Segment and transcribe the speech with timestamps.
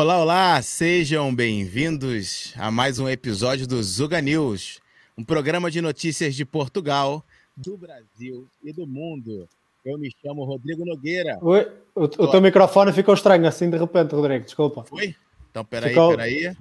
[0.00, 4.78] Olá, olá, sejam bem-vindos a mais um episódio do Zuga News,
[5.18, 7.24] um programa de notícias de Portugal,
[7.56, 9.48] do Brasil e do mundo.
[9.84, 11.36] Eu me chamo Rodrigo Nogueira.
[11.42, 14.84] Oi, o, o teu microfone ficou estranho assim de repente, Rodrigo, desculpa.
[14.84, 15.16] Foi?
[15.50, 16.10] Então, peraí, ficou...
[16.10, 16.56] peraí.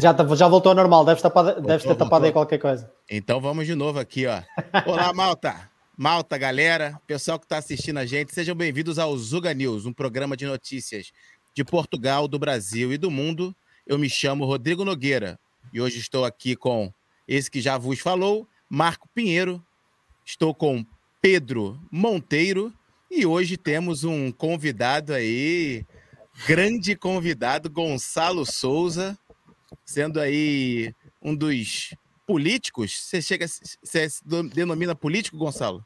[0.00, 2.26] Já, tá, já voltou ao normal, deve, tapar, voltou, deve ter tapado voltou.
[2.26, 2.88] aí qualquer coisa.
[3.10, 4.40] Então vamos de novo aqui, ó.
[4.86, 5.68] Olá, malta!
[5.98, 10.36] Malta, galera, pessoal que está assistindo a gente, sejam bem-vindos ao Zuga News, um programa
[10.36, 11.10] de notícias
[11.56, 13.56] de Portugal, do Brasil e do mundo.
[13.86, 15.40] Eu me chamo Rodrigo Nogueira
[15.72, 16.92] e hoje estou aqui com
[17.26, 19.64] esse que já vos falou, Marco Pinheiro.
[20.22, 20.84] Estou com
[21.18, 22.70] Pedro Monteiro
[23.10, 25.86] e hoje temos um convidado aí,
[26.46, 29.18] grande convidado, Gonçalo Souza,
[29.82, 31.94] sendo aí um dos
[32.26, 33.00] políticos.
[33.00, 34.08] Você chega, você
[34.52, 35.82] denomina político, Gonçalo?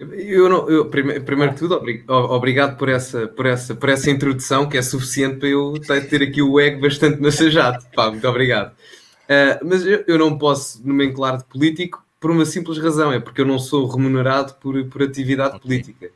[0.00, 1.78] Eu não, eu, primeiro, primeiro de tudo,
[2.08, 5.74] obrigado por essa, por, essa, por essa introdução que é suficiente para eu
[6.08, 7.84] ter aqui o ego bastante massajado.
[7.94, 8.72] Pá, muito obrigado.
[8.72, 13.42] Uh, mas eu, eu, não posso nomenclar de político por uma simples razão, é porque
[13.42, 15.60] eu não sou remunerado por, por atividade okay.
[15.60, 16.10] política.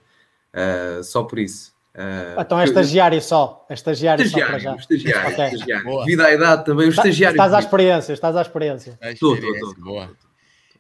[0.55, 1.75] Uh, só por isso.
[1.95, 3.67] Uh, então é estagiário só.
[3.69, 4.81] É estagiário, estagiário só para já.
[4.81, 5.45] Estagiário, okay.
[5.45, 6.05] estagiário.
[6.07, 7.35] Vida à idade também, o estagiário.
[7.35, 8.99] Estás à experiência, estás à experiência.
[9.03, 10.09] Estou, estou, estou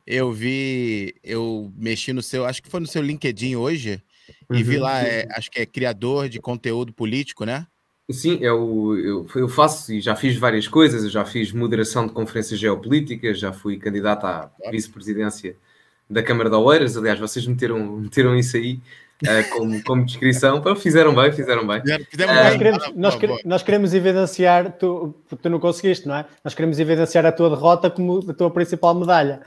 [0.06, 4.02] eu vi, eu mexi no seu, acho que foi no seu LinkedIn hoje,
[4.50, 4.82] uhum, e vi uhum.
[4.82, 7.66] lá, é, acho que é criador de conteúdo político, né?
[8.10, 12.12] Sim, eu, eu, eu faço e já fiz várias coisas, eu já fiz moderação de
[12.12, 15.56] conferências geopolíticas, já fui candidato à vice-presidência
[16.08, 18.78] da Câmara de Oeiras, aliás, vocês meteram, meteram isso aí,
[19.22, 20.58] uh, como, como descrição.
[20.58, 21.82] Então, fizeram bem, fizeram bem.
[22.10, 26.26] Fizeram uh, nós, queremos, nós, nós, queremos evidenciar, tu, tu não conseguiste, não é?
[26.42, 29.40] Nós queremos evidenciar a tua derrota como a tua principal medalha.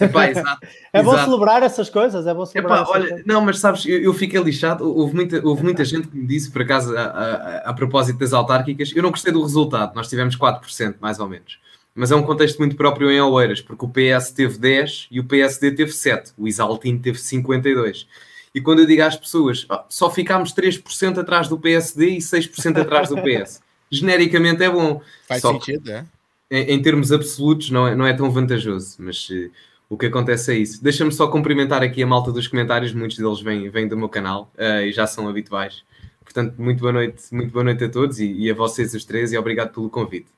[0.00, 1.30] Epá, exato, é bom exato.
[1.30, 3.26] celebrar essas coisas, é bom celebrar Epá, olha, coisas.
[3.26, 4.84] Não, mas sabes, eu, eu, fiquei lixado.
[4.84, 8.32] Houve muita, houve muita gente que me disse, por acaso, a, a, a propósito das
[8.32, 9.94] autárquicas, eu não gostei do resultado.
[9.94, 11.58] Nós tivemos 4%, mais ou menos
[11.94, 15.24] mas é um contexto muito próprio em Oeiras, porque o PS teve 10 e o
[15.24, 18.08] PSD teve 7, o Isaltino teve 52.
[18.54, 22.80] E quando eu digo às pessoas, oh, só ficámos 3% atrás do PSD e 6%
[22.80, 23.60] atrás do PS,
[23.90, 25.02] genericamente é bom.
[25.26, 26.06] Faz só sentido, é?
[26.50, 29.50] Em, em, termos absolutos não é, não é tão vantajoso, mas uh,
[29.88, 30.82] o que acontece é isso.
[30.82, 34.52] Deixa-me só cumprimentar aqui a malta dos comentários, muitos deles vêm, vêm do meu canal
[34.56, 35.82] uh, e já são habituais.
[36.22, 39.32] Portanto, muito boa noite, muito boa noite a todos e, e a vocês os três
[39.32, 40.28] e obrigado pelo convite.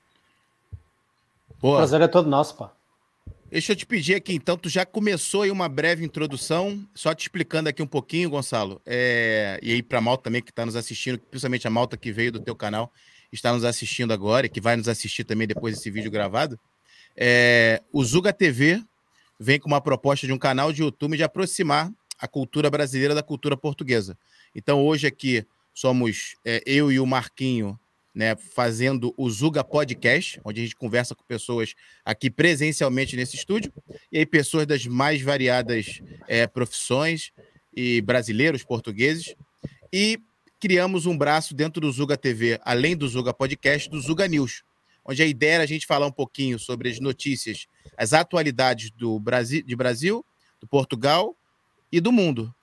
[1.60, 1.74] Boa.
[1.74, 2.75] O prazer é todo nosso, pá.
[3.56, 7.22] Deixa eu te pedir aqui, então, tu já começou aí uma breve introdução, só te
[7.22, 9.58] explicando aqui um pouquinho, Gonçalo, é...
[9.62, 12.30] e aí para a malta também que está nos assistindo, principalmente a malta que veio
[12.30, 12.92] do teu canal,
[13.32, 16.60] está nos assistindo agora e que vai nos assistir também depois desse vídeo gravado.
[17.16, 17.82] É...
[17.90, 18.84] O Zuga TV
[19.40, 23.22] vem com uma proposta de um canal de YouTube de aproximar a cultura brasileira da
[23.22, 24.18] cultura portuguesa.
[24.54, 27.80] Então, hoje aqui somos é, eu e o Marquinho
[28.16, 33.70] né, fazendo o Zuga Podcast, onde a gente conversa com pessoas aqui presencialmente nesse estúdio,
[34.10, 37.30] e aí pessoas das mais variadas é, profissões,
[37.76, 39.36] e brasileiros, portugueses,
[39.92, 40.18] e
[40.58, 44.62] criamos um braço dentro do Zuga TV, além do Zuga Podcast, do Zuga News,
[45.04, 47.66] onde a ideia era a gente falar um pouquinho sobre as notícias,
[47.98, 50.24] as atualidades do Brasil, de Brasil,
[50.58, 51.36] do Portugal
[51.92, 52.55] e do mundo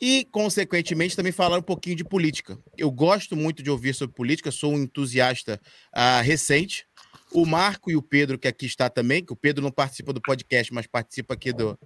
[0.00, 2.58] e, consequentemente, também falar um pouquinho de política.
[2.76, 5.60] Eu gosto muito de ouvir sobre política, sou um entusiasta
[5.94, 6.86] uh, recente.
[7.32, 10.20] O Marco e o Pedro, que aqui está também, que o Pedro não participa do
[10.20, 11.78] podcast, mas participa aqui do,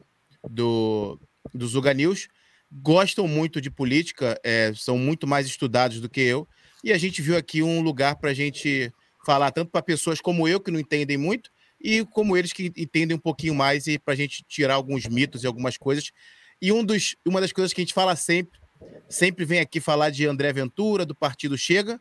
[0.48, 1.20] do,
[1.54, 2.28] do Zuga News,
[2.70, 6.46] gostam muito de política, é, são muito mais estudados do que eu,
[6.84, 8.92] e a gente viu aqui um lugar para a gente
[9.24, 13.16] falar tanto para pessoas como eu, que não entendem muito, e como eles que entendem
[13.16, 16.10] um pouquinho mais, e para a gente tirar alguns mitos e algumas coisas
[16.60, 18.58] e um dos, uma das coisas que a gente fala sempre,
[19.08, 22.00] sempre vem aqui falar de André Ventura, do Partido Chega,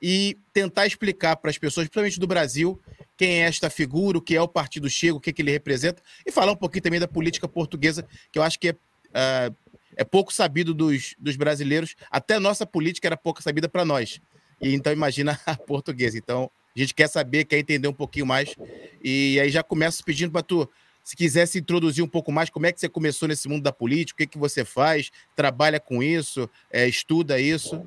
[0.00, 2.80] e tentar explicar para as pessoas, principalmente do Brasil,
[3.16, 5.50] quem é esta figura, o que é o Partido Chega, o que, é que ele
[5.50, 9.56] representa, e falar um pouquinho também da política portuguesa, que eu acho que é, uh,
[9.96, 14.20] é pouco sabido dos, dos brasileiros, até nossa política era pouco sabida para nós.
[14.60, 16.16] E então imagina a portuguesa.
[16.16, 18.54] Então, a gente quer saber, quer entender um pouquinho mais.
[19.02, 20.68] E aí já começo pedindo para tu
[21.08, 24.14] se quisesse introduzir um pouco mais, como é que você começou nesse mundo da política,
[24.14, 27.82] o que, que você faz, trabalha com isso, é, estuda isso?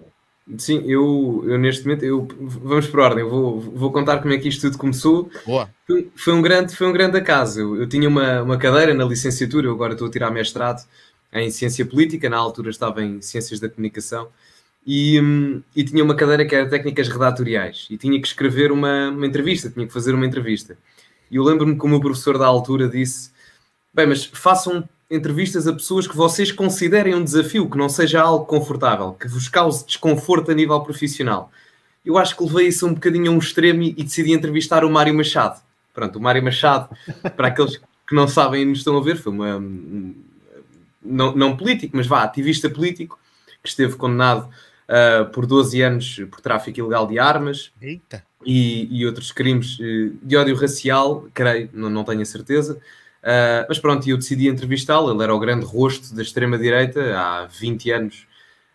[0.57, 4.39] Sim, eu, eu neste momento, eu, vamos por ordem, eu vou, vou contar como é
[4.39, 5.29] que isto tudo começou.
[5.45, 5.69] Boa.
[5.85, 7.59] Foi, foi um grande, foi um grande acaso.
[7.59, 10.83] Eu, eu, tinha uma, uma cadeira na licenciatura, eu agora estou a tirar mestrado
[11.31, 14.29] em Ciência Política, na altura estava em Ciências da Comunicação,
[14.83, 19.09] e, hum, e tinha uma cadeira que era Técnicas Redatoriais, e tinha que escrever uma,
[19.09, 20.75] uma entrevista, tinha que fazer uma entrevista.
[21.31, 23.31] E eu lembro-me que o meu professor da altura disse:
[23.94, 28.45] Bem, mas façam entrevistas a pessoas que vocês considerem um desafio, que não seja algo
[28.45, 31.50] confortável, que vos cause desconforto a nível profissional.
[32.06, 35.13] eu acho que levei isso um bocadinho a um extremo e, decidi entrevistar o Mário
[35.13, 35.62] Machado.
[35.94, 36.89] Pronto, o Mário Machado,
[37.36, 39.62] para aqueles que não sabem e nos estão a ver, foi uma.
[41.04, 43.18] Não, não político, mas vá, ativista político,
[43.63, 44.50] que esteve condenado
[44.88, 47.72] uh, por 12 anos por tráfico ilegal de armas
[48.45, 52.79] e, e, outros crimes uh, de ódio racial, creio, não, não tenho a certeza.
[53.21, 55.11] Uh, mas pronto, eu decidi entrevistá-lo.
[55.11, 58.27] Ele era o grande rosto da extrema-direita há 20 anos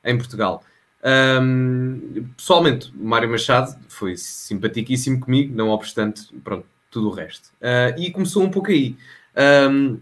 [0.04, 0.62] em Portugal.
[1.06, 7.50] Um, pessoalmente, o Mário Machado foi simpaticíssimo comigo, não obstante, pronto, tudo o resto.
[7.60, 8.96] Uh, e começou um pouco aí.
[9.70, 9.98] Um,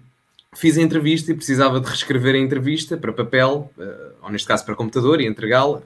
[0.55, 4.65] fiz a entrevista e precisava de reescrever a entrevista para papel, uh, ou neste caso
[4.65, 5.83] para computador, e entregá-la.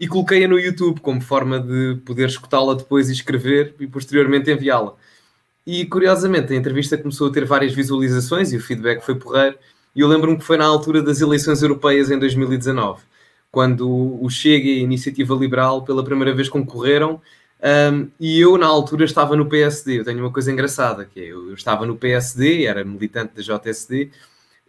[0.00, 4.94] E coloquei-a no YouTube como forma de poder escutá-la depois e escrever e posteriormente enviá-la.
[5.66, 9.58] E curiosamente a entrevista começou a ter várias visualizações e o feedback foi porreiro.
[9.94, 13.02] E eu lembro-me que foi na altura das eleições europeias em 2019,
[13.52, 17.20] quando o Chega e a Iniciativa Liberal pela primeira vez concorreram.
[17.62, 20.00] Um, e eu, na altura, estava no PSD.
[20.00, 24.10] Eu tenho uma coisa engraçada, que é, eu, estava no PSD, era militante da JSD,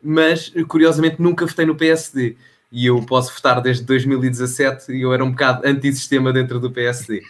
[0.04, 2.36] mas curiosamente nunca votei no PSD.
[2.72, 7.22] E eu posso votar desde 2017 e eu era um bocado anti-sistema dentro do PSD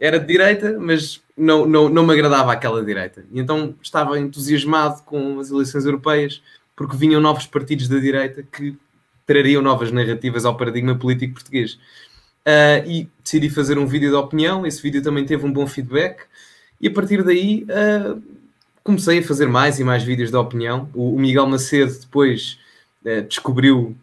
[0.00, 3.24] era de direita, mas não, não, não me agradava aquela direita.
[3.30, 6.42] E então estava entusiasmado com as eleições europeias,
[6.74, 8.76] porque vinham novos partidos da direita que
[9.26, 11.74] trariam novas narrativas ao paradigma político português.
[12.46, 14.66] Uh, e decidi fazer um vídeo de opinião.
[14.66, 16.24] Esse vídeo também teve um bom feedback.
[16.80, 18.22] E a partir daí uh,
[18.82, 20.88] comecei a fazer mais e mais vídeos de opinião.
[20.94, 22.58] O, o Miguel Macedo depois
[23.04, 23.96] uh, descobriu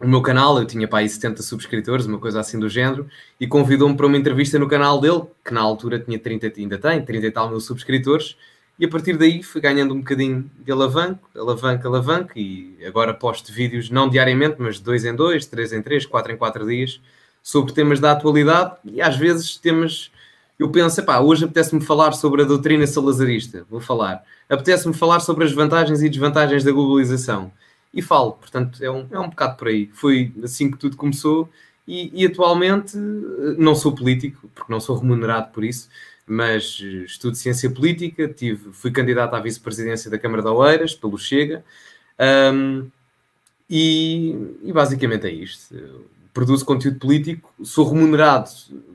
[0.00, 3.08] o meu canal, eu tinha para aí 70 subscritores, uma coisa assim do género,
[3.40, 7.04] e convidou-me para uma entrevista no canal dele, que na altura tinha 30, ainda tem,
[7.04, 8.36] 30 e tal mil subscritores,
[8.78, 13.52] e a partir daí fui ganhando um bocadinho de alavanco, alavanco, alavanco, e agora posto
[13.52, 17.00] vídeos não diariamente, mas de 2 em 2, 3 em 3, 4 em 4 dias,
[17.42, 20.12] sobre temas da atualidade, e às vezes temas,
[20.56, 25.44] eu penso, pá, hoje apetece-me falar sobre a doutrina salazarista, vou falar, apetece-me falar sobre
[25.44, 27.50] as vantagens e desvantagens da globalização,
[27.92, 28.32] e falo.
[28.32, 29.90] Portanto, é um, é um bocado por aí.
[29.92, 31.48] Foi assim que tudo começou
[31.86, 35.88] e, e atualmente eh, não sou político, porque não sou remunerado por isso,
[36.26, 41.64] mas estudo ciência política, tive, fui candidato à vice-presidência da Câmara de Oeiras, pelo Chega,
[42.52, 42.86] um,
[43.70, 45.74] e, e, basicamente é isto.
[46.34, 48.50] Produzo conteúdo político, sou remunerado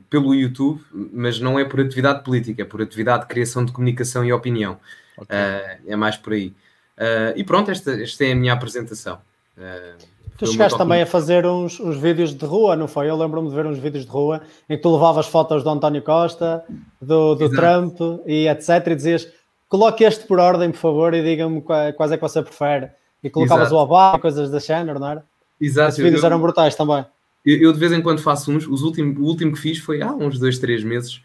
[0.08, 0.80] pelo YouTube,
[1.12, 4.78] mas não é por atividade política, é por atividade de criação de comunicação e opinião.
[5.16, 5.36] Okay.
[5.36, 6.54] Uh, é mais por aí.
[6.98, 9.18] Uh, e pronto, esta, esta é a minha apresentação.
[9.58, 9.98] Uh,
[10.38, 13.10] tu chegaste também a fazer uns, uns vídeos de rua, não foi?
[13.10, 16.02] Eu lembro-me de ver uns vídeos de rua em que tu levavas fotos do António
[16.02, 16.64] Costa,
[17.00, 18.86] do, do Trump e etc.
[18.86, 19.28] E dizias:
[19.68, 22.90] coloque este por ordem, por favor, e diga-me quais é que você prefere.
[23.22, 23.76] E colocavas Exato.
[23.76, 25.24] o Obama, coisas da género, não era?
[25.60, 25.92] Exato.
[25.92, 27.04] Os vídeos eu, eram brutais também.
[27.44, 30.02] Eu, eu, de vez em quando faço uns, os últimos, o último que fiz foi
[30.02, 31.22] há uns dois, três meses.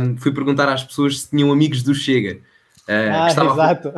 [0.00, 2.38] Um, fui perguntar às pessoas se tinham amigos do Chega.
[2.88, 3.92] Uh, ah, exato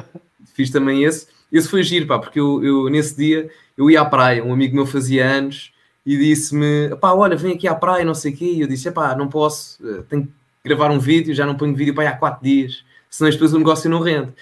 [0.59, 1.29] fiz também esse.
[1.53, 4.75] Esse foi giro, pá, porque eu, eu, nesse dia eu ia à praia, um amigo
[4.75, 5.73] meu fazia anos
[6.05, 8.45] e disse-me: pá, olha, vem aqui à praia, não sei o quê.
[8.45, 10.33] E eu disse: pá, não posso, eh, tenho que
[10.65, 13.89] gravar um vídeo, já não ponho vídeo para há quatro dias, senão depois o negócio
[13.89, 14.33] não rende.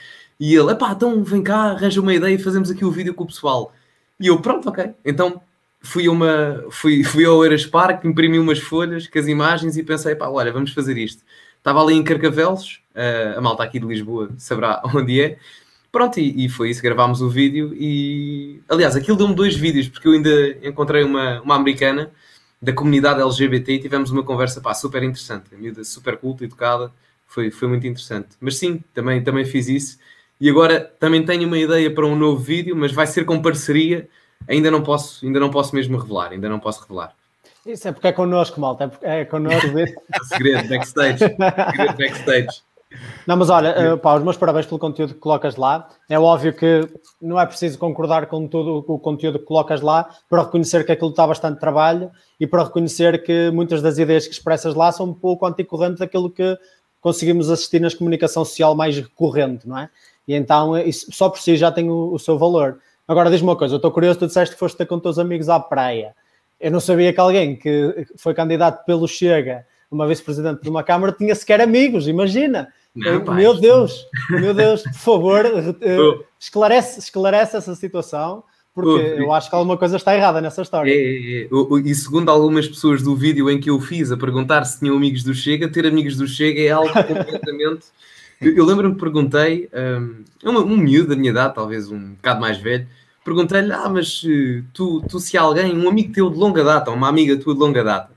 [0.40, 3.24] E ele: pá, então vem cá, arranja uma ideia e fazemos aqui o vídeo com
[3.24, 3.72] o pessoal.
[4.18, 4.92] E eu: pronto, ok.
[5.04, 5.42] Então
[5.82, 10.14] fui, uma, fui, fui ao Eiras Park, imprimi umas folhas com as imagens e pensei:
[10.14, 11.22] pá, olha, vamos fazer isto.
[11.58, 15.38] Estava ali em Carcavelos, uh, a malta aqui de Lisboa saberá onde é
[15.96, 18.60] Pronto, e, e, foi isso, gravámos o vídeo e...
[18.68, 22.12] Aliás, aquilo deu-me dois vídeos, porque eu ainda encontrei uma, uma americana
[22.60, 25.54] da comunidade LGBT e tivemos uma conversa, pá, super interessante.
[25.54, 26.92] A miúda super culta, educada,
[27.26, 28.28] foi, foi muito interessante.
[28.38, 29.98] Mas sim, também, também fiz isso.
[30.38, 34.06] E agora também tenho uma ideia para um novo vídeo, mas vai ser com parceria.
[34.46, 37.14] Ainda não posso, ainda não posso mesmo revelar, ainda não posso revelar.
[37.64, 39.68] Isso é porque é connosco, malta, é, porque é connosco.
[40.28, 41.20] segredo, backstage.
[41.20, 42.66] segredo, backstage.
[43.26, 45.88] Não, mas olha, uh, pá, os meus parabéns pelo conteúdo que colocas lá.
[46.08, 46.88] É óbvio que
[47.20, 51.10] não é preciso concordar com tudo o conteúdo que colocas lá para reconhecer que aquilo
[51.10, 55.14] está bastante trabalho e para reconhecer que muitas das ideias que expressas lá são um
[55.14, 56.56] pouco anticorrente daquilo que
[57.00, 59.90] conseguimos assistir nas comunicação social mais recorrente, não é?
[60.26, 62.78] E então isso só por si já tem o, o seu valor.
[63.06, 65.48] Agora diz-me uma coisa, eu estou curioso, tu disseste que foste ter com teus amigos
[65.48, 66.14] à praia.
[66.60, 71.12] Eu não sabia que alguém que foi candidato pelo Chega, uma vice-presidente de uma Câmara,
[71.12, 72.68] tinha sequer amigos, imagina.
[72.94, 78.42] Não, meu Deus, meu Deus, por favor, uh, esclarece, esclarece essa situação,
[78.74, 80.90] porque eu acho que alguma coisa está errada nessa história.
[80.90, 81.48] É, é, é.
[81.84, 85.22] E segundo algumas pessoas do vídeo em que eu fiz a perguntar se tinham amigos
[85.22, 87.86] do Chega, ter amigos do Chega é algo completamente.
[88.40, 89.68] eu, eu lembro-me que perguntei,
[90.42, 92.86] um, um, um miúdo da minha idade, talvez um bocado mais velho,
[93.24, 97.08] perguntei-lhe: Ah, mas eh, tu, tu, se alguém, um amigo teu de longa data, uma
[97.08, 98.15] amiga tua de longa data,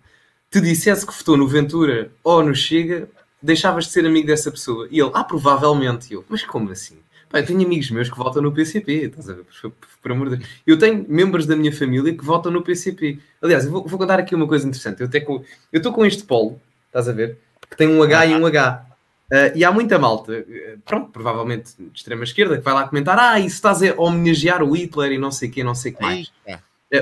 [0.49, 3.07] te dissesse que votou no Ventura ou no Chega,
[3.41, 4.87] deixavas de ser amigo dessa pessoa.
[4.89, 6.11] E ele, ah, provavelmente.
[6.11, 6.97] E eu, mas como assim?
[7.29, 9.43] Pá, eu tenho amigos meus que votam no PCP, estás a ver?
[9.43, 10.49] Por, por, por, amor de Deus.
[10.65, 13.19] Eu tenho membros da minha família que votam no PCP.
[13.41, 15.01] Aliás, eu vou, vou contar aqui uma coisa interessante.
[15.01, 17.37] Eu estou com este polo, estás a ver?
[17.69, 18.85] Que tem um H e um H.
[19.31, 23.19] Uh, e há muita malta, eh, pronto, provavelmente de extrema esquerda, que vai lá comentar:
[23.19, 25.95] ah, isso estás a homenagear o Hitler e não sei o que, não sei o
[25.95, 26.29] que mais.
[26.47, 26.57] Uh,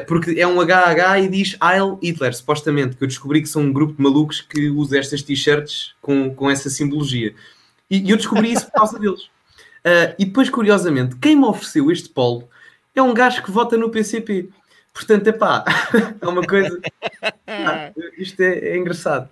[0.06, 3.72] porque é um HH e diz Heil Hitler, supostamente, que eu descobri que são um
[3.72, 7.34] grupo de malucos que usa estas t-shirts com, com essa simbologia.
[7.89, 9.24] E, e eu descobri isso por causa deles.
[9.24, 12.50] Uh, e depois, curiosamente, quem me ofereceu este polo
[12.94, 14.50] é um gajo que vota no PCP.
[14.94, 15.63] Portanto, é pá,
[16.20, 16.77] é uma coisa.
[17.46, 19.29] Ah, isto é, é engraçado.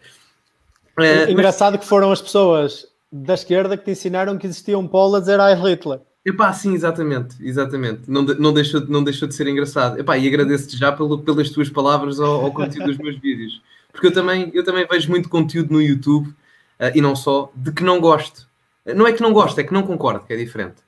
[0.98, 1.82] É, engraçado mas...
[1.82, 5.40] que foram as pessoas da esquerda que te ensinaram que existia um polo a dizer
[5.40, 6.00] Heil Hitler.
[6.26, 8.10] Epá, sim, exatamente, exatamente.
[8.10, 10.00] Não, de, não, deixou, não deixou de ser engraçado.
[10.00, 13.62] Epá, e agradeço-te já pelo, pelas tuas palavras ao, ao, conteúdo dos meus vídeos.
[13.92, 17.72] Porque eu também, eu também vejo muito conteúdo no YouTube, uh, e não só, de
[17.72, 18.48] que não gosto.
[18.96, 20.84] Não é que não gosto, é que não concordo, que é diferente.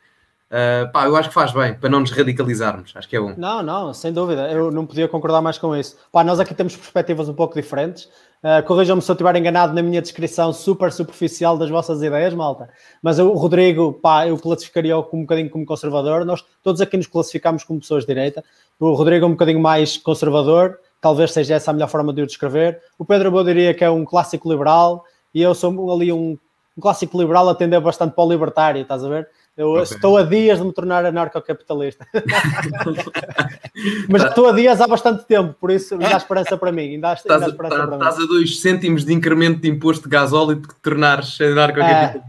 [0.49, 3.35] Uh, pá, eu acho que faz bem, para não nos radicalizarmos, acho que é bom.
[3.37, 5.97] Não, não, sem dúvida, eu não podia concordar mais com isso.
[6.11, 8.09] Pá, nós aqui temos perspectivas um pouco diferentes.
[8.43, 12.69] Uh, Corrijam-me se eu estiver enganado na minha descrição super superficial das vossas ideias, malta.
[13.01, 16.23] Mas o Rodrigo, pá, eu classificaria-o um bocadinho como conservador.
[16.23, 18.43] Nós todos aqui nos classificamos como pessoas de direita.
[18.79, 22.27] O Rodrigo é um bocadinho mais conservador, talvez seja essa a melhor forma de o
[22.27, 22.79] descrever.
[22.97, 25.03] O Pedro eu diria que é um clássico liberal
[25.33, 26.37] e eu sou ali um,
[26.79, 29.27] clássico liberal a bastante para o libertário, estás a ver?
[29.57, 29.83] Eu okay.
[29.83, 32.05] estou a dias de me tornar anarcocapitalista.
[34.07, 36.91] Mas estou a dias há bastante tempo, por isso ainda há esperança para mim.
[36.91, 38.23] Ainda há, estás, ainda há esperança tá, para estás mim.
[38.23, 42.23] a dois cêntimos de incremento de imposto de gasóleo de te tornares anarcocapitalista.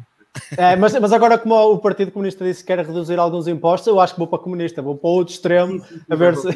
[0.57, 3.89] É, é, mas, mas agora, como o Partido Comunista disse que quer reduzir alguns impostos,
[3.89, 6.49] eu acho que vou para comunista, vou para o outro extremo a ver se.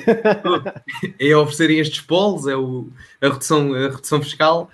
[1.18, 2.88] é oferecerem estes polos, é o,
[3.20, 4.70] a, redução, a redução fiscal.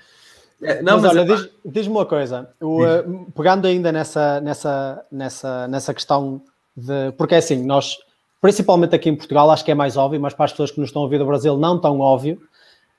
[0.60, 4.40] É, não, mas, mas olha, é diz, diz-me uma coisa, o, uh, pegando ainda nessa,
[4.40, 6.42] nessa, nessa, nessa questão
[6.76, 7.12] de.
[7.16, 7.96] Porque é assim, nós,
[8.40, 10.88] principalmente aqui em Portugal, acho que é mais óbvio, mas para as pessoas que nos
[10.88, 12.40] estão a ouvir do Brasil, não tão óbvio.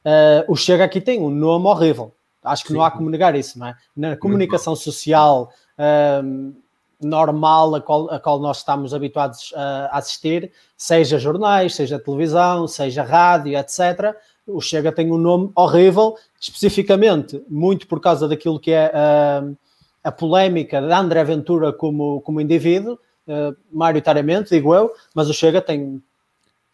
[0.05, 2.13] Uh, o Chega aqui tem um nome horrível.
[2.41, 2.75] Acho que Sim.
[2.75, 3.75] não há como negar isso, não é?
[3.95, 6.53] Na comunicação social uh,
[7.01, 13.03] normal a qual, a qual nós estamos habituados a assistir, seja jornais, seja televisão, seja
[13.03, 14.15] rádio, etc
[14.49, 19.58] o Chega tem um nome horrível, especificamente muito por causa daquilo que é uh,
[20.03, 25.62] a polémica de André Ventura como, como indivíduo, uh, maioritariamente, digo eu, mas o Chega
[25.62, 26.01] tem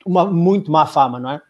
[0.06, 1.42] uma muito má fama, não é?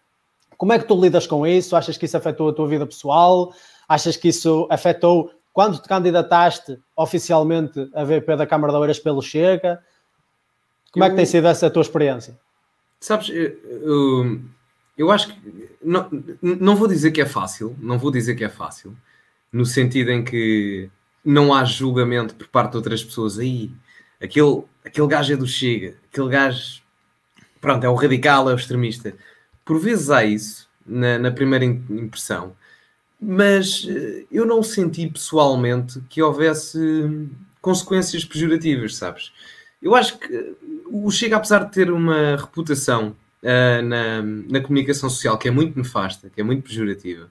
[0.58, 1.76] Como é que tu lidas com isso?
[1.76, 3.54] Achas que isso afetou a tua vida pessoal?
[3.90, 9.22] Achas que isso afetou quando te candidataste oficialmente a VP da Câmara de Oeiras pelo
[9.22, 9.84] Chega?
[10.94, 11.08] Como eu...
[11.08, 12.40] é que tem sido essa tua experiência?
[13.02, 14.42] Sabes, eu, eu
[15.12, 16.10] acho que não,
[16.42, 18.96] não vou dizer que é fácil, não vou dizer que é fácil,
[19.52, 20.90] no sentido em que
[21.24, 23.72] não há julgamento por parte de outras pessoas aí.
[24.22, 26.82] Aquele, aquele gajo é do Chega, aquele gajo,
[27.60, 29.14] pronto, é o radical, é o extremista.
[29.66, 32.56] Por vezes há isso na, na primeira impressão,
[33.20, 36.80] mas eh, eu não senti pessoalmente que houvesse
[37.62, 39.34] consequências pejorativas, sabes?
[39.82, 45.38] Eu acho que o Chega, apesar de ter uma reputação uh, na, na comunicação social,
[45.38, 47.30] que é muito nefasta, que é muito pejorativa,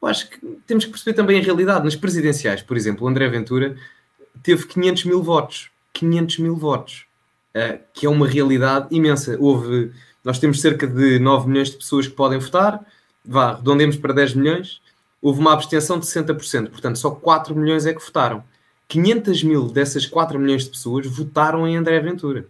[0.00, 1.84] eu acho que temos que perceber também a realidade.
[1.84, 3.76] Nas presidenciais, por exemplo, o André Ventura
[4.42, 5.70] teve 500 mil votos.
[5.92, 7.06] 500 mil votos.
[7.54, 9.36] Uh, que é uma realidade imensa.
[9.40, 9.92] Houve,
[10.22, 12.84] nós temos cerca de 9 milhões de pessoas que podem votar.
[13.24, 14.80] Vá, redondemos para 10 milhões.
[15.20, 16.70] Houve uma abstenção de 60%.
[16.70, 18.44] Portanto, só 4 milhões é que votaram.
[18.86, 22.46] 500 mil dessas 4 milhões de pessoas votaram em André Ventura.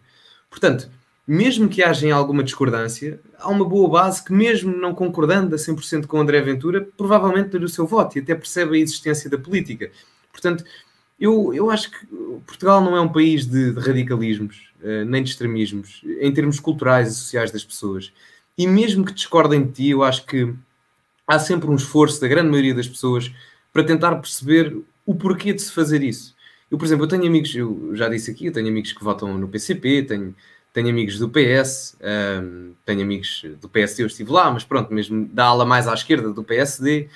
[0.51, 0.91] Portanto,
[1.29, 6.07] mesmo que haja alguma discordância, há uma boa base que, mesmo não concordando a 100%
[6.07, 9.91] com André Ventura, provavelmente daria o seu voto e até percebe a existência da política.
[10.33, 10.65] Portanto,
[11.21, 12.07] eu, eu acho que
[12.47, 17.11] Portugal não é um país de, de radicalismos, uh, nem de extremismos, em termos culturais
[17.11, 18.11] e sociais das pessoas.
[18.57, 20.55] E mesmo que discordem de ti, eu acho que
[21.27, 23.31] há sempre um esforço da grande maioria das pessoas
[23.71, 26.35] para tentar perceber o porquê de se fazer isso.
[26.71, 29.37] Eu, por exemplo, eu tenho amigos, eu já disse aqui, eu tenho amigos que votam
[29.37, 30.35] no PCP, tenho
[30.73, 31.97] tenho amigos do PS,
[32.43, 35.95] um, tenho amigos do PSD, eu estive lá, mas pronto, mesmo da ala mais à
[35.95, 37.09] esquerda do PSD,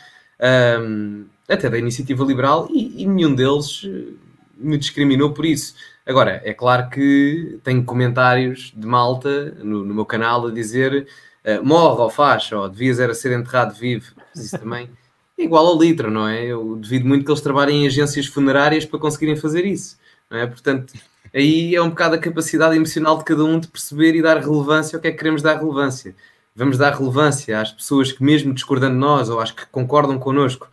[0.81, 4.13] um, até da Iniciativa Liberal, e, e, nenhum deles eh,
[4.57, 5.75] me discriminou por isso.
[6.07, 11.07] Agora, é claro que tenho comentários de malta no, no meu canal a dizer
[11.45, 14.89] uh, morre ou faz, ou devias era ser enterrado vivo, isso também
[15.39, 16.45] é igual ao litro, não é?
[16.45, 19.99] Eu devido muito que eles trabalhem em agências funerárias para conseguirem fazer isso,
[20.31, 20.47] não é?
[20.47, 20.95] Portanto
[21.35, 24.97] aí é um bocado a capacidade emocional de cada um de perceber e dar relevância
[24.97, 26.15] ao que é que queremos dar relevância.
[26.55, 30.69] vamos dar relevância às pessoas que, mesmo discordando de nós ou às que concordam connosco,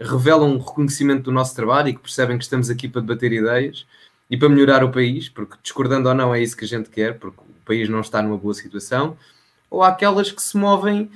[0.00, 3.86] revelam um reconhecimento do nosso trabalho e que percebem que estamos aqui para debater ideias
[4.30, 7.18] e para melhorar o país, porque discordando ou não é isso que a gente quer,
[7.18, 9.16] porque o país não está numa boa situação,
[9.70, 11.10] ou aquelas que se movem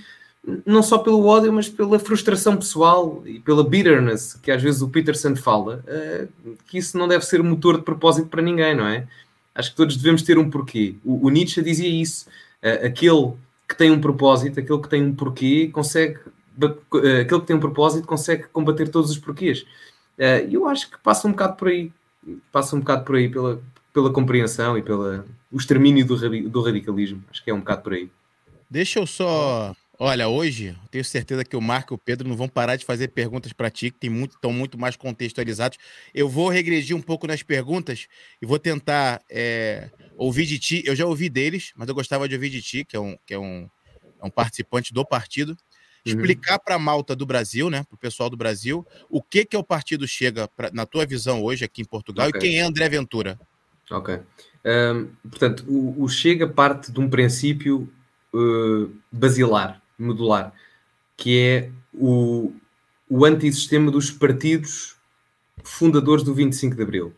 [0.65, 4.89] não só pelo ódio, mas pela frustração pessoal e pela bitterness que às vezes o
[4.89, 9.09] Peterson fala, uh, que isso não deve ser motor de propósito para ninguém, não é?
[9.55, 10.95] Acho que todos devemos ter um porquê.
[11.05, 12.29] O, Nietzsche dizia isso.
[12.63, 13.33] Uh, aquele
[13.69, 16.19] que tem um propósito, aquele que tem um porquê, consegue.
[16.63, 19.67] Uh, aquele que tem um propósito consegue combater todos os porquês.
[20.19, 21.91] E eu acho que passa um bocado por aí.
[22.53, 23.61] Passa um bocado por aí pela,
[23.93, 27.23] pela compreensão e pelo extermínio do, do radicalismo.
[27.31, 28.09] Acho que é um bocado por aí.
[28.71, 32.49] Deixa eu só Olha, hoje tenho certeza que o Marco e o Pedro não vão
[32.49, 35.79] parar de fazer perguntas para ti, que muito, estão muito mais contextualizados.
[36.15, 38.07] Eu vou regredir um pouco nas perguntas
[38.41, 40.83] e vou tentar é, ouvir de ti.
[40.85, 43.33] Eu já ouvi deles, mas eu gostava de ouvir de ti, que é um, que
[43.33, 43.71] é um,
[44.23, 45.51] é um participante do partido.
[45.51, 45.57] Uhum.
[46.05, 49.57] Explicar para a malta do Brasil, né, para o pessoal do Brasil, o que, que
[49.57, 52.39] é o partido Chega, pra, na tua visão hoje aqui em Portugal, okay.
[52.39, 53.41] e quem é André Ventura.
[53.91, 54.21] Ok.
[54.65, 57.91] Um, portanto, o, o Chega parte de um princípio
[58.35, 60.53] uh, basilar modular,
[61.17, 62.53] que é o,
[63.09, 64.97] o antissistema dos partidos
[65.63, 67.13] fundadores do 25 de Abril.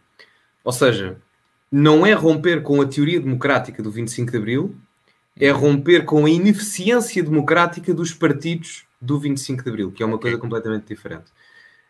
[0.64, 1.20] Ou seja,
[1.70, 4.76] não é romper com a teoria democrática do 25 de Abril,
[5.38, 10.18] é romper com a ineficiência democrática dos partidos do 25 de Abril, que é uma
[10.18, 11.30] coisa completamente diferente.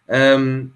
[0.09, 0.71] Um,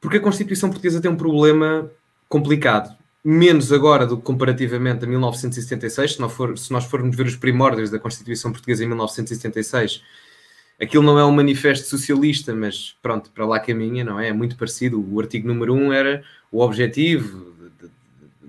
[0.00, 1.90] porque a Constituição Portuguesa tem um problema
[2.28, 2.96] complicado
[3.28, 6.12] menos agora do que comparativamente a 1976.
[6.12, 10.00] Se, for, se nós formos ver os primórdios da Constituição Portuguesa em 1976,
[10.80, 14.28] aquilo não é um manifesto socialista, mas pronto, para lá caminha, não é?
[14.28, 15.04] É muito parecido.
[15.12, 17.52] O artigo número 1 era o objetivo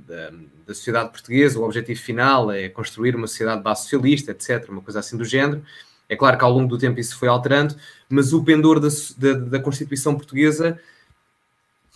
[0.07, 0.29] da,
[0.67, 4.99] da sociedade portuguesa, o objetivo final é construir uma sociedade base socialista, etc., uma coisa
[4.99, 5.63] assim do género.
[6.07, 7.75] É claro que ao longo do tempo isso foi alterando,
[8.07, 10.79] mas o pendor da, da, da Constituição Portuguesa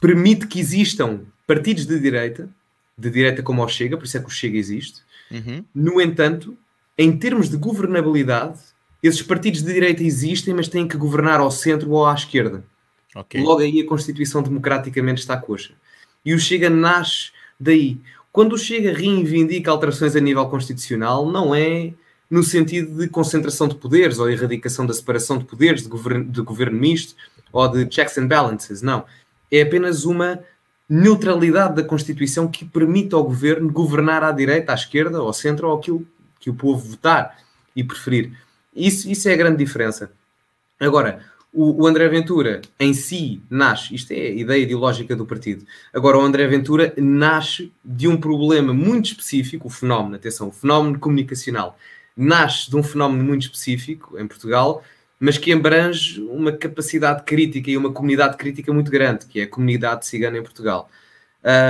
[0.02, 2.50] permite que existam partidos de direita
[3.02, 5.02] de direita como ao Chega, por isso é que o Chega existe.
[5.30, 5.66] Uhum.
[5.74, 6.58] No entanto,
[6.98, 8.60] em termos de governabilidade,
[9.02, 12.64] esses partidos de direita existem, mas têm que governar ao centro ou à esquerda.
[13.16, 13.42] Okay.
[13.42, 15.74] Logo aí a Constituição democraticamente está coxa.
[16.24, 17.98] E o Chega nasce daí.
[18.32, 21.94] Quando o Chega reivindica alterações a nível constitucional, não é
[22.30, 26.42] no sentido de concentração de poderes ou erradicação da separação de poderes, de governo, de
[26.42, 27.14] governo misto
[27.52, 28.82] ou de checks and balances.
[28.82, 29.04] Não.
[29.52, 30.40] É apenas uma
[30.94, 35.78] neutralidade da Constituição que permite ao governo governar à direita, à esquerda, ao centro ou
[35.78, 36.06] aquilo
[36.38, 37.38] que o povo votar
[37.74, 38.34] e preferir.
[38.76, 40.12] Isso, isso é a grande diferença.
[40.78, 41.22] Agora,
[41.54, 45.66] o, o, André Ventura em si nasce, isto é a ideia ideológica do partido.
[45.94, 51.00] Agora, o André Ventura nasce de um problema muito específico, o fenómeno, atenção, o fenómeno
[51.00, 51.78] comunicacional,
[52.18, 54.84] nasce de um fenómeno muito específico em Portugal
[55.22, 59.48] mas que abrange uma capacidade crítica e uma comunidade crítica muito grande, que é a
[59.48, 60.90] comunidade cigana em Portugal.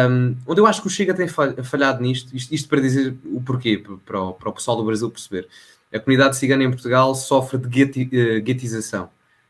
[0.09, 3.41] Um, onde eu acho que o Chega tem falhado nisto, isto, isto para dizer o
[3.41, 5.49] porquê, para o, para o, pessoal do Brasil perceber.
[5.93, 9.09] A comunidade cigana em Portugal sofre de gueti, uh, guetização,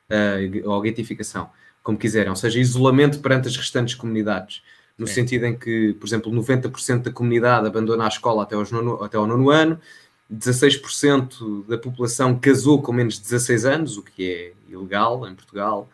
[0.10, 1.52] uh, ou guetificação,
[1.84, 4.64] como quiserem, ou seja, isolamento perante as restantes comunidades,
[4.98, 5.10] no é.
[5.10, 9.18] sentido em que, por exemplo, 90% da comunidade abandona a escola até, aos nono, até
[9.18, 9.80] ao nono ano,
[10.32, 15.90] 16% da população casou com menos de 16 anos, o que é ilegal em Portugal.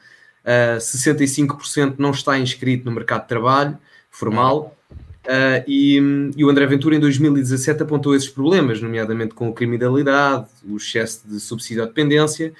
[0.46, 3.78] Uh, ah, 65% não está inscrito no mercado de trabalho
[4.10, 4.78] formal.
[5.26, 5.98] Uh, e,
[6.38, 11.28] e, o André Ventura, em 2017, apontou esses problemas, nomeadamente com a criminalidade, o excesso
[11.28, 12.54] de subsídio à dependência,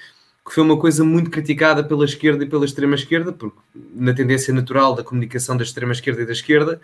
[0.44, 3.56] que foi uma coisa muito criticada pela esquerda e pela extrema-esquerda, porque
[3.94, 6.80] na tendência natural da comunicação da extrema-esquerda e da esquerda,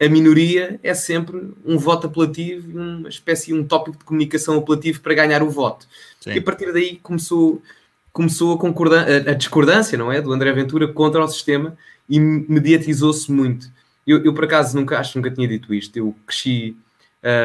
[0.00, 5.12] a minoria é sempre um voto apelativo, uma espécie, um tópico de comunicação apelativo para
[5.12, 5.86] ganhar o voto.
[6.20, 6.30] Sim.
[6.30, 7.62] E a partir daí começou,
[8.10, 10.22] começou a, a, a, discordância, não é?
[10.22, 11.76] Do André Ventura contra o sistema
[12.08, 13.70] e mediatizou-se muito.
[14.06, 15.94] Eu, eu, por acaso, nunca, acho nunca tinha dito isto.
[15.98, 16.74] Eu cresci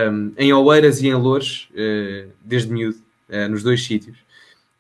[0.10, 2.98] um, em Oeiras e em Louros, uh, desde miúdo,
[3.30, 4.18] uh, nos dois sítios.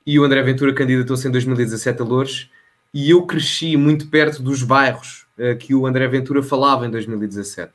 [0.08, 2.50] E o André Ventura candidatou-se em 2017 a Louros
[2.94, 5.25] e eu cresci muito perto dos bairros
[5.60, 7.74] que o André Ventura falava em 2017.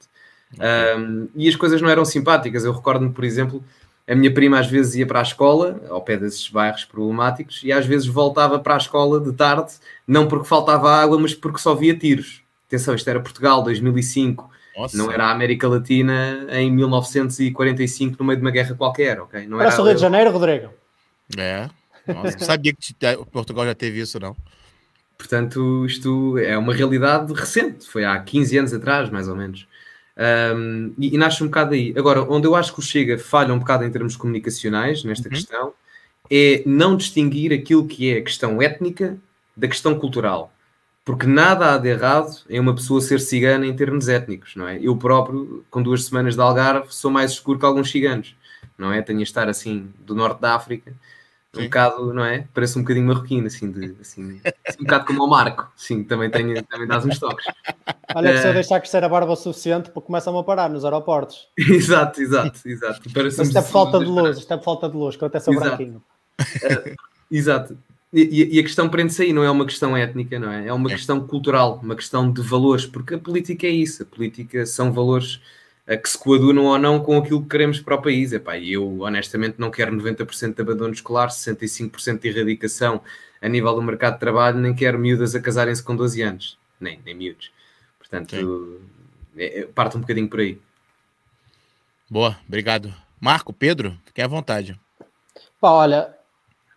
[0.54, 0.66] Okay.
[0.96, 2.64] Um, e as coisas não eram simpáticas.
[2.64, 3.62] Eu recordo-me, por exemplo,
[4.08, 7.72] a minha prima às vezes ia para a escola, ao pé desses bairros problemáticos, e
[7.72, 9.72] às vezes voltava para a escola de tarde,
[10.06, 12.42] não porque faltava água, mas porque só via tiros.
[12.66, 14.50] Atenção, isto era Portugal, 2005.
[14.76, 14.96] Nossa.
[14.96, 19.46] Não era a América Latina em 1945, no meio de uma guerra qualquer, ok?
[19.46, 20.70] Não era, era só Rio de Janeiro, Rodrigo?
[21.36, 21.68] É.
[22.06, 22.94] Nossa, não sabia que
[23.30, 24.36] Portugal já teve isso, não.
[25.20, 29.68] Portanto, isto é uma realidade recente, foi há 15 anos atrás, mais ou menos.
[30.56, 31.92] Um, e, e, nasce um bocado aí.
[31.94, 35.34] Agora, onde eu acho que o Chega falha um bocado em termos comunicacionais nesta uhum.
[35.34, 35.74] questão
[36.30, 39.18] é não distinguir aquilo que é a questão étnica
[39.54, 40.50] da questão cultural.
[41.04, 44.78] Porque nada há de errado em uma pessoa ser cigana em termos étnicos, não é?
[44.80, 48.34] Eu próprio, com duas semanas de Algarve, sou mais escuro que alguns ciganos,
[48.78, 49.02] não é?
[49.02, 50.94] Tenho a estar assim do norte da África,
[51.56, 52.46] um bocado, não é?
[52.54, 56.30] Parece um bocadinho marroquino, assim, de, assim, assim, um bocado como o Marco, sim, também,
[56.30, 57.44] tenho, também dá uns toques.
[58.14, 61.48] Olha, que se eu deixar crescer a barba o suficiente, começam a parar nos aeroportos.
[61.58, 63.02] exato, exato, exato.
[63.06, 65.40] isto é por falta de luz, isto é por falta de luz, que eu até
[65.40, 65.68] sou exato.
[65.68, 66.02] branquinho.
[66.40, 66.96] Uh,
[67.30, 67.76] exato.
[68.12, 70.66] E, e, a questão prende-se aí, não é uma questão étnica, não é?
[70.66, 70.94] É uma é.
[70.94, 75.40] questão cultural, uma questão de valores, porque a política é isso, a política são valores
[75.96, 78.32] que se coadunam ou não com aquilo que queremos para o país.
[78.32, 83.00] Epá, eu honestamente não quero 90% de abandono escolar, 65% de erradicação
[83.42, 87.00] a nível do mercado de trabalho, nem quero miúdas a casarem-se com 12 anos, nem,
[87.04, 87.50] nem miúdos.
[87.98, 88.80] Portanto,
[89.36, 90.60] é, é, parte um bocadinho por aí.
[92.08, 92.92] Boa, obrigado.
[93.20, 94.78] Marco, Pedro, fique à vontade.
[95.60, 96.14] Pá, olha,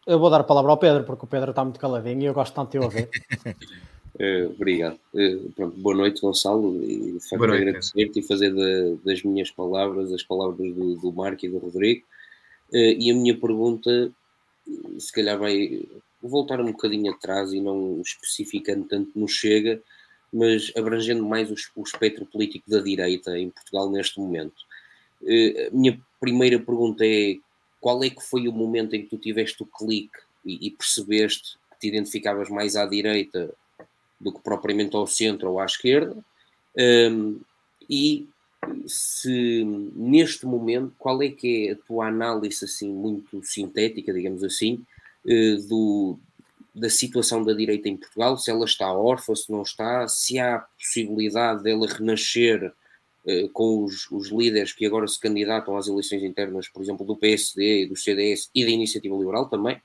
[0.05, 2.33] eu vou dar a palavra ao Pedro, porque o Pedro está muito caladinho e eu
[2.33, 3.09] gosto tanto de ouvir.
[4.19, 4.99] Uh, obrigado.
[5.13, 6.83] Uh, pronto, boa noite, Gonçalo.
[6.83, 8.53] E de facto agradecer-te e fazer
[9.03, 12.05] das minhas palavras as palavras do, do Marco e do Rodrigo.
[12.71, 14.11] Uh, e a minha pergunta,
[14.99, 15.83] se calhar vai
[16.21, 19.81] voltar um bocadinho atrás e não especificando tanto no Chega,
[20.31, 24.63] mas abrangendo mais o, o espectro político da direita em Portugal neste momento.
[25.21, 27.37] a minha primeira pergunta é
[27.81, 31.57] qual é que foi o momento em que tu tiveste o clique e, e percebeste
[31.71, 33.53] que te identificavas mais à direita
[34.23, 36.15] do que propriamente ao centro ou à esquerda?
[36.77, 37.39] Um,
[37.89, 38.27] e
[38.87, 39.63] se
[39.95, 44.83] neste momento, qual é que é a tua análise assim muito sintética, digamos assim,
[45.25, 46.17] uh, do,
[46.73, 50.59] da situação da direita em Portugal, se ela está órfã, se não está, se há
[50.77, 52.73] possibilidade dela renascer
[53.25, 57.15] eh, com os, os, líderes que agora se candidatam às eleições internas, por exemplo, do
[57.15, 59.75] PSD, do CDS e da Iniciativa Liberal também,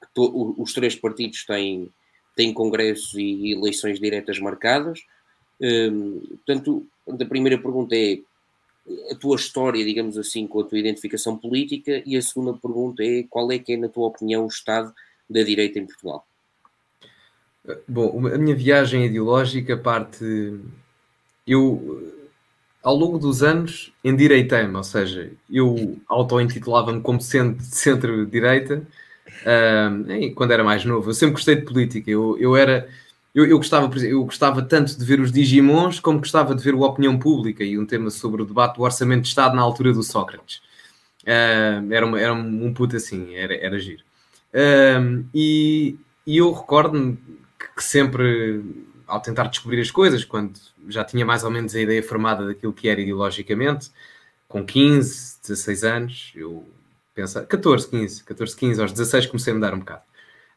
[0.00, 1.90] que to, os três partidos têm,
[2.34, 5.00] têm congressos e eleições diretas marcadas.
[5.60, 8.18] Um, portanto, a primeira pergunta é
[9.10, 13.24] a tua história, digamos assim, com a tua identificação política, e a segunda pergunta é
[13.28, 14.92] qual é que é, na tua opinião, o estado
[15.28, 16.26] da direita em Portugal?
[17.88, 20.24] Bom, a minha viagem ideológica parte.
[21.46, 22.12] Eu
[22.82, 28.86] ao longo dos anos endireitei-me, ou seja, eu auto-intitulava-me como sendo de centro-direita
[30.34, 31.10] quando era mais novo.
[31.10, 32.10] Eu sempre gostei de política.
[32.10, 32.88] Eu, eu era.
[33.34, 36.86] Eu, eu, gostava, eu gostava tanto de ver os Digimons como gostava de ver a
[36.86, 40.04] opinião pública e um tema sobre o debate do orçamento de Estado na altura do
[40.04, 40.62] Sócrates.
[41.24, 44.02] Uh, era, uma, era um puto assim, era, era giro.
[44.52, 47.16] Uh, e, e eu recordo-me
[47.58, 48.62] que, que sempre
[49.06, 52.72] ao tentar descobrir as coisas, quando já tinha mais ou menos a ideia formada daquilo
[52.72, 53.90] que era ideologicamente,
[54.48, 56.66] com 15, 16 anos, eu
[57.14, 60.02] pensava, 14, 15, 14, 15, aos 16 comecei a mudar um bocado.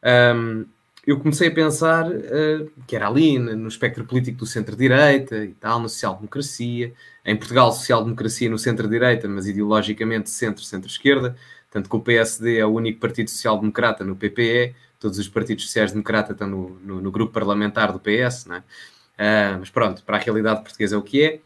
[0.02, 0.66] Um,
[1.06, 5.80] eu comecei a pensar uh, que era ali, no espectro político do centro-direita e tal,
[5.80, 6.92] na social-democracia.
[7.24, 11.34] Em Portugal, social-democracia no centro-direita, mas ideologicamente centro-centro-esquerda.
[11.70, 16.32] Tanto que o PSD é o único partido social-democrata no PPE, todos os partidos sociais-democratas
[16.32, 18.58] estão no, no, no, grupo parlamentar do PS, não é?
[18.58, 21.40] Uh, mas pronto, para a realidade portuguesa é o que é.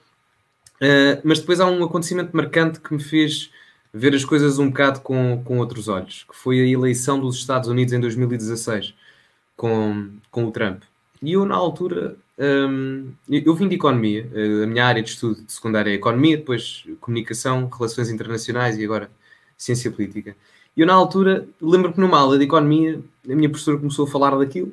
[0.80, 3.50] Uh, mas depois há um acontecimento marcante que me fez
[3.92, 7.68] ver as coisas um bocado com, com outros olhos, que foi a eleição dos Estados
[7.68, 8.94] Unidos em 2016
[9.56, 10.82] com, com o Trump.
[11.22, 14.28] E eu, na altura, um, eu vim de economia,
[14.64, 19.10] a minha área de estudo de secundária é economia, depois comunicação, relações internacionais e agora
[19.56, 20.34] ciência política.
[20.76, 24.10] E eu, na altura, lembro que numa aula de economia, a minha professora começou a
[24.10, 24.68] falar daquilo.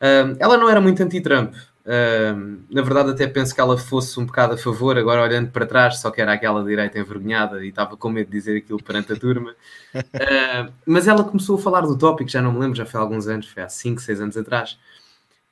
[0.00, 1.54] Uh, ela não era muito anti-Trump.
[1.88, 5.64] Uh, na verdade, até penso que ela fosse um bocado a favor, agora olhando para
[5.64, 9.12] trás, só que era aquela direita envergonhada e estava com medo de dizer aquilo perante
[9.12, 9.54] a turma.
[9.98, 13.02] Uh, mas ela começou a falar do tópico, já não me lembro, já foi há
[13.02, 14.78] alguns anos, foi há 5, 6 anos atrás.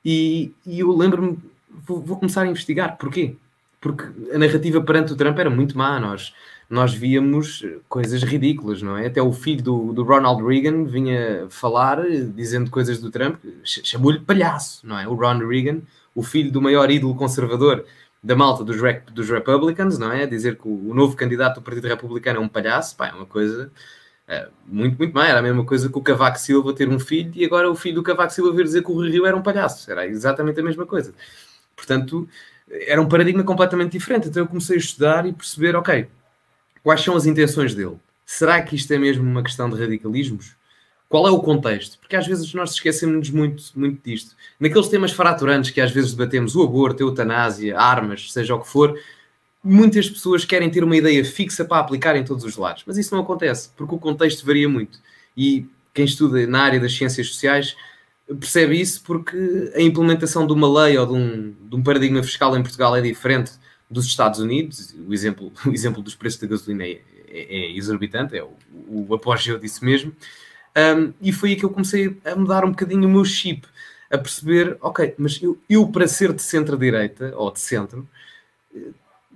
[0.05, 1.39] E, e eu lembro-me,
[1.87, 2.99] vou, vou, começar a investigar.
[2.99, 3.37] Porquê?
[3.81, 5.99] Porque a narrativa perante o Trump era muito má.
[5.99, 6.35] Nós,
[6.69, 9.07] nós víamos coisas ridículas, não é?
[9.07, 12.03] Até o filho do, do Ronald Reagan vinha falar,
[12.35, 15.09] dizendo coisas do Trump, chamou-lhe palhaço, não é?
[15.09, 15.81] O Ron Reagan,
[16.17, 17.85] o filho do maior ídolo conservador
[18.21, 18.77] da malta dos,
[19.13, 20.27] dos Republicans, não é?
[20.27, 23.71] Dizer que o, novo candidato do Partido Republicano é um palhaço, pá, é uma coisa
[24.27, 25.29] é, muito, muito má.
[25.29, 27.97] Era a mesma coisa que o Cavaco Silva ter um filho e agora o filho
[27.97, 29.89] do Cavaco Silva vir dizer que o Rio era um palhaço.
[29.91, 31.15] Era exatamente a mesma coisa.
[31.77, 32.29] Portanto,
[32.69, 34.29] era um paradigma completamente diferente.
[34.29, 36.09] Então eu comecei a estudar e perceber, ok,
[36.87, 37.99] Quais são as intenções dele?
[38.25, 40.55] Será que isto é mesmo uma questão de radicalismos?
[41.09, 41.99] Qual é o contexto?
[41.99, 44.35] Porque às vezes nós esquecemos muito, muito disto.
[44.59, 48.69] Naqueles temas fraturantes que às vezes debatemos, o aborto, a eutanásia, armas, seja o que
[48.69, 48.99] for,
[49.63, 52.83] muitas pessoas querem ter uma ideia fixa para aplicar em todos os lados.
[52.87, 54.99] Mas isso não acontece, porque o contexto varia muito.
[55.37, 57.77] E quem estuda na área das ciências sociais
[58.27, 62.57] percebe isso porque a implementação de uma lei ou de um, de um paradigma fiscal
[62.57, 63.53] em Portugal é diferente
[63.91, 64.95] dos Estados Unidos.
[65.07, 68.53] O exemplo, o exemplo dos preços da gasolina é, é, é exorbitante, é o,
[68.89, 70.13] o apogeu disso mesmo.
[70.77, 73.67] Um, e foi aí que eu comecei a mudar um bocadinho o meu chip,
[74.11, 78.07] a perceber, ok, mas eu, eu para ser de centro-direita, ou de centro,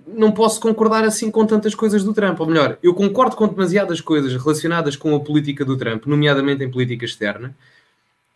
[0.07, 2.39] não posso concordar assim com tantas coisas do Trump.
[2.39, 6.69] Ou melhor, eu concordo com demasiadas coisas relacionadas com a política do Trump, nomeadamente em
[6.69, 7.55] política externa,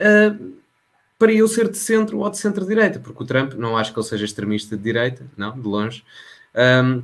[0.01, 0.53] uh,
[1.17, 4.07] para eu ser de centro ou de centro-direita, porque o Trump não acho que ele
[4.07, 6.03] seja extremista de direita, não, de longe,
[6.83, 7.03] um,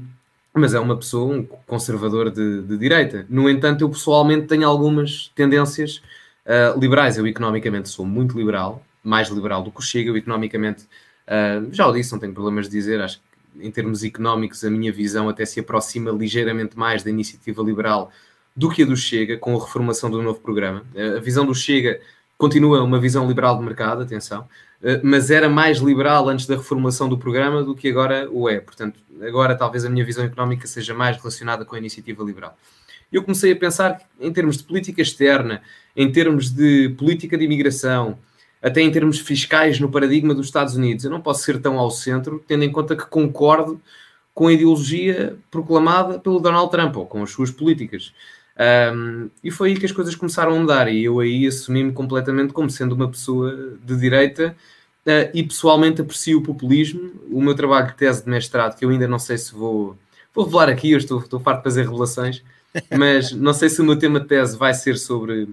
[0.54, 3.26] mas é uma pessoa, um conservador de, de, direita.
[3.30, 6.02] No entanto, eu pessoalmente tenho algumas tendências
[6.46, 7.18] uh, liberais.
[7.18, 11.88] Eu economicamente sou muito liberal, mais liberal do que o Chega, eu economicamente, uh, já
[11.88, 15.28] o disse, não tenho problemas de dizer, acho que em termos económicos, a minha visão
[15.28, 18.12] até se aproxima ligeiramente mais da iniciativa liberal
[18.56, 20.84] do que a do Chega, com a reformação do novo programa.
[21.18, 22.00] A visão do Chega
[22.38, 24.48] continua uma visão liberal de mercado, atenção,
[25.04, 28.60] mas era mais liberal antes da reformulação do programa do que agora o é.
[28.60, 32.58] Portanto, agora talvez a minha visão económica seja mais relacionada com a iniciativa liberal.
[33.12, 35.62] Eu comecei a pensar em termos de política externa,
[35.96, 38.18] em termos de política de imigração,
[38.62, 41.04] até em termos fiscais no paradigma dos Estados Unidos.
[41.04, 43.82] Eu não posso ser tão ao centro, tendo em conta que concordo
[44.34, 48.14] com a ideologia proclamada pelo Donald Trump ou com as suas políticas.
[48.62, 52.54] Um, e foi aí que as coisas começaram a mudar e eu aí assumi-me completamente
[52.54, 54.56] como sendo uma pessoa de direita
[55.04, 57.12] uh, e pessoalmente aprecio o populismo.
[57.32, 59.98] O meu trabalho de tese de mestrado, que eu ainda não sei se vou,
[60.32, 62.44] vou revelar aqui, eu estou, estou farto de fazer revelações,
[62.96, 65.50] mas não sei se o meu tema de tese vai ser sobre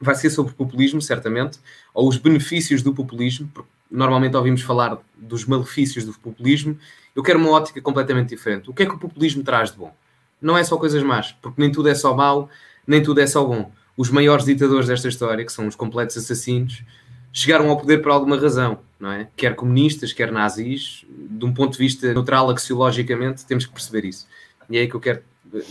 [0.00, 1.58] vai ser sobre populismo, certamente,
[1.92, 6.78] ou os benefícios do populismo, porque normalmente ouvimos falar dos malefícios do populismo.
[7.16, 8.70] Eu quero uma ótica completamente diferente.
[8.70, 9.92] O que é que o populismo traz de bom?
[10.40, 12.48] Não é só coisas más, porque nem tudo é só mau,
[12.86, 13.70] nem tudo é só bom.
[13.96, 16.82] Os maiores ditadores desta história, que são os completos assassinos,
[17.32, 19.28] chegaram ao poder por alguma razão, não é?
[19.36, 24.26] Quer comunistas, quer nazis, de um ponto de vista neutral, axiologicamente, temos que perceber isso.
[24.70, 25.22] E é aí que eu quero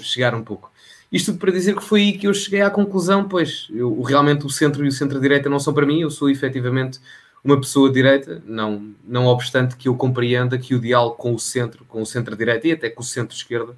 [0.01, 0.71] chegar um pouco.
[1.11, 4.45] Isto tudo para dizer que foi aí que eu cheguei à conclusão, pois eu, realmente
[4.45, 6.99] o centro e o centro-direita não são para mim, eu sou efetivamente
[7.43, 11.39] uma pessoa de direita, não, não obstante que eu compreenda que o diálogo com o
[11.39, 13.75] centro, com o centro-direita e até com o centro-esquerda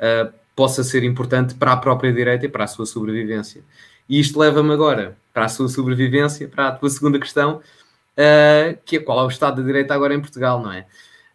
[0.00, 3.62] uh, possa ser importante para a própria direita e para a sua sobrevivência.
[4.08, 8.96] E isto leva-me agora para a sua sobrevivência, para a tua segunda questão, uh, que
[8.96, 10.86] é qual é o estado da direita agora em Portugal, não é?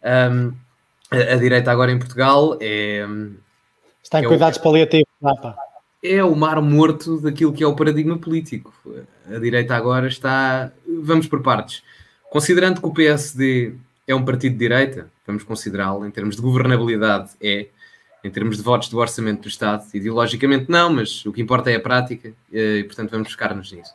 [0.02, 0.52] Um,
[1.10, 3.06] a, a, direita agora em Portugal é,
[4.02, 5.56] Está em é cuidados o, paliativos, Papa.
[6.02, 8.74] É o mar morto daquilo que é o paradigma político.
[9.32, 10.72] A direita agora está.
[10.86, 11.82] Vamos por partes.
[12.28, 13.74] Considerando que o PSD
[14.06, 17.68] é um partido de direita, vamos considerá-lo em termos de governabilidade, é.
[18.24, 21.76] Em termos de votos do orçamento do Estado, ideologicamente não, mas o que importa é
[21.76, 23.92] a prática eh, e, portanto, vamos buscar-nos nisso.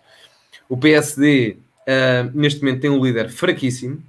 [0.68, 4.04] O PSD, uh, eh, neste momento, tem um líder fraquíssimo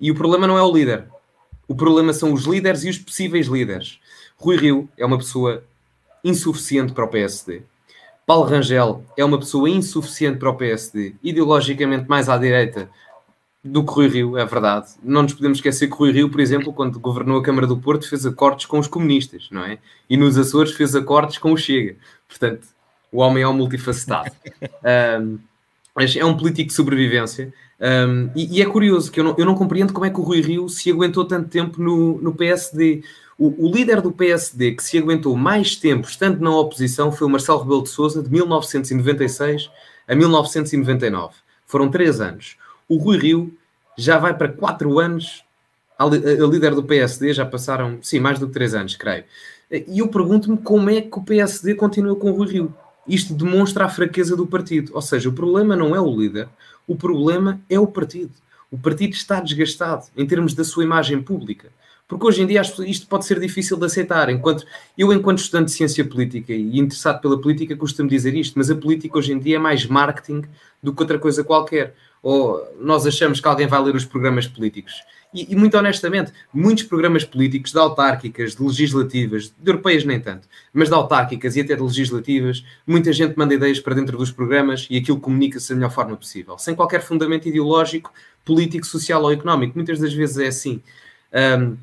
[0.00, 1.04] e o problema não é o líder.
[1.68, 4.00] O problema são os líderes e os possíveis líderes.
[4.36, 5.62] Rui Rio é uma pessoa
[6.24, 7.62] insuficiente para o PSD.
[8.26, 12.88] Paulo Rangel é uma pessoa insuficiente para o PSD, ideologicamente mais à direita
[13.62, 14.88] do que Rui Rio, é verdade.
[15.02, 18.08] Não nos podemos esquecer que Rui Rio, por exemplo, quando governou a Câmara do Porto,
[18.08, 19.78] fez acordos com os comunistas, não é?
[20.08, 21.96] E nos Açores fez acordos com o Chega.
[22.26, 22.66] Portanto,
[23.12, 24.30] o homem é um multifacetado.
[25.20, 25.38] um,
[26.18, 27.52] é um político de sobrevivência.
[27.80, 30.22] Um, e, e, é curioso que eu não, eu não compreendo como é que o
[30.22, 33.02] Rui Rio se aguentou tanto tempo no, no PSD.
[33.38, 37.30] O, o, líder do PSD que se aguentou mais tempo estando na oposição foi o
[37.30, 39.70] Marcelo Rebelo de Sousa, de 1996
[40.06, 41.34] a 1999.
[41.66, 42.56] Foram três anos.
[42.90, 43.56] O Rui Rio
[43.96, 45.44] já vai para quatro anos
[45.96, 49.24] a, líder do PSD, já passaram, sim, mais do que três anos, creio.
[49.70, 52.74] E eu pergunto-me como é que o PSD continua com o Rui Rio.
[53.06, 54.90] Isto demonstra a fraqueza do partido.
[54.94, 56.48] Ou seja, o problema não é o líder,
[56.88, 58.32] o problema é o partido.
[58.72, 61.68] O partido está desgastado em termos da sua imagem pública.
[62.10, 64.28] Porque hoje em dia isto pode ser difícil de aceitar.
[64.30, 64.66] Enquanto
[64.98, 68.74] eu, enquanto estudante de ciência política e interessado pela política, costumo dizer isto, mas a
[68.74, 70.42] política hoje em dia é mais marketing
[70.82, 71.94] do que outra coisa qualquer.
[72.20, 74.92] Ou nós achamos que alguém vai ler os programas políticos.
[75.32, 80.48] E, e, muito honestamente, muitos programas políticos de autárquicas, de legislativas, de europeias nem tanto,
[80.72, 84.88] mas de autárquicas e até de legislativas, muita gente manda ideias para dentro dos programas
[84.90, 88.12] e aquilo comunica-se da melhor forma possível, sem qualquer fundamento ideológico,
[88.44, 89.74] político, social ou económico.
[89.76, 90.82] Muitas das vezes é assim.
[91.32, 91.76] Um,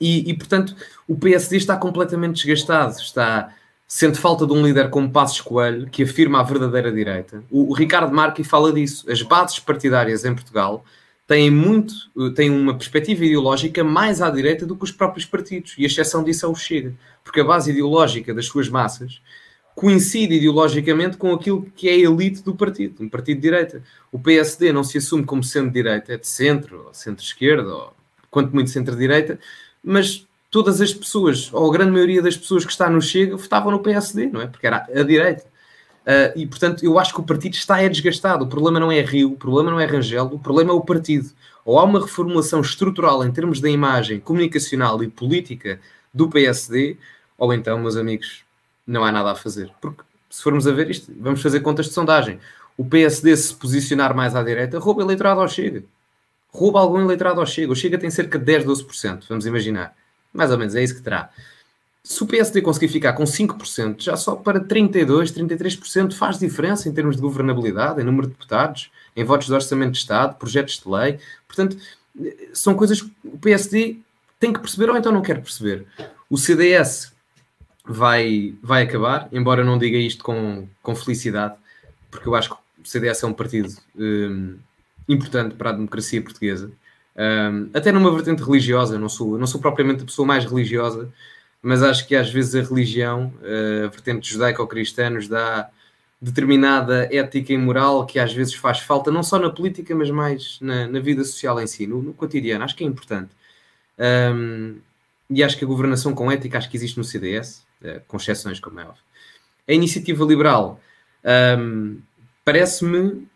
[0.00, 0.74] e, e, portanto,
[1.06, 2.92] o PSD está completamente desgastado.
[2.92, 3.52] Está
[3.88, 7.44] sente falta de um líder como Passos Coelho, que afirma a verdadeira direita.
[7.50, 9.10] O, o Ricardo Marque fala disso.
[9.10, 10.84] As bases partidárias em Portugal
[11.26, 11.94] têm muito,
[12.34, 15.74] têm uma perspectiva ideológica mais à direita do que os próprios partidos.
[15.78, 16.94] E a exceção disso é o Chega.
[17.22, 19.20] Porque a base ideológica das suas massas
[19.74, 23.82] coincide ideologicamente com aquilo que é a elite do partido, um partido de direita.
[24.10, 27.92] O PSD não se assume como sendo direita, é de centro, ou centro-esquerda, ou
[28.30, 29.38] quanto muito centro-direita,
[29.86, 33.70] mas todas as pessoas, ou a grande maioria das pessoas que está no Chega, votavam
[33.70, 34.48] no PSD, não é?
[34.48, 35.44] Porque era a direita.
[36.02, 38.44] Uh, e, portanto, eu acho que o partido está é desgastado.
[38.44, 41.30] O problema não é Rio, o problema não é Rangel, o problema é o partido.
[41.64, 45.80] Ou há uma reformulação estrutural em termos da imagem comunicacional e política
[46.12, 46.96] do PSD,
[47.38, 48.42] ou então, meus amigos,
[48.84, 49.70] não há nada a fazer.
[49.80, 52.40] Porque, se formos a ver isto, vamos fazer contas de sondagem.
[52.76, 55.84] O PSD se posicionar mais à direita, rouba eleitorado ao Chega.
[56.56, 57.70] Rouba algum eleitorado ao Chega.
[57.70, 59.94] O Chega tem cerca de 10, 12%, vamos imaginar.
[60.32, 61.28] Mais ou menos, é isso que terá.
[62.02, 66.92] Se o PSD conseguir ficar com 5%, já só para 32%, 33% faz diferença em
[66.92, 70.88] termos de governabilidade, em número de deputados, em votos de orçamento de Estado, projetos de
[70.88, 71.18] lei.
[71.46, 71.76] Portanto,
[72.54, 73.98] são coisas que o PSD
[74.40, 75.84] tem que perceber ou então não quer perceber.
[76.30, 77.12] O CDS
[77.84, 81.54] vai, vai acabar, embora eu não diga isto com, com felicidade,
[82.10, 84.56] porque eu acho que o CDS é um partido um,
[85.08, 86.70] importante para a democracia portuguesa.
[87.16, 91.10] Um, até numa vertente religiosa, não sou, não sou propriamente a pessoa mais religiosa,
[91.62, 93.32] mas acho que às vezes a religião,
[93.84, 95.70] a vertente judaico-cristã, nos dá
[96.20, 100.58] determinada ética e moral que às vezes faz falta, não só na política, mas mais
[100.60, 102.64] na, na vida social em si, no, no, cotidiano.
[102.64, 103.30] Acho que é importante.
[103.98, 104.76] Um,
[105.28, 108.60] e acho que a governação com ética acho que existe no CDS, uh, com exceções,
[108.60, 109.02] como é óbvio.
[109.68, 110.80] A iniciativa liberal
[111.58, 111.98] um,
[112.44, 113.26] parece-me,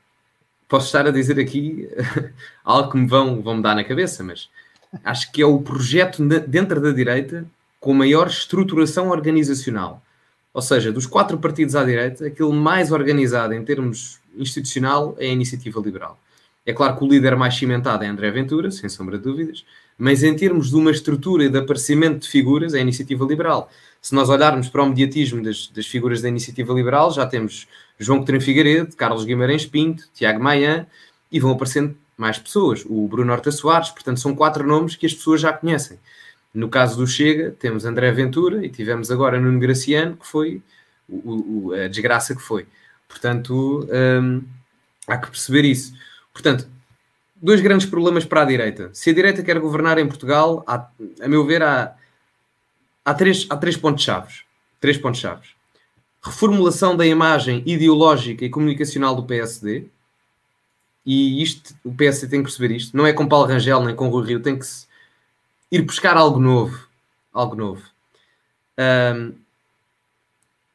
[0.70, 1.88] posso estar a dizer aqui
[2.64, 4.48] algo que me vão, vão me dar na cabeça, mas
[5.04, 7.44] acho que é o projeto dentro da direita
[7.80, 10.00] com maior estruturação organizacional.
[10.54, 15.32] Ou seja, dos quatro partidos à direita, aquele mais organizado em termos institucional é a
[15.32, 16.18] Iniciativa Liberal.
[16.64, 19.64] É claro que o líder mais cimentado é André Ventura, sem sombra de dúvidas,
[19.98, 23.70] mas em termos de uma estrutura e de aparecimento de figuras, é a Iniciativa Liberal.
[24.00, 27.66] Se nós olharmos para o mediatismo das, das figuras da Iniciativa Liberal, já temos
[28.00, 30.88] João Coutinho Figueiredo, Carlos Guimarães Pinto, Tiago Maia,
[31.30, 32.84] e vão aparecendo mais pessoas.
[32.86, 35.98] O Bruno Horta Soares, portanto, são quatro nomes que as pessoas já conhecem.
[36.52, 40.62] No caso do Chega, temos André Ventura e tivemos agora Nuno Graciano, que foi
[41.08, 42.66] o, o, a desgraça que foi.
[43.06, 43.86] Portanto,
[44.22, 44.42] hum,
[45.06, 45.92] há que perceber isso.
[46.32, 46.66] Portanto,
[47.36, 48.90] dois grandes problemas para a direita.
[48.92, 50.88] Se a direita quer governar em Portugal, há,
[51.20, 51.94] a meu ver, há,
[53.04, 54.32] há, três, há três pontos-chave.
[54.80, 55.59] Três pontos-chave.
[56.22, 59.86] Reformulação da imagem ideológica e comunicacional do PSD.
[61.04, 62.96] E isto, o PSD tem que perceber isto.
[62.96, 64.66] Não é com Paulo Rangel nem com Rui Rio, tem que
[65.70, 66.86] ir buscar algo novo.
[67.32, 67.82] Algo novo.
[68.78, 69.32] Um,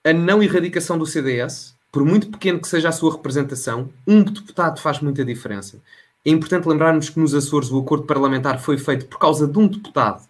[0.04, 4.80] a não erradicação do CDS, por muito pequeno que seja a sua representação, um deputado
[4.80, 5.80] faz muita diferença.
[6.26, 9.68] É importante lembrarmos que nos Açores o acordo parlamentar foi feito por causa de um
[9.68, 10.28] deputado.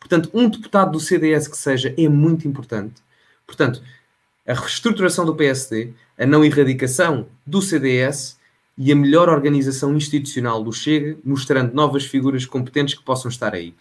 [0.00, 3.02] Portanto, um deputado do CDS que seja é muito importante.
[3.46, 3.82] Portanto,
[4.46, 8.38] a reestruturação do PSD, a não erradicação do CDS
[8.76, 13.74] e a melhor organização institucional do Chega, mostrando novas figuras competentes que possam estar aí.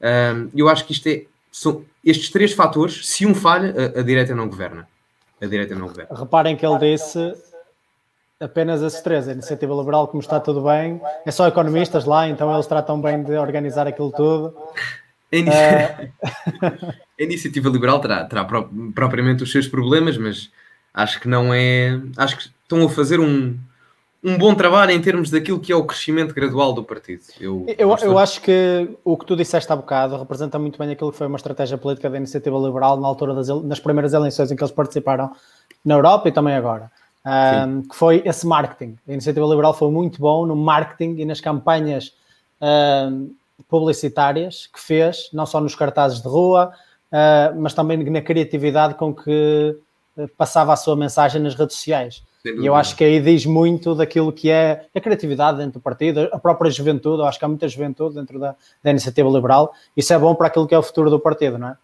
[0.00, 4.02] Um, eu acho que isto é, são estes três fatores, se um falha, a, a
[4.02, 4.88] direita não governa.
[5.40, 6.16] A direita não governa.
[6.16, 7.34] Reparem que ele disse
[8.40, 9.28] apenas esses três.
[9.28, 13.22] A iniciativa liberal, como está tudo bem, é só economistas lá, então eles tratam bem
[13.22, 14.56] de organizar aquilo tudo.
[15.32, 15.56] A, inici...
[15.56, 16.92] uh...
[17.18, 18.44] a iniciativa liberal terá, terá
[18.94, 20.50] propriamente os seus problemas, mas
[20.92, 22.00] acho que não é.
[22.16, 23.58] Acho que estão a fazer um,
[24.22, 27.22] um bom trabalho em termos daquilo que é o crescimento gradual do partido.
[27.40, 31.10] Eu, eu, eu acho que o que tu disseste há bocado representa muito bem aquilo
[31.10, 34.56] que foi uma estratégia política da iniciativa liberal na altura das nas primeiras eleições em
[34.56, 35.32] que eles participaram
[35.84, 36.90] na Europa e também agora.
[37.24, 38.98] Um, que foi esse marketing.
[39.08, 42.12] A iniciativa liberal foi muito bom no marketing e nas campanhas
[42.60, 43.30] um,
[43.68, 46.72] publicitárias que fez, não só nos cartazes de rua,
[47.10, 49.76] uh, mas também na criatividade com que
[50.36, 52.22] passava a sua mensagem nas redes sociais.
[52.44, 56.28] E eu acho que aí diz muito daquilo que é a criatividade dentro do partido,
[56.32, 57.22] a própria juventude.
[57.22, 59.72] Eu acho que há muita juventude dentro da, da iniciativa liberal.
[59.96, 61.76] Isso é bom para aquilo que é o futuro do partido, não é?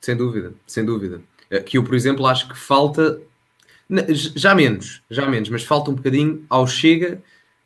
[0.00, 1.20] Sem dúvida, sem dúvida.
[1.50, 3.20] Eh, que eu, por exemplo, acho que falta,
[4.36, 7.20] já menos, já menos, mas falta um bocadinho ao Chega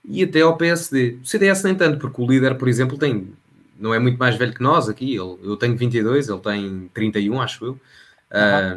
[0.04, 1.18] e até ao PSD.
[1.22, 3.28] O CDS nem tanto, porque o líder, por exemplo, tem,
[3.78, 5.16] não é muito mais velho que nós aqui.
[5.16, 7.70] Ele, eu tenho 22, ele tem 31, acho eu.
[7.70, 7.78] Uhum.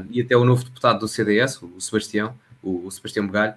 [0.02, 2.34] Uh, e até o novo deputado do CDS, o Sebastião
[2.68, 3.54] o, o Sebastião Bugalho,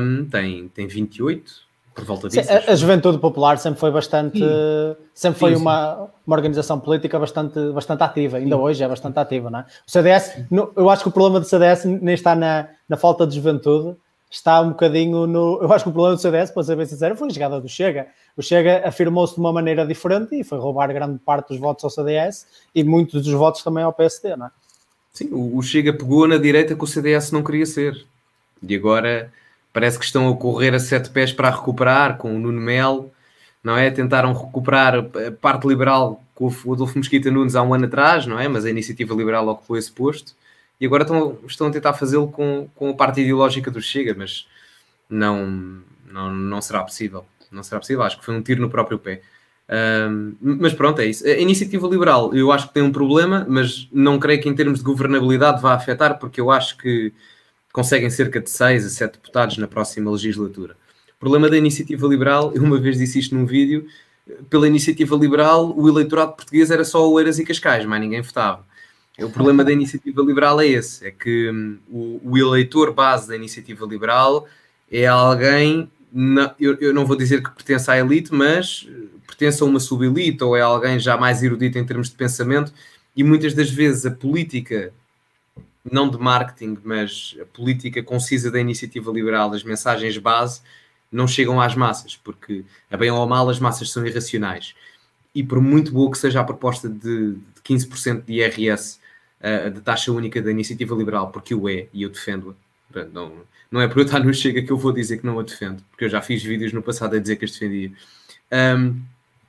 [0.00, 1.52] um, tem, tem 28,
[1.94, 2.42] por volta disso.
[2.42, 4.96] Sim, a, a, Juventude Popular sempre foi bastante, sim.
[5.12, 9.50] sempre foi sim, uma, uma organização política bastante, bastante ativa, ainda hoje é bastante ativa,
[9.50, 9.66] não é?
[9.86, 13.26] O CDS, no, eu acho que o problema do CDS nem está na, na falta
[13.26, 13.96] de juventude,
[14.30, 15.58] está um bocadinho no.
[15.60, 17.68] Eu acho que o problema do CDS, para ser bem sincero, foi a chegada do
[17.68, 18.06] Chega.
[18.36, 21.90] O Chega afirmou-se de uma maneira diferente e foi roubar grande parte dos votos ao
[21.90, 24.50] CDS e muitos dos votos também ao PSD, não é?
[25.12, 28.06] Sim, o, Chega pegou na direita que o CDS não queria ser.
[28.62, 29.32] E agora
[29.72, 33.10] parece que estão a correr a sete pés para recuperar com o Nuno Melo,
[33.64, 33.90] não é?
[33.90, 38.38] Tentaram recuperar a parte liberal com o Adolfo Mosquita Nunes há um ano atrás, não
[38.38, 38.46] é?
[38.46, 40.34] Mas a iniciativa liberal ocupou esse posto
[40.80, 44.46] e agora estão, estão a tentar fazê-lo com, com a parte ideológica do Chega, mas
[45.08, 47.26] não, não, não será possível.
[47.50, 49.22] Não será possível, acho que foi um tiro no próprio pé.
[49.70, 51.24] Um, mas pronto, é isso.
[51.26, 54.78] A iniciativa liberal, eu acho que tem um problema, mas não creio que em termos
[54.78, 57.12] de governabilidade vá afetar, porque eu acho que
[57.72, 60.76] conseguem cerca de 6 a 7 deputados na próxima legislatura.
[61.16, 63.86] O problema da iniciativa liberal, eu uma vez disse isto num vídeo,
[64.48, 68.64] pela iniciativa liberal o eleitorado português era só Oeiras e Cascais, mas ninguém votava.
[69.24, 73.36] O problema da iniciativa liberal é esse, é que hum, o, o, eleitor base da
[73.36, 74.46] iniciativa liberal
[74.90, 78.88] é alguém, na, eu, eu, não vou dizer que pertence à elite, mas
[79.26, 82.72] pertence a uma subelite ou é alguém já mais erudito em termos de pensamento
[83.16, 84.92] e muitas das vezes a política
[85.84, 90.60] não de marketing, mas a política concisa da iniciativa liberal, as mensagens base,
[91.10, 94.74] não chegam às massas, porque, a bem ou a mal, as massas são irracionais.
[95.34, 98.99] E por muito boa que seja a proposta de, de 15% de IRS,
[99.72, 103.32] de taxa única da iniciativa liberal, porque o é, e eu defendo-a, não,
[103.70, 105.82] não é por eu estar no Chega que eu vou dizer que não a defendo,
[105.90, 107.92] porque eu já fiz vídeos no passado a dizer que as defendia.
[108.52, 109.00] Um,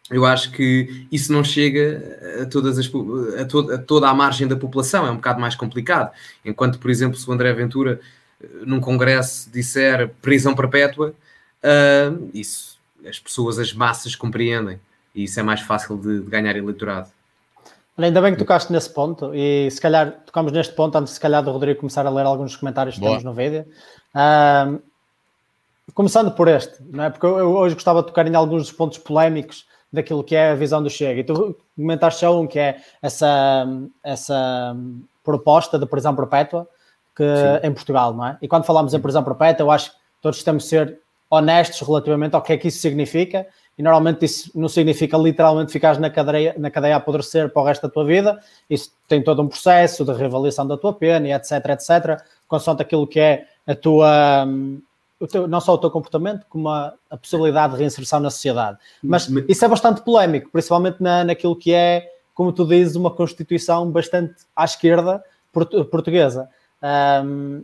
[0.09, 2.85] eu acho que isso não chega a, todas as,
[3.39, 6.11] a, to, a, toda a margem da população, é um bocado mais complicado.
[6.43, 7.99] Enquanto, por exemplo, se o André Ventura,
[8.43, 11.15] eh, num congresso, disser prisão perpétua,
[11.63, 12.71] uh, isso
[13.07, 14.79] as pessoas, as massas compreendem
[15.13, 17.09] e isso é mais fácil de, de ganhar eleitorado.
[18.05, 21.43] Ainda bem que tocaste nesse ponto e se calhar tocamos neste ponto antes se calhar
[21.43, 23.11] do Rodrigo começar a ler alguns comentários que Boa.
[23.11, 23.65] temos no vídeo.
[25.93, 27.09] Começando por este, não é?
[27.09, 30.51] porque eu, eu, hoje gostava de tocar em alguns dos pontos polémicos daquilo que é
[30.51, 31.19] a visão do Chega.
[31.19, 33.67] E tu comentaste já um que é essa,
[34.03, 34.75] essa
[35.23, 36.67] proposta de prisão perpétua
[37.15, 37.25] que,
[37.63, 38.37] em Portugal, não é?
[38.41, 40.99] E quando falamos em prisão perpétua, eu acho que todos temos de ser
[41.29, 43.45] honestos relativamente ao que é que isso significa.
[43.77, 47.65] E normalmente isso não significa literalmente ficares na cadeia, na cadeia a apodrecer para o
[47.65, 48.39] resto da tua vida.
[48.69, 53.07] Isso tem todo um processo de reavaliação da tua pena e etc, etc, consoante aquilo
[53.07, 54.45] que é a tua
[55.27, 58.77] teu, não só o teu comportamento, como a, a, possibilidade de reinserção na sociedade.
[59.03, 63.89] Mas isso é bastante polémico, principalmente na, naquilo que é, como tu dizes, uma constituição
[63.89, 66.49] bastante à esquerda portuguesa.
[67.23, 67.63] Um,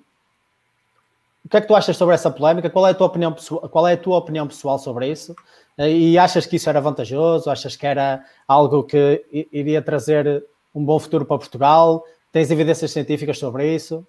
[1.46, 2.70] o que é que tu achas sobre essa polémica?
[2.70, 3.34] Qual é a tua opinião
[3.72, 5.34] qual é a tua opinião pessoal sobre isso?
[5.78, 7.50] E achas que isso era vantajoso?
[7.50, 12.04] Achas que era algo que iria trazer um bom futuro para Portugal?
[12.32, 14.06] Tens evidências científicas sobre isso?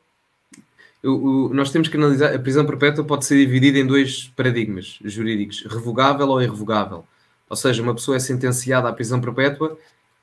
[1.05, 2.35] o, nós temos que analisar.
[2.35, 7.05] A prisão perpétua pode ser dividida em dois paradigmas jurídicos: revogável ou irrevogável.
[7.49, 9.79] Ou seja, uma pessoa é sentenciada à prisão perpétua,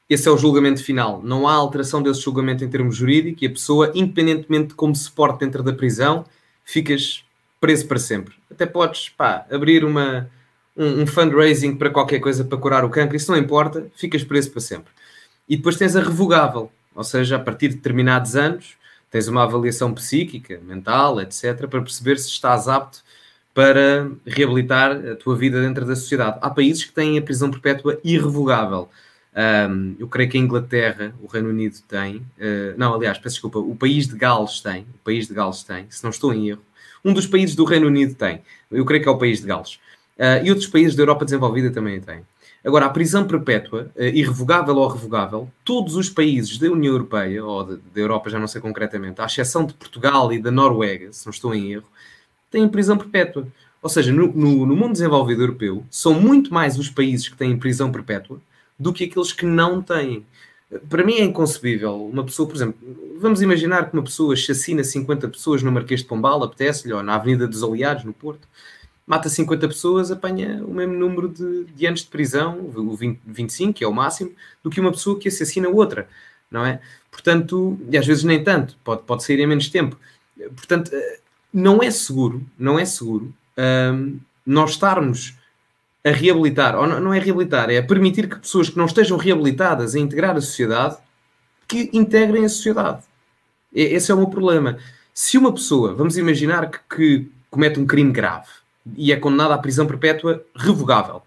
[0.07, 1.21] esse é o julgamento final.
[1.23, 5.09] Não há alteração desse julgamento em termos jurídicos e a pessoa, independentemente de como se
[5.09, 6.23] porte dentro da prisão,
[6.63, 7.25] ficas
[7.59, 8.35] preso para sempre.
[8.51, 10.29] Até podes pá, abrir uma,
[10.75, 14.51] um, um fundraising para qualquer coisa para curar o cancro, isso não importa, ficas preso
[14.51, 14.91] para sempre.
[15.47, 18.75] E depois tens a revogável, ou seja, a partir de determinados anos
[19.11, 23.03] tens uma avaliação psíquica, mental, etc., para perceber se estás apto
[23.53, 26.37] para reabilitar a tua vida dentro da sociedade.
[26.41, 28.89] Há países que têm a prisão perpétua irrevogável.
[29.69, 33.59] Um, eu creio que a Inglaterra, o Reino Unido tem, uh, não, aliás, peço desculpa,
[33.59, 36.61] o país de Gales tem, o país de Gales tem, se não estou em erro.
[37.03, 39.79] Um dos países do Reino Unido tem, eu creio que é o país de Gales.
[40.17, 42.21] Uh, e outros países da Europa desenvolvida também têm.
[42.63, 47.63] Agora, a prisão perpétua, uh, irrevogável ou revogável, todos os países da União Europeia, ou
[47.63, 51.31] da Europa, já não sei concretamente, à exceção de Portugal e da Noruega, se não
[51.31, 51.85] estou em erro,
[52.49, 53.47] têm prisão perpétua.
[53.81, 57.57] Ou seja, no, no, no mundo desenvolvido europeu, são muito mais os países que têm
[57.57, 58.39] prisão perpétua
[58.79, 60.25] do que aqueles que não têm.
[60.89, 62.75] Para mim é inconcebível uma pessoa, por exemplo,
[63.19, 67.15] vamos imaginar que uma pessoa chacina 50 pessoas no Marquês de Pombal, apetece-lhe, ou na
[67.15, 68.47] Avenida dos Aliados, no Porto,
[69.05, 73.73] mata 50 pessoas, apanha o mesmo número de, de anos de prisão, o 20, 25,
[73.73, 74.31] que é o máximo,
[74.63, 76.07] do que uma pessoa que assassina outra,
[76.49, 76.79] não é?
[77.11, 79.97] Portanto, e às vezes nem tanto, pode, pode sair em menos tempo.
[80.55, 81.19] Portanto, eh,
[81.53, 85.35] não é seguro, não é seguro um, nós estarmos
[86.03, 89.95] a reabilitar, ou não, não é reabilitar, é permitir que pessoas que não estejam reabilitadas
[89.95, 90.97] a integrar a sociedade,
[91.67, 93.03] que integrem a sociedade.
[93.73, 94.77] Esse é o meu problema.
[95.13, 98.47] Se uma pessoa, vamos imaginar que, que comete um crime grave,
[98.95, 101.21] e é condenada à prisão perpétua revogável.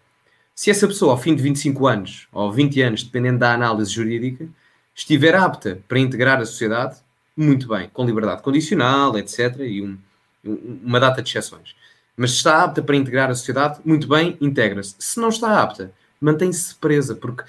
[0.54, 4.48] Se essa pessoa, ao fim de 25 anos ou 20 anos, dependendo da análise jurídica,
[4.94, 6.96] estiver apta para integrar a sociedade,
[7.36, 9.96] muito bem, com liberdade condicional, etc., e um,
[10.44, 11.76] uma data de exceções.
[12.16, 14.96] Mas se está apta para integrar a sociedade, muito bem, integra-se.
[14.98, 17.44] Se não está apta, mantém-se presa, porque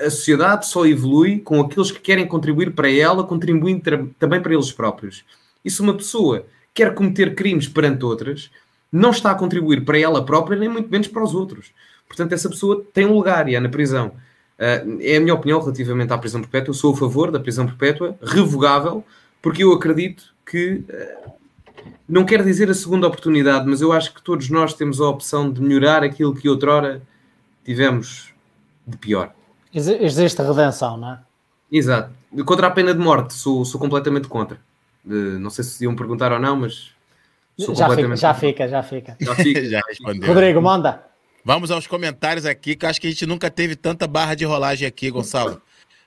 [0.00, 3.82] a sociedade só evolui com aqueles que querem contribuir para ela, contribuindo
[4.18, 5.24] também para eles próprios.
[5.64, 8.50] E se uma pessoa quer cometer crimes perante outras,
[8.92, 11.72] não está a contribuir para ela própria, nem muito menos para os outros.
[12.06, 14.08] Portanto, essa pessoa tem um lugar e é na prisão.
[14.58, 16.70] Uh, é a minha opinião relativamente à prisão perpétua.
[16.70, 19.02] Eu sou a favor da prisão perpétua, revogável,
[19.40, 20.84] porque eu acredito que.
[20.88, 21.32] Uh,
[22.08, 25.50] não quero dizer a segunda oportunidade, mas eu acho que todos nós temos a opção
[25.50, 27.00] de melhorar aquilo que outrora
[27.64, 28.34] tivemos
[28.86, 29.32] de pior.
[29.72, 31.18] Existe redenção, não é?
[31.70, 32.12] Exato.
[32.44, 34.58] Contra a pena de morte, sou, sou completamente contra.
[35.04, 36.90] Não sei se iam perguntar ou não, mas.
[37.58, 39.64] Já, fica, já fica, já fica, já fica.
[39.68, 40.28] já respondeu.
[40.28, 41.04] Rodrigo, manda.
[41.44, 44.44] Vamos aos comentários aqui, que eu acho que a gente nunca teve tanta barra de
[44.44, 45.60] rolagem aqui, Gonçalo.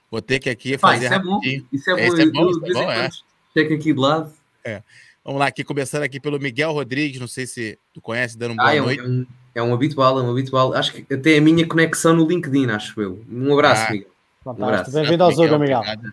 [0.09, 1.57] Vou ter que aqui fazer ah, isso rapidinho.
[1.57, 1.67] É bom.
[1.73, 3.09] Isso é bom, isso é bom, isso é bom, é.
[3.53, 4.31] Checa aqui de lado.
[4.63, 4.81] É.
[5.25, 8.55] Vamos lá, aqui começando aqui pelo Miguel Rodrigues, não sei se tu conhece, dando um
[8.55, 9.01] boa ah, é noite.
[9.01, 9.25] Um, é, um,
[9.55, 10.73] é um habitual, é um habitual.
[10.73, 13.25] Acho que até a minha conexão no LinkedIn, acho eu.
[13.29, 14.09] Um abraço, ah, Miguel.
[14.45, 14.91] Um abraço.
[14.91, 15.79] Bem-vindo ao Zuga, Miguel.
[15.81, 16.11] Miguel.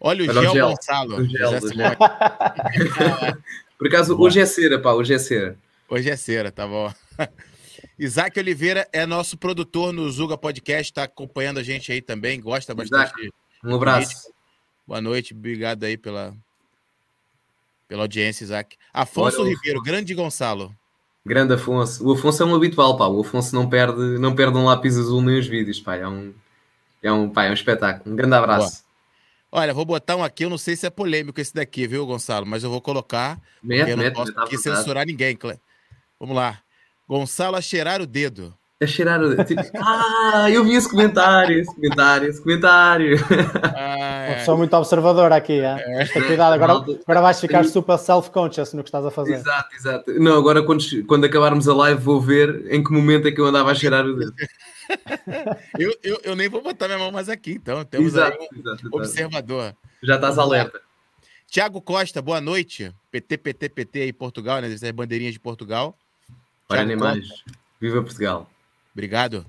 [0.00, 1.16] Olha o Olha Gel, Gel Gonçalo.
[1.16, 1.96] O gel, gel.
[3.78, 4.28] Por acaso, Boa.
[4.28, 5.58] hoje é cera, pá, hoje é cera.
[5.88, 6.92] Hoje é cera, tá bom.
[7.98, 12.74] Isaac Oliveira é nosso produtor no Zuga Podcast, está acompanhando a gente aí também, gosta
[12.74, 13.08] bastante.
[13.08, 13.30] Isaac,
[13.64, 14.32] um abraço.
[14.86, 16.34] Boa noite, obrigado aí pela,
[17.88, 18.76] pela audiência, Isaac.
[18.92, 20.74] Afonso Olha, Ribeiro, grande Gonçalo.
[21.24, 22.06] Grande Afonso.
[22.06, 23.06] O Afonso é um habitual, pá.
[23.08, 25.96] O Afonso não perde, não perde um lápis azul nem os vídeos, pá.
[25.96, 26.32] É um,
[27.02, 28.12] é um, pá, é um espetáculo.
[28.12, 28.76] Um grande abraço.
[28.76, 28.85] Boa.
[29.50, 32.44] Olha, vou botar um aqui, eu não sei se é polêmico esse daqui, viu, Gonçalo?
[32.44, 33.40] Mas eu vou colocar.
[33.62, 35.38] Mete, eu não mete, posso aqui censurar ninguém,
[36.18, 36.58] Vamos lá.
[37.08, 38.52] Gonçalo a cheirar o dedo.
[38.82, 39.44] A cheirar o dedo.
[39.76, 43.16] Ah, eu vi esse comentário, esse comentário, esse comentário.
[43.62, 44.44] Ah, é.
[44.46, 46.02] Uma muito observadora aqui, é?
[46.02, 46.06] é.
[46.06, 49.34] cuidado, agora, agora vais ficar super self-conscious no que estás a fazer.
[49.34, 50.12] Exato, exato.
[50.20, 53.46] Não, agora quando, quando acabarmos a live vou ver em que momento é que eu
[53.46, 54.34] andava a cheirar o dedo.
[55.78, 57.84] eu, eu, eu nem vou botar minha mão mais aqui, então.
[57.84, 59.76] Temos exato, um exato, observador.
[60.02, 60.80] Já estás alerta.
[61.48, 62.92] Tiago Costa, boa noite.
[63.10, 64.72] PT, PT, PT aí, Portugal, né?
[64.72, 65.96] Essas bandeirinhas de Portugal.
[66.68, 67.26] Para animais.
[67.80, 68.50] Viva Portugal.
[68.92, 69.46] Obrigado.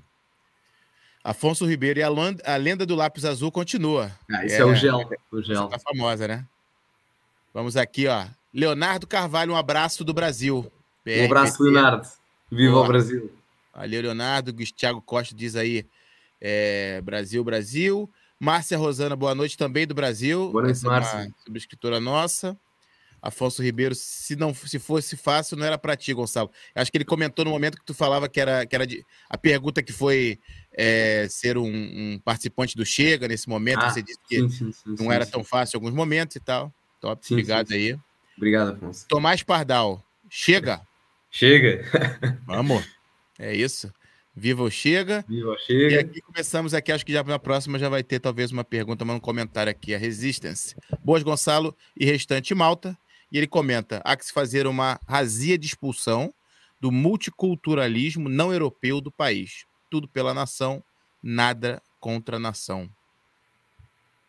[1.24, 2.08] Afonso Ribeiro e a,
[2.44, 4.12] a lenda do lápis azul continua.
[4.30, 5.10] Ah, isso é, é o gel.
[5.30, 5.68] O gel.
[5.68, 6.46] Tá famosa, né?
[7.52, 8.26] Vamos aqui, ó.
[8.54, 10.70] Leonardo Carvalho, um abraço do Brasil.
[11.06, 12.08] um abraço, Leonardo.
[12.50, 12.84] Viva Boa.
[12.84, 13.32] o Brasil.
[13.78, 14.52] Ali, Leonardo.
[14.52, 15.86] Thiago Costa diz aí:
[16.40, 18.10] é, Brasil, Brasil.
[18.40, 20.52] Márcia Rosana, boa noite também do Brasil.
[20.52, 21.28] Boa noite, é Márcia.
[21.44, 22.56] subscritora nossa.
[23.20, 26.50] Afonso Ribeiro, se não se fosse fácil, não era para ti, Gonçalo.
[26.72, 29.36] Acho que ele comentou no momento que tu falava que era, que era de, a
[29.36, 30.38] pergunta que foi
[30.72, 33.80] é, ser um, um, participante do Chega nesse momento.
[33.80, 36.40] Ah, você disse que sim, sim, sim, não era tão fácil em alguns momentos e
[36.40, 36.72] tal.
[37.00, 37.98] Top, obrigado aí.
[38.36, 39.04] Obrigado, Afonso.
[39.08, 40.00] Tomás Pardal,
[40.30, 40.80] chega.
[41.28, 41.84] Chega.
[42.46, 42.86] Vamos.
[43.38, 43.92] É isso.
[44.34, 45.24] Viva o Chega.
[45.28, 45.94] Viva o Chega.
[45.94, 49.04] E aqui começamos aqui, acho que já na próxima já vai ter talvez uma pergunta,
[49.04, 50.76] mas um comentário aqui, a Resistance.
[51.04, 52.96] Boas, Gonçalo e restante Malta.
[53.30, 56.32] E ele comenta: há que se fazer uma razia de expulsão
[56.80, 59.64] do multiculturalismo não europeu do país.
[59.90, 60.82] Tudo pela nação,
[61.22, 62.88] nada contra a nação.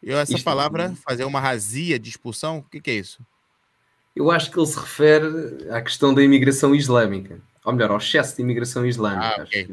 [0.01, 0.95] Eu, essa Isto palavra, é...
[0.95, 3.23] fazer uma razia de expulsão, o que, que, é isso?
[4.15, 8.35] Eu acho que ele se refere à questão da imigração islâmica, ou melhor, ao excesso
[8.35, 9.35] de imigração islâmica.
[9.39, 9.67] Ah, okay.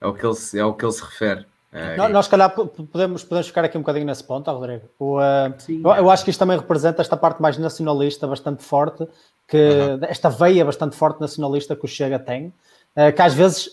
[0.00, 1.46] é, o que ele, é o que ele se refere.
[1.72, 4.88] É, nós, se calhar, podemos, podemos ficar aqui um bocadinho nesse ponto, Rodrigo.
[4.98, 9.06] O, uh, eu, eu, acho que isto também representa esta parte mais nacionalista, bastante forte,
[9.46, 10.00] que uhum.
[10.02, 12.52] esta veia bastante forte nacionalista que o Chega tem,
[12.96, 13.70] uh, que às vezes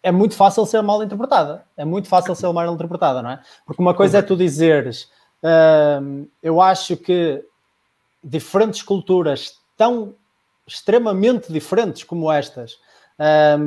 [0.00, 1.64] é muito fácil ser mal interpretada.
[1.76, 3.40] É muito fácil ser mal interpretada, não é?
[3.66, 5.08] Porque uma coisa é tu dizeres,
[5.42, 7.44] uh, eu acho que
[8.22, 10.14] diferentes culturas tão
[10.68, 12.78] extremamente diferentes como estas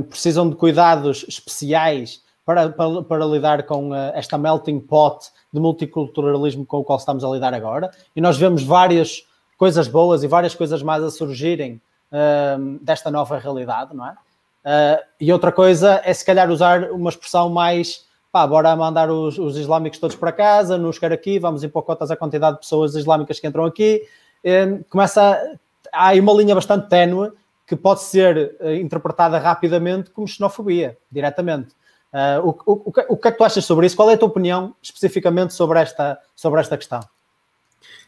[0.10, 6.66] precisam de cuidados especiais para, para, para lidar com uh, esta melting pot de multiculturalismo
[6.66, 7.92] com o qual estamos a lidar agora.
[8.16, 9.26] E nós vemos várias
[9.58, 11.82] coisas boas e várias coisas mais a surgirem
[12.12, 14.16] uh, desta nova realidade, não é?
[14.64, 19.38] Uh, e outra coisa é se calhar usar uma expressão mais pá, bora mandar os,
[19.38, 22.96] os islâmicos todos para casa, nos quer aqui, vamos impor cotas à quantidade de pessoas
[22.96, 24.04] islâmicas que entram aqui.
[24.44, 25.60] Uh, começa,
[25.92, 27.32] há aí uma linha bastante ténue
[27.68, 31.70] que pode ser uh, interpretada rapidamente como xenofobia, diretamente.
[32.12, 33.96] Uh, o, o, o, que, o que é que tu achas sobre isso?
[33.96, 37.00] Qual é a tua opinião especificamente sobre esta, sobre esta questão?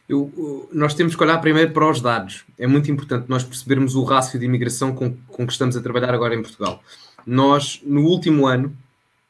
[0.06, 2.44] Eu, nós temos que olhar primeiro para os dados.
[2.58, 6.12] É muito importante nós percebermos o rácio de imigração com, com que estamos a trabalhar
[6.12, 6.82] agora em Portugal.
[7.26, 8.76] Nós, no último ano,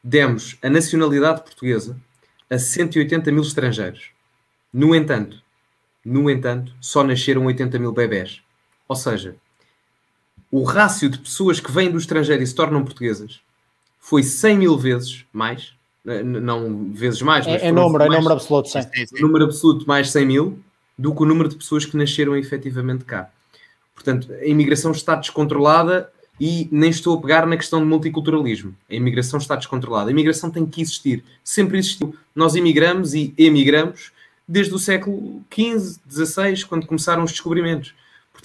[0.03, 1.97] demos a nacionalidade portuguesa
[2.49, 4.09] a 180 mil estrangeiros.
[4.73, 5.41] No entanto,
[6.03, 8.41] no entanto, só nasceram 80 mil bebés.
[8.87, 9.35] Ou seja,
[10.51, 13.39] o rácio de pessoas que vêm do estrangeiro e se tornam portuguesas
[13.99, 15.73] foi 100 mil vezes mais
[16.23, 18.79] não vezes mais, mas é, é número, mais, é número absoluto, sim.
[19.19, 20.59] número absoluto mais 100 mil
[20.97, 23.29] do que o número de pessoas que nasceram efetivamente cá.
[23.93, 28.75] Portanto, a imigração está descontrolada e nem estou a pegar na questão do multiculturalismo.
[28.89, 30.09] A imigração está descontrolada.
[30.09, 31.23] A imigração tem que existir.
[31.43, 32.15] Sempre existiu.
[32.35, 34.11] Nós imigramos e emigramos
[34.47, 37.95] desde o século XV, XVI, quando começaram os descobrimentos.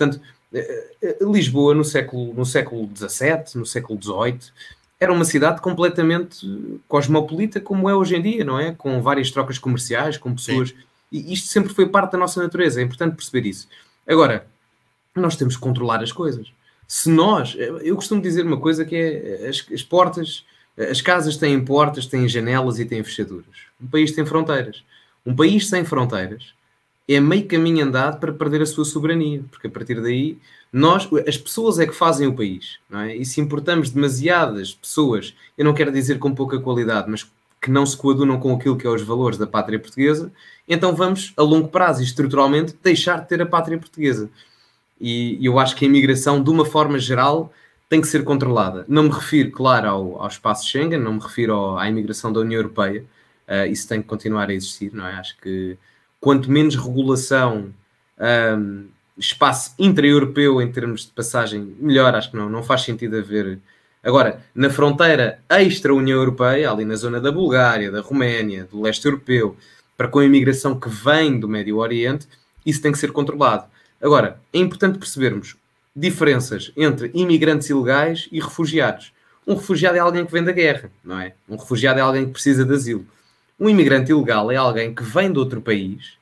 [0.00, 0.20] Portanto,
[0.52, 4.52] eh, eh, Lisboa, no século, no século XVII, no século XVIII,
[4.98, 6.46] era uma cidade completamente
[6.88, 8.72] cosmopolita, como é hoje em dia, não é?
[8.72, 10.70] Com várias trocas comerciais, com pessoas.
[10.70, 10.76] Sim.
[11.12, 12.80] E isto sempre foi parte da nossa natureza.
[12.80, 13.68] É importante perceber isso.
[14.06, 14.46] Agora,
[15.14, 16.52] nós temos que controlar as coisas
[16.90, 20.44] se nós, eu costumo dizer uma coisa que é as, as, portas,
[20.76, 23.68] as casas têm portas, têm janelas e têm fechaduras.
[23.80, 24.82] Um país tem fronteiras.
[25.24, 26.52] Um país sem fronteiras
[27.14, 30.38] é meio caminho andado para perder a sua soberania, porque a partir daí
[30.72, 33.16] nós, as pessoas é que fazem o país, não é?
[33.16, 37.28] E se importamos demasiadas pessoas, eu não quero dizer com pouca qualidade, mas
[37.60, 40.32] que não se coadunam com aquilo que é os valores da pátria portuguesa,
[40.68, 44.30] então vamos, a longo prazo e estruturalmente, deixar de ter a pátria portuguesa
[45.00, 47.52] e eu acho que a imigração, de uma forma geral,
[47.88, 48.84] tem que ser controlada.
[48.86, 52.40] Não me refiro, claro, ao, ao espaço Schengen, não me refiro ao, à imigração da
[52.40, 53.04] União Europeia,
[53.48, 55.14] uh, isso tem que continuar a existir, não é?
[55.14, 55.78] Acho que
[56.20, 57.72] quanto menos regulação,
[58.58, 58.86] um,
[59.18, 63.58] espaço intra-europeu em termos de passagem, melhor, acho que não, não faz sentido haver.
[64.02, 69.56] Agora, na fronteira extra-União Europeia, ali na zona da Bulgária, da Roménia, do leste europeu,
[69.96, 72.26] para com a imigração que vem do Médio Oriente,
[72.64, 73.64] isso tem que ser controlado.
[74.00, 75.56] Agora, é importante percebermos
[75.94, 79.12] diferenças entre imigrantes ilegais e refugiados.
[79.46, 81.34] Um refugiado é alguém que vem da guerra, não é?
[81.48, 83.04] Um refugiado é alguém que precisa de asilo.
[83.60, 86.14] Um imigrante ilegal é alguém que vem de outro país,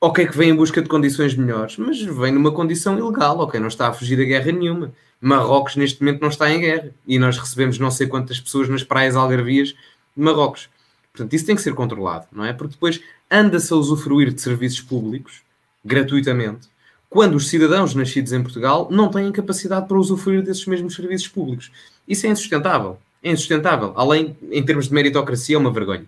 [0.00, 3.68] ok, que vem em busca de condições melhores, mas vem numa condição ilegal, ok, não
[3.68, 4.92] está a fugir da guerra nenhuma.
[5.20, 8.82] Marrocos neste momento não está em guerra e nós recebemos não sei quantas pessoas nas
[8.82, 9.76] praias algarvias de
[10.16, 10.68] Marrocos.
[11.12, 12.52] Portanto, isso tem que ser controlado, não é?
[12.52, 13.00] Porque depois
[13.30, 15.42] anda-se a usufruir de serviços públicos
[15.84, 16.68] gratuitamente
[17.08, 21.70] quando os cidadãos nascidos em Portugal não têm capacidade para usufruir desses mesmos serviços públicos.
[22.06, 22.98] Isso é insustentável.
[23.22, 23.92] É insustentável.
[23.96, 26.04] Além, em termos de meritocracia, é uma vergonha.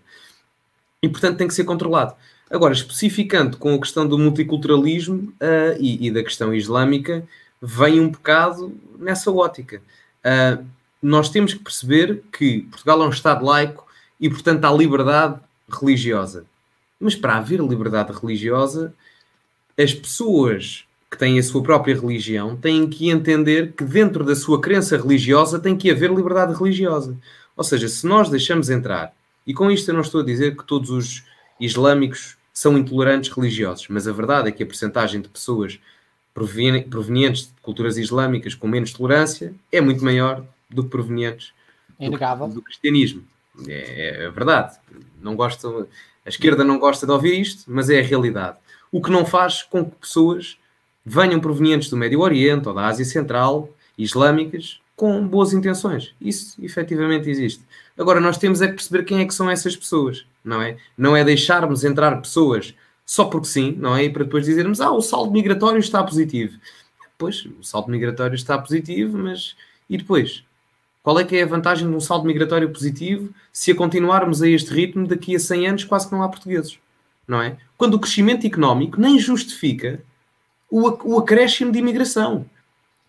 [1.02, 2.14] E, portanto, tem que ser controlado.
[2.50, 7.26] Agora, especificando com a questão do multiculturalismo uh, e, e, da questão islâmica,
[7.62, 9.80] vem um bocado nessa ótica.
[10.24, 10.64] Uh,
[11.00, 13.86] nós temos que perceber que Portugal é um Estado laico
[14.20, 15.38] e, portanto, há liberdade
[15.70, 16.44] religiosa.
[16.98, 18.92] Mas para haver liberdade religiosa,
[19.78, 24.60] as pessoas que têm a sua própria religião têm que entender que dentro da sua
[24.60, 27.16] crença religiosa tem que haver liberdade religiosa.
[27.56, 29.12] Ou seja, se nós deixamos entrar,
[29.46, 31.24] e com isto eu não estou a dizer que todos os
[31.58, 35.78] islâmicos são intolerantes religiosos, mas a verdade é que a percentagem de pessoas
[36.34, 41.52] provenientes de culturas islâmicas com menos tolerância é muito maior do que provenientes
[41.98, 43.24] do, do, cristianismo.
[43.66, 44.78] É, é, verdade.
[45.20, 45.88] Não gosto,
[46.24, 48.56] a esquerda não gosta de ouvir isto, mas é a realidade.
[48.90, 50.58] O que não faz com que pessoas
[51.04, 53.68] venham provenientes do Médio Oriente ou da Ásia Central,
[53.98, 56.14] islâmicas, com boas intenções.
[56.20, 57.64] Isso efetivamente existe.
[57.96, 60.76] Agora, nós temos é que perceber quem é que são essas pessoas, não é?
[60.94, 62.74] Não é deixarmos entrar pessoas
[63.06, 64.04] só porque sim, não é?
[64.04, 66.58] E para depois dizermos, ah, o saldo migratório está positivo.
[67.16, 69.56] Pois, o saldo migratório está positivo, mas
[69.88, 70.44] e depois?
[71.02, 74.48] Qual é que é a vantagem de um saldo migratório positivo se a continuarmos a
[74.50, 76.78] este ritmo daqui a 100 anos quase que não há portugueses?
[77.26, 77.56] Não é?
[77.78, 80.02] Quando o crescimento económico nem justifica
[80.70, 82.44] o, o acréscimo de imigração.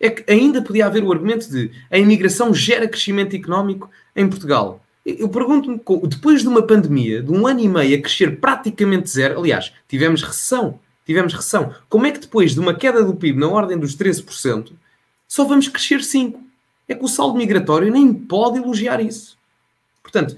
[0.02, 4.84] É que ainda podia haver o argumento de a imigração gera crescimento económico em Portugal.
[5.06, 9.38] Eu pergunto-me, depois de uma pandemia, de um ano e meio a crescer praticamente zero,
[9.38, 11.72] aliás, tivemos recessão, tivemos recessão.
[11.88, 14.72] Como é que depois de uma queda do PIB na ordem dos 13%,
[15.28, 16.34] só vamos crescer 5%?
[16.88, 19.38] É que o saldo migratório nem pode elogiar isso.
[20.02, 20.36] Portanto,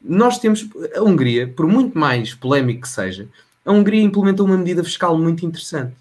[0.00, 3.28] nós temos, a Hungria, por muito mais polémico que seja,
[3.64, 5.94] a Hungria implementou uma medida fiscal muito interessante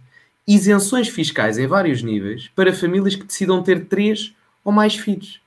[0.47, 4.33] isenções fiscais em vários níveis para famílias que decidam ter três
[4.63, 5.39] ou mais filhos.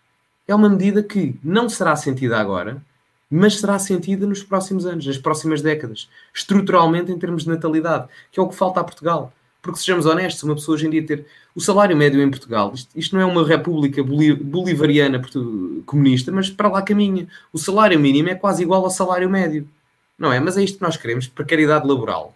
[0.47, 2.83] É uma medida que não será sentida agora,
[3.31, 8.41] mas será sentida nos próximos anos, nas próximas décadas, estruturalmente em termos de natalidade, que
[8.41, 9.33] é o que falta a Portugal.
[9.61, 12.91] Porque sejamos honestos, uma pessoa hoje em dia ter o salário médio em Portugal, isto,
[12.97, 15.21] isto não é uma república bolivariana
[15.85, 17.29] comunista, mas para lá caminha.
[17.53, 19.69] O salário mínimo é quase igual ao salário médio,
[20.19, 20.41] não é?
[20.41, 22.35] Mas é isto que nós queremos, precariedade laboral.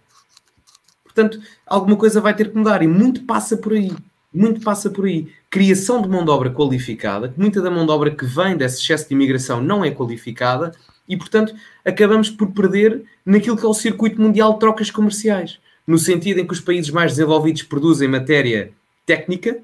[1.13, 3.91] Portanto, alguma coisa vai ter que mudar e muito passa por aí.
[4.33, 5.27] Muito passa por aí.
[5.49, 9.07] Criação de mão de obra qualificada, muita da mão de obra que vem desse excesso
[9.07, 10.71] de imigração não é qualificada
[11.07, 11.53] e, portanto,
[11.85, 15.59] acabamos por perder naquilo que é o circuito mundial de trocas comerciais.
[15.85, 18.71] No sentido em que os países mais desenvolvidos produzem matéria
[19.05, 19.59] técnica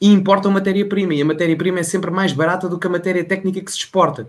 [0.00, 1.14] e importam matéria-prima.
[1.14, 4.28] E a matéria-prima é sempre mais barata do que a matéria técnica que se exporta.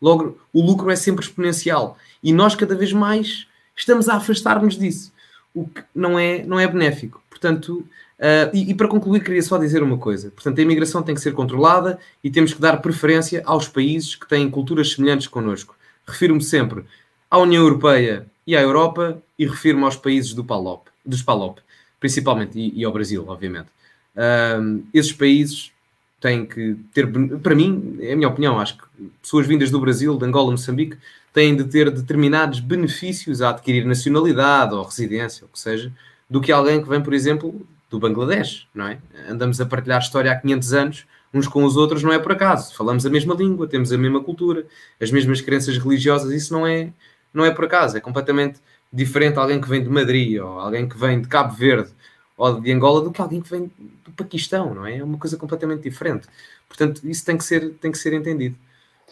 [0.00, 1.98] Logo, o lucro é sempre exponencial.
[2.22, 5.12] E nós, cada vez mais, estamos a afastar-nos disso,
[5.54, 7.22] o que não é, não é benéfico.
[7.30, 7.86] Portanto,
[8.18, 10.30] uh, e, e, para concluir, queria só dizer uma coisa.
[10.30, 14.28] Portanto, a imigração tem que ser controlada e temos que dar preferência aos países que
[14.28, 15.76] têm culturas semelhantes connosco.
[16.06, 16.84] Refiro-me sempre
[17.30, 21.60] à União Europeia e à Europa e refiro-me aos países do PALOP, dos PALOP,
[22.00, 23.68] principalmente, e, e ao Brasil, obviamente.
[24.14, 25.72] Uh, esses países
[26.20, 27.06] têm que ter,
[27.42, 28.84] para mim, é a minha opinião, acho que
[29.20, 30.96] pessoas vindas do Brasil, de Angola, Moçambique,
[31.34, 35.92] têm de ter determinados benefícios a adquirir nacionalidade ou residência, ou o que seja,
[36.30, 38.98] do que alguém que vem, por exemplo, do Bangladesh, não é?
[39.28, 42.72] Andamos a partilhar história há 500 anos, uns com os outros, não é por acaso.
[42.76, 44.64] Falamos a mesma língua, temos a mesma cultura,
[45.00, 46.92] as mesmas crenças religiosas, isso não é,
[47.32, 48.60] não é por acaso, é completamente
[48.92, 51.90] diferente alguém que vem de Madrid, ou alguém que vem de Cabo Verde,
[52.36, 53.70] ou de Angola, do que alguém que vem
[54.04, 54.98] do Paquistão, não é?
[54.98, 56.28] É uma coisa completamente diferente.
[56.68, 58.56] Portanto, isso tem que ser, tem que ser entendido.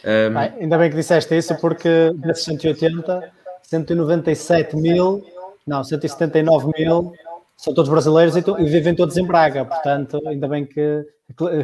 [0.05, 0.39] Um...
[0.39, 3.31] Ah, ainda bem que disseste isso, porque desses 180,
[3.63, 5.25] 197 mil,
[5.67, 7.13] não, 179 mil
[7.57, 11.07] são todos brasileiros e, e, vivem todos em Braga, portanto, ainda bem que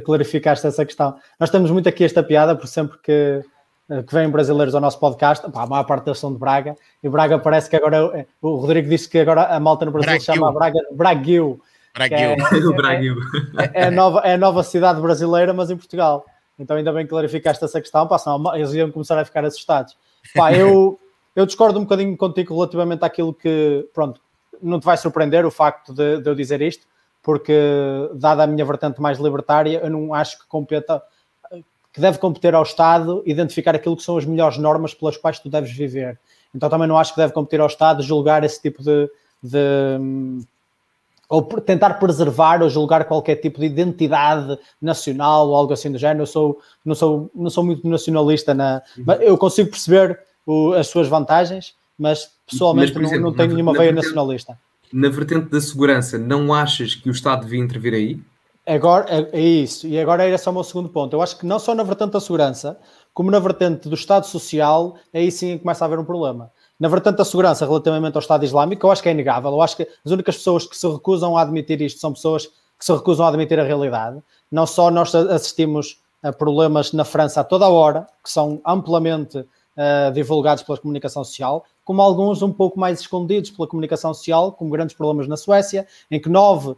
[0.05, 1.17] clarificaste essa questão.
[1.39, 3.43] Nós temos muito aqui esta piada, por sempre que,
[4.07, 7.09] que vêm brasileiros ao nosso podcast, pá, a maior parte deles são de Braga, e
[7.09, 10.25] Braga parece que agora, o Rodrigo disse que agora a malta no Brasil Braguil.
[10.25, 11.61] se chama Braga, Braguil.
[11.95, 12.37] Braguil.
[13.59, 16.25] É, é, é, é, a nova, é a nova cidade brasileira, mas em Portugal.
[16.59, 19.97] Então ainda bem que clarificaste essa questão, pá, senão eles iam começar a ficar assustados.
[20.35, 20.99] Pá, eu,
[21.37, 24.21] eu discordo um bocadinho contigo relativamente àquilo que, pronto,
[24.61, 26.87] não te vai surpreender o facto de, de eu dizer isto,
[27.23, 27.55] porque
[28.15, 31.03] dada a minha vertente mais libertária, eu não acho que competa,
[31.93, 35.49] que deve competir ao Estado identificar aquilo que são as melhores normas pelas quais tu
[35.49, 36.19] deves viver.
[36.55, 39.11] Então também não acho que deve competir ao Estado julgar esse tipo de,
[39.43, 39.99] de
[41.29, 46.23] ou tentar preservar ou julgar qualquer tipo de identidade nacional ou algo assim do género.
[46.23, 50.87] Eu sou, não, sou, não sou muito nacionalista, na, mas eu consigo perceber o, as
[50.87, 54.59] suas vantagens, mas pessoalmente mas, exemplo, não, não, tenho nenhuma veia vertente, nacionalista.
[54.91, 58.21] Na vertente da segurança, não achas que o Estado devia intervir aí?
[58.67, 61.15] Agora, é, é isso, e agora era só o meu segundo ponto.
[61.15, 62.79] Eu acho que não só na vertente da segurança,
[63.13, 66.51] como na vertente do Estado Social, aí sim começa a haver um problema.
[66.79, 69.51] Na vertente da segurança relativamente ao Estado Islâmico, eu acho que é inegável.
[69.51, 72.85] Eu acho que as únicas pessoas que se recusam a admitir isto são pessoas que
[72.85, 74.23] se recusam a admitir a realidade.
[74.51, 79.39] Não só nós assistimos a problemas na França a toda a hora, que são amplamente
[79.39, 84.71] uh, divulgados pela comunicação social, como alguns um pouco mais escondidos pela comunicação social, como
[84.71, 86.77] grandes problemas na Suécia, em que nove uh,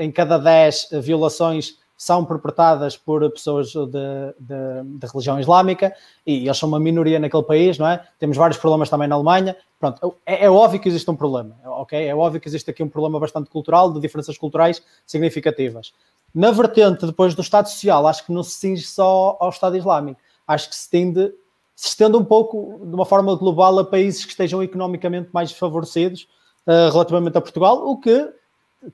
[0.00, 5.94] em cada dez violações são perpetradas por pessoas de, de, de, religião islâmica
[6.26, 8.04] e eles são uma minoria naquele país, não é?
[8.18, 9.56] Temos vários problemas também na Alemanha.
[9.78, 12.04] Pronto, é, é, óbvio que existe um problema, ok?
[12.04, 15.92] É óbvio que existe aqui um problema bastante cultural, de diferenças culturais significativas.
[16.34, 20.20] Na vertente depois do Estado Social, acho que não se cinge só ao Estado Islâmico.
[20.44, 21.32] Acho que se tende,
[21.76, 26.26] se estende um pouco, de uma forma global, a países que estejam economicamente mais favorecidos
[26.66, 28.28] uh, relativamente a Portugal, o que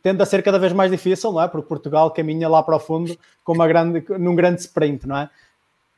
[0.03, 1.49] tende a ser cada vez mais difícil, não é?
[1.49, 5.31] Porque Portugal caminha lá para o fundo com uma grande, num grande sprint, não é?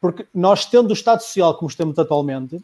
[0.00, 2.62] Porque nós, tendo o Estado Social como temos atualmente,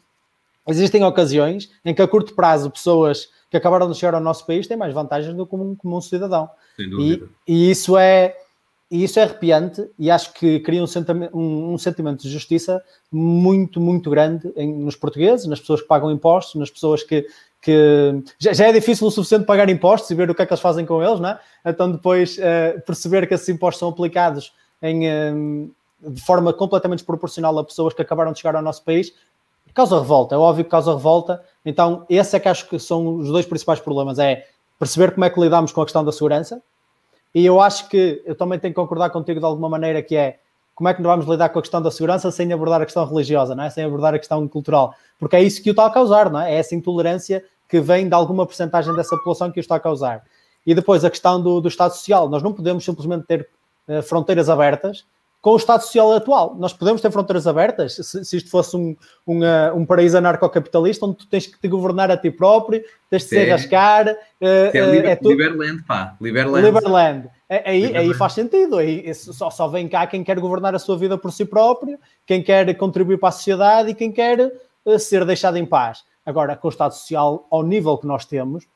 [0.66, 4.66] existem ocasiões em que a curto prazo pessoas que acabaram de chegar ao nosso país
[4.66, 6.48] têm mais vantagens do que um comum cidadão.
[6.78, 8.36] E, e, isso é
[8.90, 12.82] e isso é arrepiante e acho que cria um, sentimento, um, um sentimento de justiça
[13.10, 17.26] muito, muito grande em, nos portugueses, nas pessoas que pagam impostos, nas pessoas que,
[17.66, 20.52] que já, já, é difícil o suficiente pagar impostos e ver o que é que
[20.52, 21.40] eles fazem com eles, não é?
[21.66, 25.68] Então depois uh, perceber que esses impostos são aplicados em, um,
[26.04, 29.12] eh, de forma completamente desproporcional a pessoas que acabaram de chegar ao nosso país,
[29.74, 31.42] causa revolta, é óbvio que causa revolta.
[31.64, 34.46] Então esse é que acho que são os dois principais problemas, é
[34.78, 36.62] perceber como é que lidamos com a questão da segurança
[37.34, 40.38] e eu acho que eu também tenho que concordar contigo de alguma maneira que é
[40.76, 43.04] como é que nós vamos lidar com a questão da segurança sem abordar a questão
[43.06, 43.70] religiosa, não é?
[43.70, 46.52] sem abordar a questão cultural, porque é isso que o está a causar, não é?
[46.52, 50.22] É essa intolerância que vem de alguma porcentagem dessa população que o está a causar.
[50.66, 52.28] E depois a questão do, do Estado Social.
[52.28, 53.48] Nós não podemos simplesmente ter
[53.88, 55.04] uh, fronteiras abertas
[55.46, 56.56] com o Estado Social atual.
[56.58, 61.06] Nós podemos ter fronteiras abertas se, se isto fosse um, um, uh, um paraíso anarcocapitalista
[61.06, 64.08] onde tu tens que te governar a ti próprio, tens de se arrascar.
[64.08, 64.16] Uh,
[64.74, 65.28] é, uh, liber, é tu...
[65.28, 66.16] Liberland, pá.
[66.20, 66.66] Liberland.
[66.66, 67.30] Liberland.
[67.48, 68.08] É, aí, Liberland.
[68.08, 68.76] aí faz sentido.
[68.78, 71.96] Aí, só, só vem cá quem quer governar a sua vida por si próprio,
[72.26, 74.52] quem quer contribuir para a sociedade e quem quer
[74.98, 76.02] ser deixado em paz.
[76.26, 78.66] Agora, com o Estado Social ao nível que nós temos,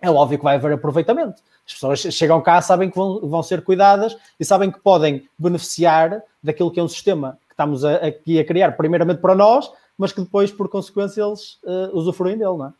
[0.00, 1.42] é óbvio que vai haver aproveitamento.
[1.66, 6.22] As pessoas chegam cá, sabem que vão, vão ser cuidadas e sabem que podem beneficiar
[6.42, 10.12] daquilo que é um sistema que estamos a, aqui a criar, primeiramente para nós, mas
[10.12, 12.72] que depois, por consequência, eles uh, usufruem dele, não é?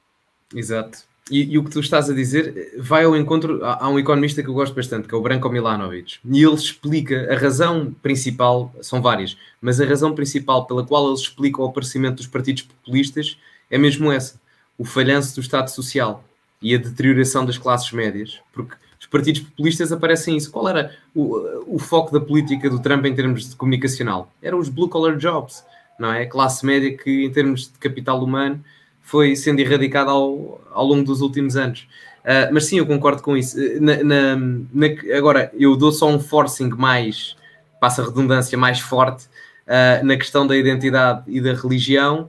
[0.54, 0.98] Exato.
[1.28, 3.64] e, e, o que tu estás a dizer vai ao encontro.
[3.64, 6.54] Há, há, um economista que eu gosto bastante, que é o Branko Milanovic, e ele
[6.54, 11.64] explica a razão principal, são várias, mas a razão principal pela qual ele explica o
[11.64, 13.36] aparecimento dos partidos populistas
[13.70, 14.40] é mesmo essa:
[14.78, 16.24] o falhanço do Estado Social
[16.60, 20.50] e a deterioração das classes médias, porque os partidos populistas aparecem isso.
[20.50, 24.32] Qual era o, o foco da política do Trump em termos de comunicacional?
[24.42, 25.64] Eram os blue collar jobs,
[25.98, 26.22] não é?
[26.22, 28.62] A classe média que, em termos de capital humano,
[29.02, 31.86] foi sendo erradicada ao, ao longo dos últimos anos.
[32.24, 33.56] Uh, mas sim, eu concordo com isso.
[33.80, 34.86] Na, na, na,
[35.16, 37.36] agora, eu dou só um forcing mais,
[37.80, 39.26] passa a redundância, mais forte
[39.66, 42.28] uh, na questão da identidade e da religião,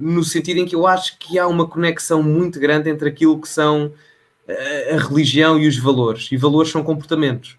[0.00, 3.48] no sentido em que eu acho que há uma conexão muito grande entre aquilo que
[3.48, 3.92] são
[4.94, 6.28] a religião e os valores.
[6.32, 7.58] E valores são comportamentos.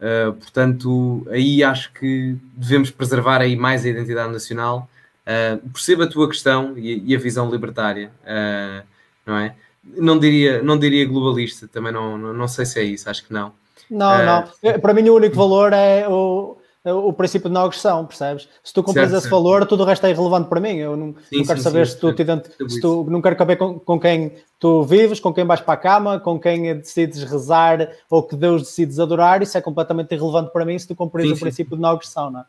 [0.00, 4.88] Uh, portanto, aí acho que devemos preservar aí mais a identidade nacional.
[5.26, 8.86] Uh, percebo a tua questão e, e a visão libertária, uh,
[9.26, 9.54] não é?
[9.84, 13.32] Não diria, não diria globalista, também não, não, não sei se é isso, acho que
[13.32, 13.52] não.
[13.90, 14.80] Não, não.
[14.80, 18.48] Para mim o único valor é o, o princípio de não agressão, percebes?
[18.64, 19.30] Se tu cumpres esse certo.
[19.30, 20.76] valor, tudo o resto é irrelevante para mim.
[20.76, 22.24] Eu não, sim, não quero sim, saber sim, se tu, te
[22.70, 25.76] se tu não quero saber com, com, quem tu vives, com quem vais para a
[25.76, 29.42] cama, com quem decides rezar ou que Deus decides adorar.
[29.42, 32.40] Isso é completamente irrelevante para mim se tu cumpres o princípio de não agressão, não
[32.40, 32.44] é?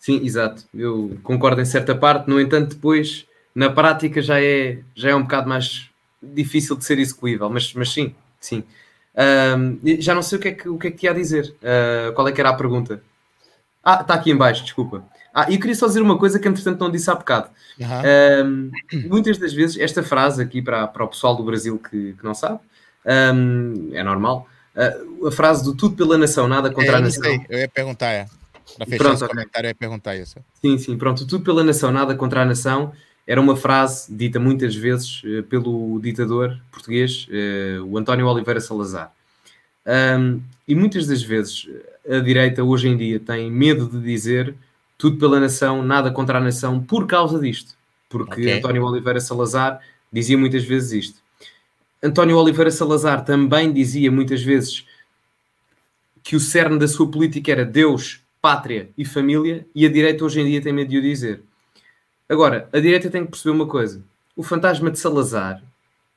[0.00, 0.64] Sim, exato.
[0.74, 2.28] Eu concordo em certa parte.
[2.28, 3.24] No entanto, depois
[3.54, 5.88] na prática já é, já é um bocado mais
[6.20, 8.64] difícil de ser execuível, mas, mas sim, sim.
[9.98, 11.54] Já não sei o que é que, o que, é que te ia dizer.
[11.62, 13.00] Uh, qual é que era a pergunta?
[13.88, 15.04] Ah, está aqui embaixo, desculpa.
[15.32, 17.50] Ah, e queria só dizer uma coisa que entretanto não disse há bocado.
[17.78, 18.70] Uhum.
[18.74, 22.24] Um, muitas das vezes, esta frase aqui para, para o pessoal do Brasil que, que
[22.24, 22.58] não sabe,
[23.32, 27.22] um, é normal, uh, a frase do tudo pela nação, nada contra é, a nação.
[27.22, 28.26] Sei, eu ia perguntar, é.
[28.76, 30.36] Para fechar pronto, esse comentário, eu ia perguntar isso.
[30.60, 31.24] Sim, sim, pronto.
[31.24, 32.92] Tudo pela nação, nada contra a nação,
[33.24, 39.12] era uma frase dita muitas vezes uh, pelo ditador português, uh, o António Oliveira Salazar.
[39.86, 41.68] Um, e muitas das vezes
[42.08, 44.54] a direita hoje em dia tem medo de dizer
[44.98, 47.74] tudo pela nação, nada contra a nação, por causa disto.
[48.08, 48.58] Porque okay.
[48.58, 49.80] António Oliveira Salazar
[50.12, 51.20] dizia muitas vezes isto.
[52.02, 54.86] António Oliveira Salazar também dizia muitas vezes
[56.22, 60.40] que o cerne da sua política era Deus, pátria e família, e a direita hoje
[60.40, 61.42] em dia tem medo de o dizer.
[62.28, 64.02] Agora, a direita tem que perceber uma coisa:
[64.34, 65.62] o fantasma de Salazar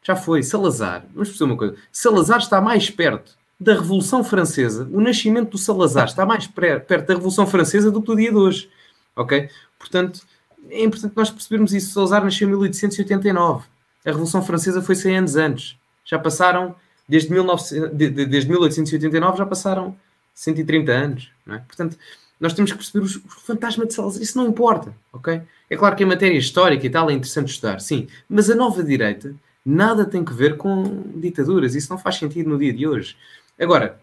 [0.02, 0.42] já foi.
[0.44, 5.58] Salazar, vamos perceber uma coisa: Salazar está mais perto da Revolução Francesa, o nascimento do
[5.58, 8.70] Salazar está mais perto da Revolução Francesa do que do dia de hoje.
[9.16, 9.50] Ok?
[9.78, 10.22] Portanto,
[10.70, 11.94] é importante nós percebermos isso.
[11.94, 13.66] Salazar nasceu em 1889.
[14.06, 15.78] A Revolução Francesa foi 100 anos antes.
[16.06, 16.74] Já passaram,
[17.08, 19.96] desde, 19, desde 1889, já passaram
[20.34, 21.32] 130 anos.
[21.50, 21.58] É?
[21.58, 21.98] Portanto,
[22.40, 24.22] nós temos que perceber o fantasma de Salazar.
[24.22, 25.42] Isso não importa, ok?
[25.70, 28.08] É claro que a matéria histórica e tal é interessante estudar, sim.
[28.30, 29.36] Mas a nova direita
[29.66, 31.76] nada tem que ver com ditaduras.
[31.76, 33.18] Isso não faz sentido no dia de hoje.
[33.60, 34.00] Agora,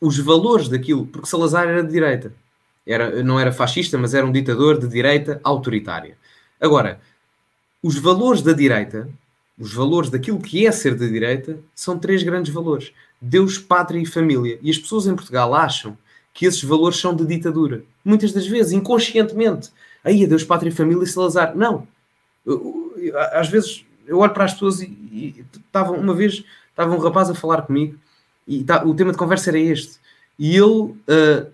[0.00, 2.34] os valores daquilo, porque Salazar era de direita,
[2.84, 6.16] era, não era fascista, mas era um ditador de direita autoritária.
[6.60, 7.00] Agora,
[7.80, 9.08] os valores da direita,
[9.56, 14.06] os valores daquilo que é ser de direita, são três grandes valores: Deus, pátria e
[14.06, 14.58] família.
[14.60, 15.96] E as pessoas em Portugal acham
[16.34, 17.84] que esses valores são de ditadura.
[18.04, 19.70] Muitas das vezes, inconscientemente.
[20.02, 21.54] Aí, Deus, pátria e família e Salazar.
[21.56, 21.86] Não.
[23.32, 27.34] às vezes, eu olho para as pessoas e, estava, uma vez estava um rapaz a
[27.34, 27.96] falar comigo
[28.46, 30.00] e tá, o tema de conversa era este.
[30.38, 31.52] E ele uh,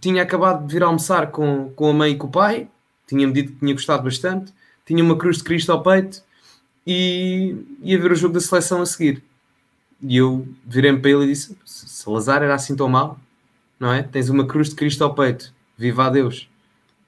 [0.00, 2.68] tinha acabado de vir almoçar com, com a mãe e com o pai,
[3.06, 4.52] tinha-me dito que tinha gostado bastante,
[4.86, 6.22] tinha uma cruz de Cristo ao peito
[6.86, 9.22] e ia ver o jogo da seleção a seguir.
[10.02, 13.18] E eu virei-me para ele e disse: Salazar era assim tão mal,
[13.78, 14.02] não é?
[14.02, 16.48] Tens uma cruz de Cristo ao peito, viva a Deus.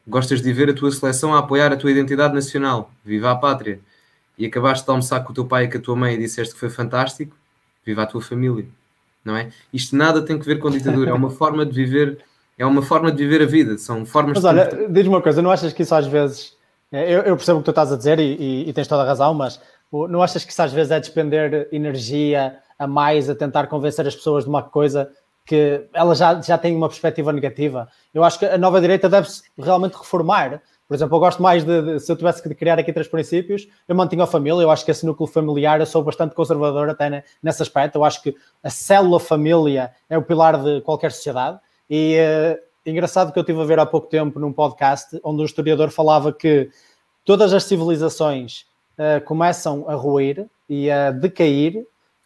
[0.07, 3.81] Gostas de ver a tua seleção a apoiar a tua identidade nacional, viva a pátria.
[4.39, 6.55] E acabaste de almoçar com o teu pai e com a tua mãe e disseste
[6.55, 7.35] que foi fantástico,
[7.85, 8.67] viva a tua família
[9.27, 9.51] não é?
[9.73, 12.19] Isto nada tem que ver com ditadura, é uma forma de viver,
[12.57, 14.49] é uma forma de viver a vida, são formas Mas de...
[14.49, 16.55] olha, diz-me uma coisa, não achas que isso às vezes,
[16.93, 19.03] é, eu, eu percebo o que tu estás a dizer e, e, e, tens toda
[19.03, 19.61] a razão, mas
[19.93, 24.15] não achas que isso às vezes é despender energia a mais a tentar convencer as
[24.15, 25.11] pessoas de uma coisa
[25.45, 27.89] que elas já, já têm uma perspectiva negativa?
[28.13, 31.83] Eu acho que a nova direita deve-se realmente reformar, por exemplo, eu gosto mais de,
[31.83, 34.85] de, se eu tivesse que criar aqui três princípios, eu mantinha a família, eu acho
[34.85, 38.71] que esse núcleo familiar, eu sou bastante conservador até nesse aspecto, eu acho que a
[38.71, 41.59] célula família é o pilar de qualquer sociedade.
[41.91, 45.45] E uh, engraçado que eu estive a ver há pouco tempo num podcast onde um
[45.45, 46.71] historiador falava que
[47.25, 48.65] todas as civilizações
[48.97, 51.79] uh, começam a ruir e a decair,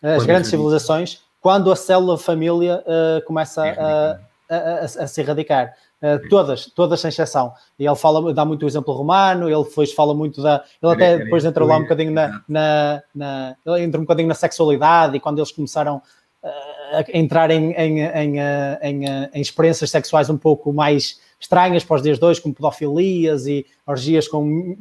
[0.03, 2.85] uh, as grandes civilizações, quando a célula família
[3.27, 4.19] começa a,
[4.51, 7.53] a, a, a se erradicar uh, todas, todas sem exceção.
[7.79, 10.65] E ele fala, dá muito o exemplo romano, ele depois fala muito da.
[10.83, 14.35] Ele até depois entra lá um bocadinho na, na, na, Ele entra um bocadinho na
[14.35, 16.03] sexualidade e quando eles começaram
[16.43, 18.39] a entrar em, em, em,
[18.83, 23.67] em, em experiências sexuais um pouco mais estranhas para os dias dois, como pedofilias e
[23.87, 24.77] orgias com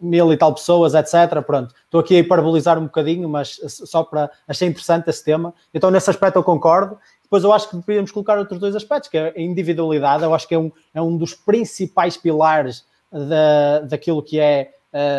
[0.00, 1.40] mil e tal pessoas, etc.
[1.46, 5.54] Pronto, estou aqui a hiperbolizar um bocadinho, mas só para achei interessante esse tema.
[5.72, 6.98] Então, nesse aspecto, eu concordo.
[7.34, 10.22] Depois, eu acho que deveríamos colocar outros dois aspectos, que é a individualidade.
[10.22, 14.70] Eu acho que é um, é um dos principais pilares da, daquilo que é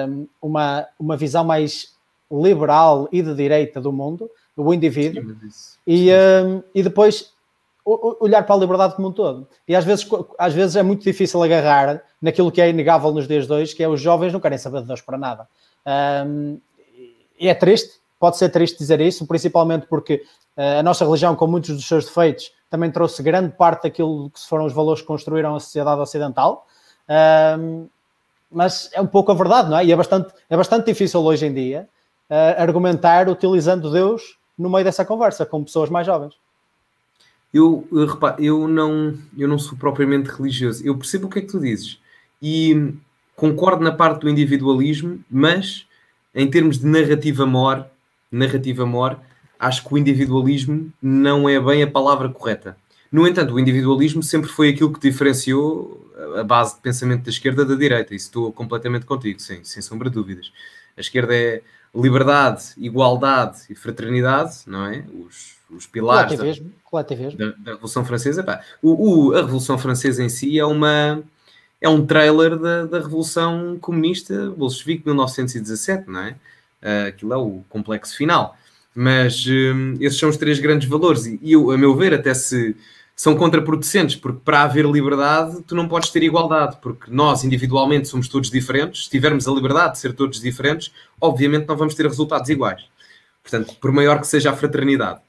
[0.07, 1.93] um, uma, uma visão mais
[2.31, 5.35] liberal e de direita do mundo, o indivíduo.
[5.51, 7.33] Sim, e, um, e depois
[7.83, 9.45] olhar para a liberdade como um todo.
[9.67, 10.07] E às vezes,
[10.39, 13.83] às vezes é muito difícil agarrar naquilo que é inegável nos dias de hoje, que
[13.83, 15.49] é os jovens não querem saber de Deus para nada.
[16.25, 16.59] Um,
[17.37, 20.23] e é triste, pode ser triste dizer isso, principalmente porque
[20.57, 24.39] uh, a nossa religião, com muitos dos seus defeitos, também trouxe grande parte daquilo que
[24.47, 26.67] foram os valores que construíram a sociedade ocidental.
[27.59, 27.87] Um,
[28.51, 29.85] mas é um pouco a verdade, não é?
[29.85, 31.87] E é bastante, é bastante difícil hoje em dia
[32.29, 36.35] uh, argumentar utilizando Deus no meio dessa conversa com pessoas mais jovens.
[37.53, 38.07] Eu, eu,
[38.39, 40.85] eu, não, eu não sou propriamente religioso.
[40.85, 41.99] Eu percebo o que é que tu dizes
[42.41, 42.93] e
[43.35, 45.85] concordo na parte do individualismo, mas
[46.33, 47.85] em termos de narrativa mor,
[48.35, 49.19] narrativa mor,
[49.59, 52.77] acho que o individualismo não é bem a palavra correta.
[53.11, 57.65] No entanto, o individualismo sempre foi aquilo que diferenciou a base de pensamento da esquerda
[57.65, 58.13] da direita.
[58.13, 60.51] Isso estou completamente contigo, sem, sem sombra de dúvidas.
[60.97, 61.61] A esquerda é
[61.93, 65.05] liberdade, igualdade e fraternidade, não é?
[65.25, 68.43] Os, os pilares da, da, da, Revolução Francesa.
[68.43, 71.23] Pá, o, o, a Revolução Francesa em si é uma
[71.81, 76.35] é um trailer da, da Revolução Comunista Bolchevique de 1917, não é?
[76.85, 78.55] Uh, aquilo é o complexo final.
[78.93, 82.75] Mas um, esses são os três grandes valores e, eu, a meu ver, até se
[83.15, 88.27] são contraproducentes, porque para haver liberdade, tu não podes ter igualdade, porque nós individualmente somos
[88.27, 89.05] todos diferentes.
[89.05, 92.83] Se tivermos a liberdade de ser todos diferentes, obviamente não vamos ter resultados iguais.
[93.41, 95.19] Portanto, por maior que seja a fraternidade.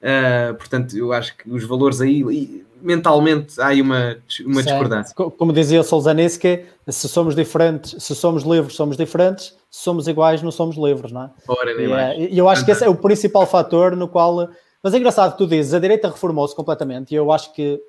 [0.00, 5.14] Uh, portanto, eu acho que os valores aí, mentalmente, há aí uma, uma discordância.
[5.14, 10.50] Como dizia Solzhenitsky, se somos diferentes, se somos livres, somos diferentes, se somos iguais, não
[10.50, 11.30] somos livres, não é?
[11.48, 12.28] Ora, nem e, mais.
[12.32, 14.48] Eu acho que esse é o principal fator no qual.
[14.82, 17.80] Mas é engraçado que tu dizes, a direita reformou-se completamente, e eu acho que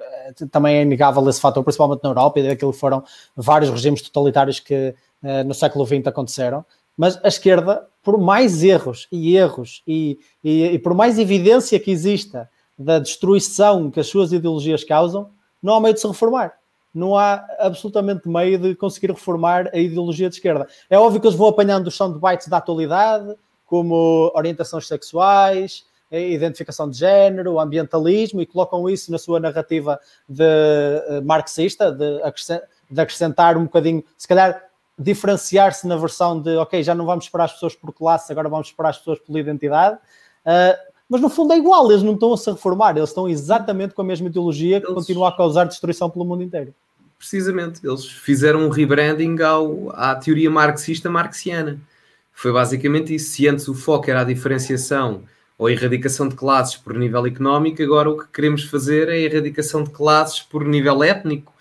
[0.00, 3.04] eh, também é inegável esse fator, principalmente na Europa, e daquilo foram
[3.36, 6.64] vários regimes totalitários que uh, no século XX aconteceram.
[6.96, 11.90] Mas a esquerda, por mais erros e erros e, e, e, por mais evidência que
[11.90, 12.48] exista
[12.78, 15.30] da destruição que as suas ideologias causam,
[15.62, 16.54] não há meio de se reformar.
[16.94, 20.68] Não há absolutamente meio de conseguir reformar a ideologia de esquerda.
[20.88, 23.34] É óbvio que eles vão apanhando os soundbites da atualidade,
[23.66, 29.98] como orientações sexuais, identificação de género, ambientalismo, e colocam isso na sua narrativa
[30.28, 32.22] de, uh, marxista, de,
[32.96, 34.62] acrescentar um bocadinho, se calhar
[34.96, 38.68] diferenciar-se na versão de ok, já não vamos esperar as pessoas por classe, agora vamos
[38.68, 39.96] esperar as pessoas por identidade.
[40.46, 43.94] Uh, mas no fundo é igual, eles não estão a se reformar, eles estão exatamente
[43.94, 44.96] com a mesma ideologia que eles...
[44.96, 46.74] continua a causar destruição pelo mundo inteiro.
[47.16, 51.78] Precisamente, eles fizeram um rebranding ao, à teoria marxista marxiana.
[52.32, 53.30] Foi basicamente isso.
[53.30, 55.22] Se antes o foco era a diferenciação
[55.56, 59.16] ou a erradicação de classes por nível económico, agora o que queremos fazer é a
[59.16, 61.52] erradicação de classes por nível étnico,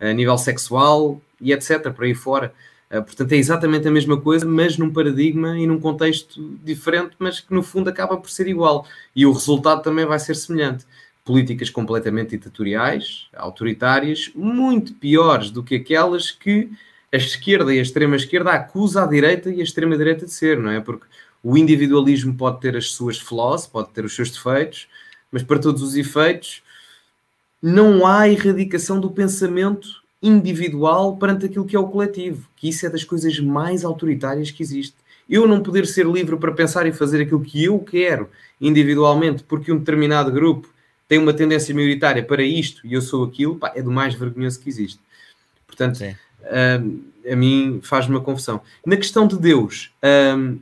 [0.00, 1.92] a nível sexual e etc.
[1.92, 2.54] por aí fora.
[2.92, 7.40] Eh, portanto, é exatamente a mesma coisa, mas num paradigma e num contexto diferente, mas
[7.40, 8.86] que no fundo acaba por ser igual.
[9.16, 10.84] E o resultado também vai ser semelhante.
[11.24, 16.70] Políticas completamente ditatoriais, autoritárias, muito piores do que aquelas que
[17.10, 20.80] a esquerda e a extrema-esquerda acusa a direita e a extrema-direita de ser, não é?
[20.80, 21.06] Porque
[21.42, 24.86] o individualismo pode ter as suas flaws, pode ter os seus defeitos,
[25.30, 26.62] mas para todos os efeitos
[27.62, 32.90] não há erradicação do pensamento individual perante aquilo que é o coletivo, que isso é
[32.90, 34.94] das coisas mais autoritárias que existe.
[35.28, 38.28] Eu não poder ser livre para pensar e fazer aquilo que eu quero
[38.60, 40.68] individualmente, porque um determinado grupo
[41.08, 44.60] tem uma tendência maioritária para isto e eu sou aquilo, pá, é do mais vergonhoso
[44.60, 45.00] que existe.
[45.66, 48.60] Portanto, um, a mim faz-me uma confusão.
[48.84, 49.92] Na questão de Deus,
[50.36, 50.58] um,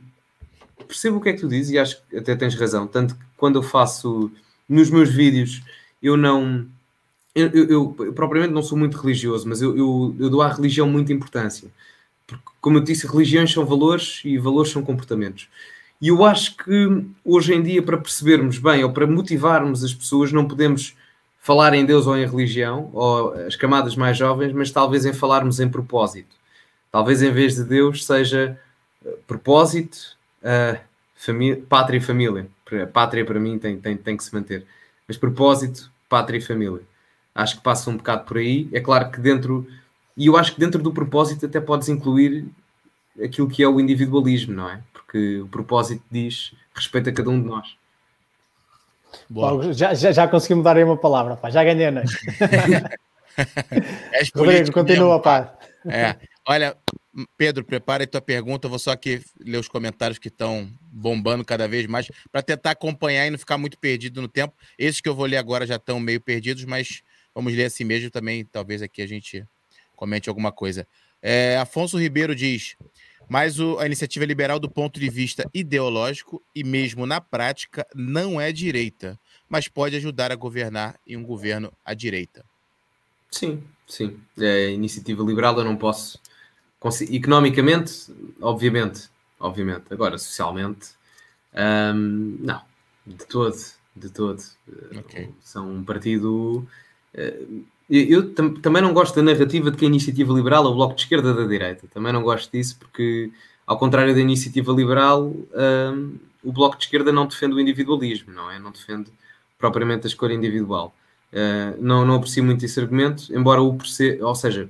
[0.87, 2.87] percebo o que é que tu dizes e acho que até tens razão.
[2.87, 4.31] Tanto que quando eu faço
[4.67, 5.61] nos meus vídeos,
[6.01, 6.65] eu não
[7.33, 11.13] eu, eu, eu, propriamente não sou muito religioso, mas eu, eu, dou à religião muita
[11.13, 11.69] importância.
[12.27, 15.49] Porque, como eu disse, religiões são valores e valores são comportamentos.
[16.01, 20.31] E eu acho que hoje em dia, para percebermos bem ou para motivarmos as pessoas,
[20.31, 20.95] não podemos
[21.39, 25.59] falar em Deus ou em religião, ou as camadas mais jovens, mas talvez em falarmos
[25.59, 26.35] em propósito.
[26.91, 28.59] Talvez em vez de Deus seja
[29.03, 32.47] uh, propósito, uh, pátria e família.
[32.93, 34.65] Pátria para mim tem, tem, tem que se manter.
[35.07, 36.81] Mas propósito, pátria e família.
[37.33, 38.67] Acho que passa um bocado por aí.
[38.73, 39.67] É claro que dentro,
[40.15, 42.45] e eu acho que dentro do propósito até podes incluir
[43.21, 44.81] aquilo que é o individualismo, não é?
[44.93, 47.75] Porque o propósito diz respeito a cada um de nós.
[49.29, 49.73] Boa.
[49.73, 51.49] Já, já, já consegui mudar aí uma palavra, pá.
[51.49, 52.17] já ganhei a noite.
[54.35, 55.53] Rodrigo, continua, pá.
[55.85, 56.15] É.
[56.47, 56.75] Olha,
[57.37, 58.65] Pedro, prepara aí tua pergunta.
[58.65, 62.71] Eu vou só aqui ler os comentários que estão bombando cada vez mais para tentar
[62.71, 64.53] acompanhar e não ficar muito perdido no tempo.
[64.77, 67.01] Esses que eu vou ler agora já estão meio perdidos, mas
[67.33, 68.45] vamos ler assim mesmo também.
[68.45, 69.45] Talvez aqui a gente
[69.95, 70.87] comente alguma coisa.
[71.21, 72.75] É, Afonso Ribeiro diz:
[73.31, 78.41] mas o, a iniciativa liberal, do ponto de vista ideológico e mesmo na prática, não
[78.41, 79.17] é direita,
[79.47, 82.43] mas pode ajudar a governar em um governo à direita.
[83.31, 84.19] Sim, sim.
[84.37, 86.19] É, iniciativa liberal eu não posso.
[87.09, 88.11] Economicamente,
[88.41, 89.09] obviamente,
[89.39, 89.85] obviamente.
[89.91, 90.89] Agora, socialmente,
[91.95, 92.61] hum, não,
[93.07, 93.55] de todo,
[93.95, 94.43] de todo.
[94.99, 95.29] Okay.
[95.41, 96.67] São um partido.
[97.13, 100.73] Uh, eu tam também não gosto da narrativa de que a iniciativa liberal é o
[100.73, 101.87] bloco de esquerda da direita.
[101.93, 103.29] Também não gosto disso porque,
[103.67, 108.49] ao contrário da iniciativa liberal, um, o bloco de esquerda não defende o individualismo, não
[108.49, 108.57] é?
[108.57, 109.11] Não defende
[109.59, 110.95] propriamente a escolha individual.
[111.33, 114.69] Uh, não, não aprecio muito esse argumento, embora o perceba, ou seja,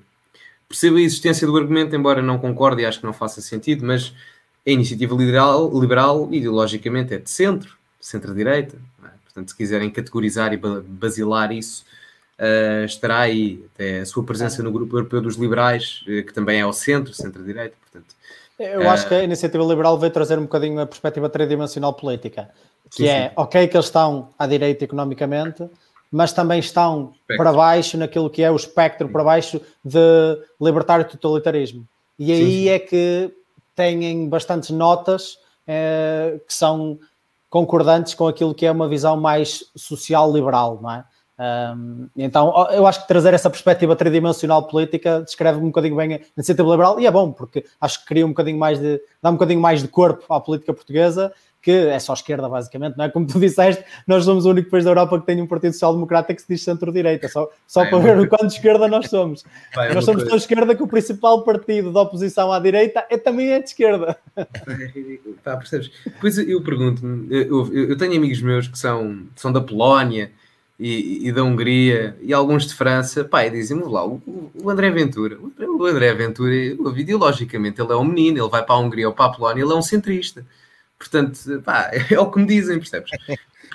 [0.68, 4.16] perceba a existência do argumento, embora não concorde e acho que não faça sentido, mas
[4.66, 8.78] a iniciativa liberal, liberal ideologicamente é de centro, centro-direita.
[9.04, 9.10] É?
[9.26, 11.86] Portanto, se quiserem categorizar e basilar isso
[12.40, 16.60] uh, estará aí até a sua presença no Grupo Europeu dos Liberais, uh, que também
[16.60, 18.16] é ao centro, centro-direita, portanto.
[18.60, 22.50] Eu acho que a iniciativa liberal veio trazer um bocadinho a perspectiva tridimensional política,
[22.92, 23.34] que sim, é, sim.
[23.36, 25.68] ok que eles estão à direita economicamente,
[26.12, 27.38] mas também estão espectro.
[27.38, 31.88] para baixo naquilo que é o espectro para baixo de libertário totalitarismo.
[32.20, 33.34] E aí sim, é que
[33.76, 37.00] têm bastantes notas eh, que são
[37.50, 41.06] concordantes com aquilo que é uma visão mais social-liberal, não é?
[41.42, 46.20] Um, então, eu acho que trazer essa perspectiva tridimensional política descreve um bocadinho bem a
[46.38, 49.34] iniciativa liberal e é bom, porque acho que cria um bocadinho mais de, dá um
[49.34, 53.10] bocadinho mais de corpo à política portuguesa, que é só esquerda, basicamente, não é?
[53.10, 56.34] Como tu disseste, nós somos o único país da Europa que tem um partido social-democrata
[56.36, 59.44] que se diz centro-direita, só, só para ver o quanto de esquerda nós somos.
[59.94, 63.60] Nós somos tão esquerda que o principal partido da oposição à direita é, também é
[63.60, 64.16] de esquerda.
[65.44, 65.92] Pá, percebes?
[66.20, 70.32] Pois eu pergunto-me, eu, eu, tenho amigos meus que são, são da Polónia,
[70.80, 75.38] e, e, da Hungria e alguns de França, pá, dizem-me lá, o, o, André Ventura,
[75.40, 79.26] o André Ventura, ideologicamente, ele é um menino, ele vai para a Hungria ou para
[79.26, 80.46] a Polónia, ele é um centrista.
[80.98, 83.12] Portanto, pá, é o que me dizem, percebes?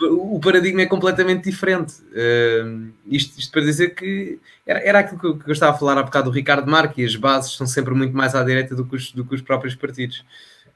[0.01, 1.95] O paradigma é completamente diferente.
[2.13, 6.03] Uh, isto, isto, para dizer que era, era aquilo que eu, estava a falar há
[6.03, 8.97] bocado do Ricardo Marques, e as bases são sempre muito mais à direita do que
[8.97, 10.25] os, do que os próprios partidos.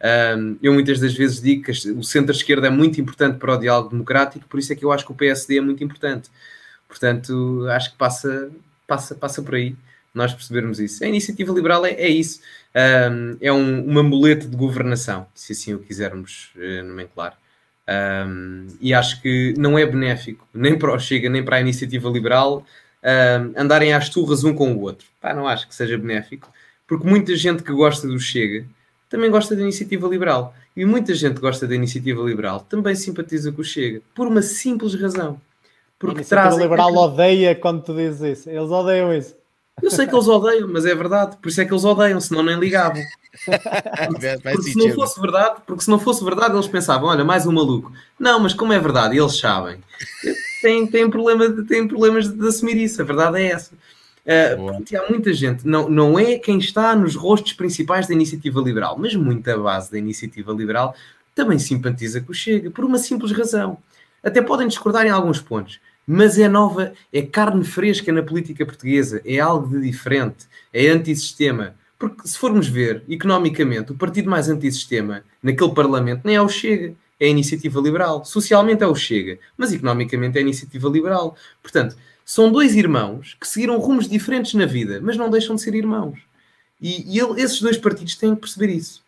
[0.03, 3.91] Um, eu muitas das vezes digo que o centro-esquerda é muito importante para o diálogo
[3.91, 6.31] democrático, por isso é que eu acho que o PSD é muito importante.
[6.89, 8.51] Portanto, acho que passa,
[8.87, 9.77] passa, passa por aí
[10.13, 11.05] nós percebermos isso.
[11.05, 12.41] A iniciativa liberal é, é isso.
[12.75, 17.39] Um, é um, uma muleta de governação, se assim o quisermos uh, nomenclar.
[18.27, 22.09] Um, e acho que não é benéfico, nem para o Chega, nem para a iniciativa
[22.09, 22.65] liberal,
[23.57, 25.07] andarem às turras um com o outro.
[25.21, 26.53] Pá, não acho que seja benéfico,
[26.87, 28.65] porque muita gente que gosta do Chega
[29.11, 30.55] também gosta da iniciativa liberal.
[30.74, 34.95] E muita gente gosta da iniciativa liberal, também simpatiza com o Chega, por uma simples
[34.95, 35.39] razão.
[35.99, 36.62] Porque a iniciativa trazem...
[36.62, 38.49] liberal odeia quando tu dizes isso.
[38.49, 39.35] Eles odeiam isso.
[39.82, 41.37] Eu sei que eles odeiam, mas é verdade.
[41.39, 43.03] Por isso é que eles odeiam, senão nem ligavam.
[44.43, 47.53] Porque, se não fosse verdade, porque se não fosse verdade, eles pensavam, olha, mais um
[47.53, 47.93] maluco.
[48.19, 49.78] Não, mas como é verdade, eles sabem.
[50.61, 53.01] Tem, tem, problema, tem problemas de assumir isso.
[53.01, 53.70] A verdade é essa.
[54.27, 58.97] Uh, há muita gente, não, não é quem está nos rostos principais da iniciativa liberal,
[58.99, 60.95] mas muita base da iniciativa liberal
[61.35, 63.79] também simpatiza com o Chega, por uma simples razão.
[64.23, 69.23] Até podem discordar em alguns pontos, mas é nova, é carne fresca na política portuguesa,
[69.25, 71.75] é algo de diferente, é antissistema.
[71.99, 76.95] Porque se formos ver, economicamente, o partido mais antissistema naquele parlamento nem é o Chega,
[77.19, 78.25] é a iniciativa liberal.
[78.25, 81.37] Socialmente é o Chega, mas economicamente é a iniciativa liberal.
[81.63, 81.97] Portanto,
[82.31, 86.16] são dois irmãos que seguiram rumos diferentes na vida, mas não deixam de ser irmãos.
[86.81, 89.02] E, e ele, esses dois partidos têm que perceber isso.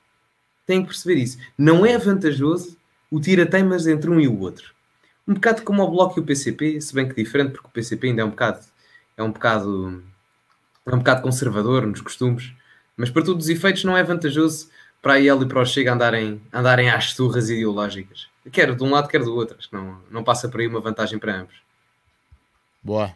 [0.67, 1.39] Têm que perceber isso.
[1.57, 2.77] Não é vantajoso
[3.09, 4.75] o tira-teimas entre um e o outro.
[5.27, 8.09] Um bocado como o Bloco e o PCP, se bem que diferente, porque o PCP
[8.09, 8.67] ainda é um bocado,
[9.17, 10.03] é um bocado,
[10.85, 12.53] é um bocado conservador nos costumes,
[12.97, 14.69] mas para todos os efeitos não é vantajoso
[15.01, 18.27] para a IEL e para o Chega andarem, andarem às turras ideológicas.
[18.51, 19.57] Quer de um lado, quer do outro.
[19.57, 21.63] Acho que não, não passa por aí uma vantagem para ambos.
[22.83, 23.15] Boa.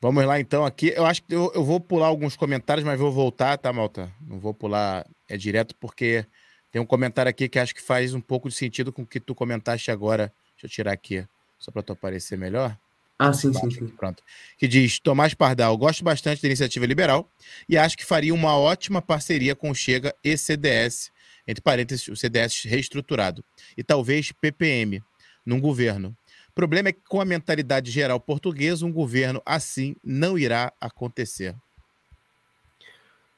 [0.00, 0.92] Vamos lá então aqui.
[0.94, 4.12] Eu acho que eu, eu, vou pular alguns comentários, mas vou voltar, tá, Malta?
[4.20, 6.24] Não vou pular é direto, porque
[6.70, 9.18] tem um comentário aqui que acho que faz um pouco de sentido com o que
[9.18, 10.32] tu comentaste agora.
[10.52, 11.26] Deixa eu tirar aqui,
[11.58, 12.76] só para tu aparecer melhor.
[13.18, 13.88] Ah, sim, sim, sim.
[13.88, 14.22] Pronto.
[14.58, 17.30] Que diz: Tomás Pardal, gosto bastante da iniciativa liberal
[17.66, 21.10] e acho que faria uma ótima parceria com o Chega e CDS,
[21.48, 23.42] entre parênteses, o CDS reestruturado,
[23.76, 25.02] e talvez PPM,
[25.46, 26.14] num governo.
[26.56, 31.54] O problema é que, com a mentalidade geral portuguesa, um governo assim não irá acontecer.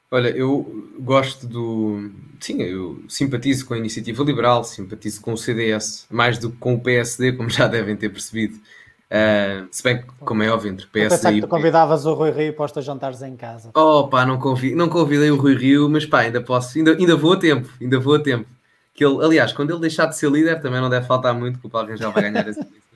[0.09, 2.11] Olha, eu gosto do.
[2.39, 6.75] Sim, eu simpatizo com a iniciativa liberal, simpatizo com o CDS, mais do que com
[6.75, 8.55] o PSD, como já devem ter percebido.
[8.55, 11.41] Uh, se bem que, como é óbvio, entre PSD e.
[11.41, 13.69] tu convidavas o Rui Rio para os teus jantares em casa.
[13.73, 14.73] Oh, pá, não, convi...
[14.73, 17.99] não convidei o Rui Rio, mas pá, ainda posso, ainda, ainda vou a tempo, ainda
[17.99, 18.47] vou a tempo.
[18.93, 21.67] Que ele, aliás, quando ele deixar de ser líder, também não deve faltar muito, que
[21.67, 22.65] o Paulo já vai ganhar esse.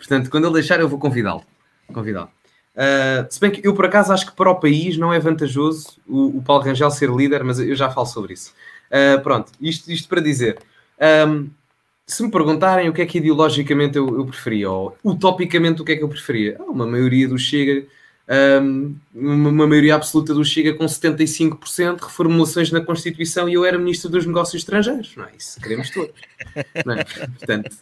[0.00, 1.44] Portanto, quando ele deixar, eu vou convidá-lo.
[1.92, 2.30] Convidá-lo.
[2.74, 5.98] Uh, se bem que eu, por acaso, acho que para o país não é vantajoso
[6.08, 8.54] o, o Paulo Rangel ser líder, mas eu já falo sobre isso.
[8.90, 10.58] Uh, pronto, isto, isto para dizer.
[11.28, 11.50] Um,
[12.06, 15.92] se me perguntarem o que é que ideologicamente eu, eu preferia, ou utopicamente o que
[15.92, 17.86] é que eu preferia, uma maioria do Chega,
[18.62, 24.10] um, uma maioria absoluta do Chega com 75%, reformulações na Constituição e eu era Ministro
[24.10, 25.14] dos Negócios Estrangeiros.
[25.16, 26.14] Não é isso, queremos todos.
[26.56, 26.64] É?
[27.38, 27.76] Portanto,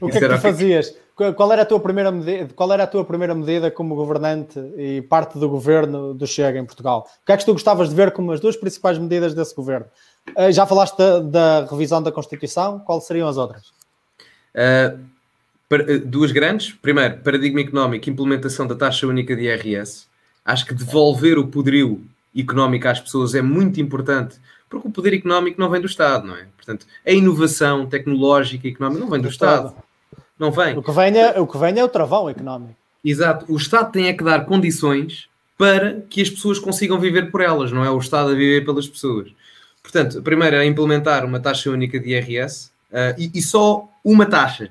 [0.00, 0.96] o que é que tu fazias?
[1.36, 5.02] Qual era, a tua primeira medida, qual era a tua primeira medida como governante e
[5.02, 7.06] parte do governo do Chega em Portugal?
[7.22, 9.86] O que é que tu gostavas de ver como as duas principais medidas desse governo?
[10.34, 13.70] Eh, já falaste da, da revisão da Constituição, quais seriam as outras?
[14.54, 14.98] Uh,
[16.06, 16.72] duas grandes.
[16.72, 20.06] Primeiro, paradigma económico, implementação da taxa única de IRS.
[20.42, 22.02] Acho que devolver o poderio
[22.34, 24.38] económico às pessoas é muito importante,
[24.68, 26.46] porque o poder económico não vem do Estado, não é?
[26.56, 29.74] Portanto, a inovação tecnológica e económica não vem do, do Estado.
[30.40, 30.78] Não vem.
[30.78, 32.74] O que vem é o, que vem é o travão económico.
[33.04, 33.44] Exato.
[33.46, 37.70] O Estado tem é que dar condições para que as pessoas consigam viver por elas,
[37.70, 39.28] não é o Estado a viver pelas pessoas.
[39.82, 44.24] Portanto, a primeira é implementar uma taxa única de IRS uh, e, e, só uma
[44.24, 44.70] taxa.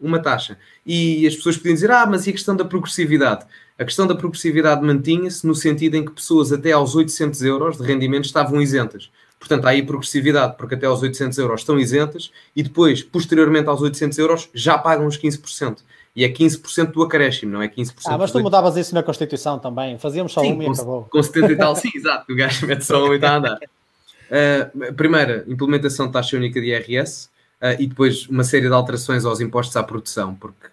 [0.00, 0.58] Uma taxa.
[0.84, 3.46] E as pessoas podiam dizer, ah, mas e a questão da progressividade?
[3.78, 7.84] A questão da progressividade mantinha-se no sentido em que pessoas até aos 800 euros de
[7.84, 9.10] rendimento estavam isentas.
[9.44, 13.82] Portanto, há aí progressividade, porque até aos 800 euros estão isentas e depois, posteriormente aos
[13.82, 15.80] 800 euros, já pagam os 15%.
[16.16, 17.92] E é 15% do acréscimo, não é 15%.
[18.06, 19.98] Ah, mas tu mudavas isso na Constituição também.
[19.98, 21.04] Fazíamos só sim, um e acabou.
[21.10, 22.32] Com 70 e tal, sim, exato.
[22.32, 23.58] O gajo mete só um e está a andar.
[23.58, 27.28] Uh, primeira, implementação de taxa única de IRS
[27.60, 30.68] uh, e depois uma série de alterações aos impostos à produção, porque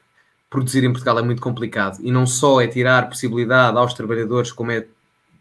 [0.49, 4.71] produzir em Portugal é muito complicado e não só é tirar possibilidade aos trabalhadores, como
[4.71, 4.85] é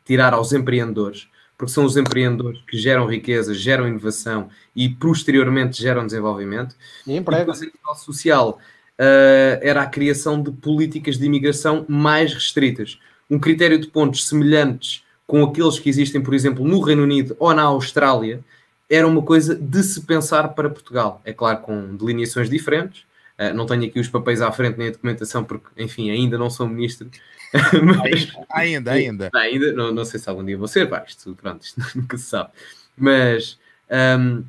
[0.05, 1.29] tirar aos empreendedores
[1.61, 6.75] porque são os empreendedores que geram riqueza, geram inovação e posteriormente geram desenvolvimento.
[7.07, 7.43] E emprego.
[7.43, 8.59] E depois, a nível social,
[8.99, 12.99] uh, era a criação de políticas de imigração mais restritas.
[13.29, 17.53] Um critério de pontos semelhantes com aqueles que existem, por exemplo, no Reino Unido ou
[17.53, 18.43] na Austrália,
[18.89, 21.21] era uma coisa de se pensar para Portugal.
[21.27, 23.03] É claro, com delineações diferentes.
[23.39, 26.49] Uh, não tenho aqui os papéis à frente nem a documentação, porque, enfim, ainda não
[26.49, 27.11] sou ministro,
[27.83, 29.31] Mas, ainda, ainda.
[29.35, 32.25] Ainda, não, não sei se algum dia vou ser, pá, isto, pronto, isto nunca se
[32.25, 32.51] sabe.
[32.97, 33.59] Mas,
[34.19, 34.45] um,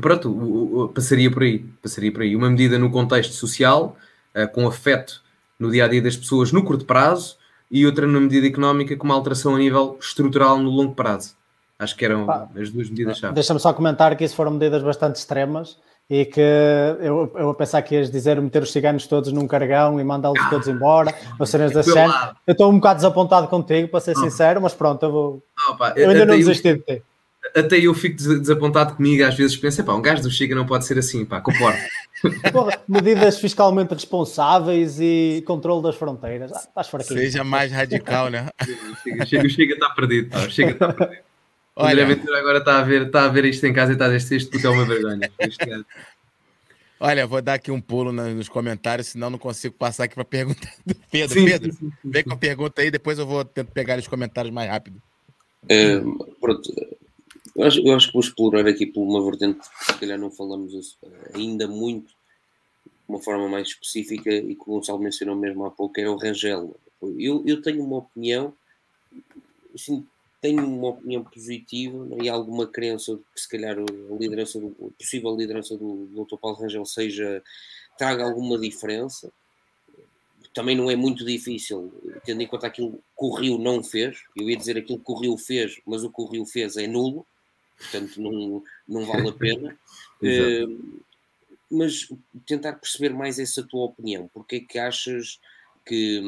[0.00, 2.36] pronto, o, o, passaria por aí, passaria por aí.
[2.36, 3.96] Uma medida no contexto social,
[4.34, 5.22] uh, com afeto
[5.58, 7.36] no dia a dia das pessoas no curto prazo,
[7.70, 11.34] e outra na medida económica, com uma alteração a nível estrutural no longo prazo.
[11.78, 13.34] Acho que eram as duas medidas-chave.
[13.34, 15.78] Deixa-me só comentar que isso foram medidas bastante extremas
[16.08, 20.00] e que eu, eu a pensar que ias dizer meter os ciganos todos num cargão
[20.00, 22.12] e mandá-los ah, todos embora, ou cenas da série.
[22.46, 25.42] Eu estou um bocado desapontado contigo, para ser sincero, mas pronto, eu vou.
[25.96, 27.02] eu ainda não desisti de ti.
[27.54, 30.84] Até eu fico desapontado comigo, às vezes penso, pá, um gajo do Chega não pode
[30.84, 31.78] ser assim, pá, comporta.
[32.88, 36.52] medidas fiscalmente responsáveis e controle das fronteiras.
[36.52, 37.20] Ah, estás fraquinho.
[37.20, 38.48] Seja mais radical, né?
[39.26, 41.22] Chega, Chega está perdido, pá, Chega está perdido.
[41.78, 44.06] Olha, André Ventura agora está a, ver, está a ver isto em casa e está
[44.06, 45.30] a dizer isto porque é uma vergonha.
[46.98, 50.26] Olha, vou dar aqui um pulo nos comentários, senão não consigo passar aqui para a
[50.26, 51.38] pergunta do Pedro.
[51.38, 54.08] Sim, Pedro, sim, sim, vem com a pergunta aí, depois eu vou tentar pegar os
[54.08, 55.02] comentários mais rápido.
[55.68, 56.00] É,
[56.40, 56.72] pronto,
[57.54, 60.30] eu acho, eu acho, que vou explorar aqui por uma vertente que se calhar não
[60.30, 60.96] falamos
[61.34, 66.00] ainda muito, de uma forma mais específica, e que o Gonçalo mencionou mesmo há pouco,
[66.00, 66.74] é o Rangel.
[67.18, 68.54] Eu, eu tenho uma opinião,
[69.74, 70.06] assim,
[70.40, 74.68] tenho uma opinião positiva né, e alguma crença de que se calhar a liderança do,
[74.80, 76.36] a possível liderança do, do Dr.
[76.36, 77.42] Paulo Rangel seja
[77.98, 79.32] traga alguma diferença.
[80.54, 81.92] Também não é muito difícil,
[82.24, 84.22] tendo em conta aquilo que o Rio não fez.
[84.34, 86.86] Eu ia dizer aquilo que o Rio fez, mas o que o Rio fez é
[86.86, 87.26] nulo,
[87.78, 89.78] portanto não, não vale a pena.
[90.22, 91.02] uh,
[91.70, 92.08] mas
[92.46, 94.30] tentar perceber mais essa tua opinião.
[94.32, 95.40] Porque é que achas
[95.84, 96.22] que,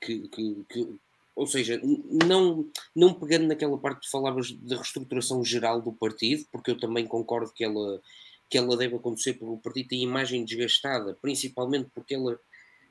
[0.00, 0.98] que, que, que
[1.38, 1.80] ou seja,
[2.26, 7.06] não, não pegando naquela parte que falavas da reestruturação geral do partido, porque eu também
[7.06, 8.02] concordo que ela,
[8.50, 12.40] que ela deve acontecer porque o partido tem imagem desgastada, principalmente porque ela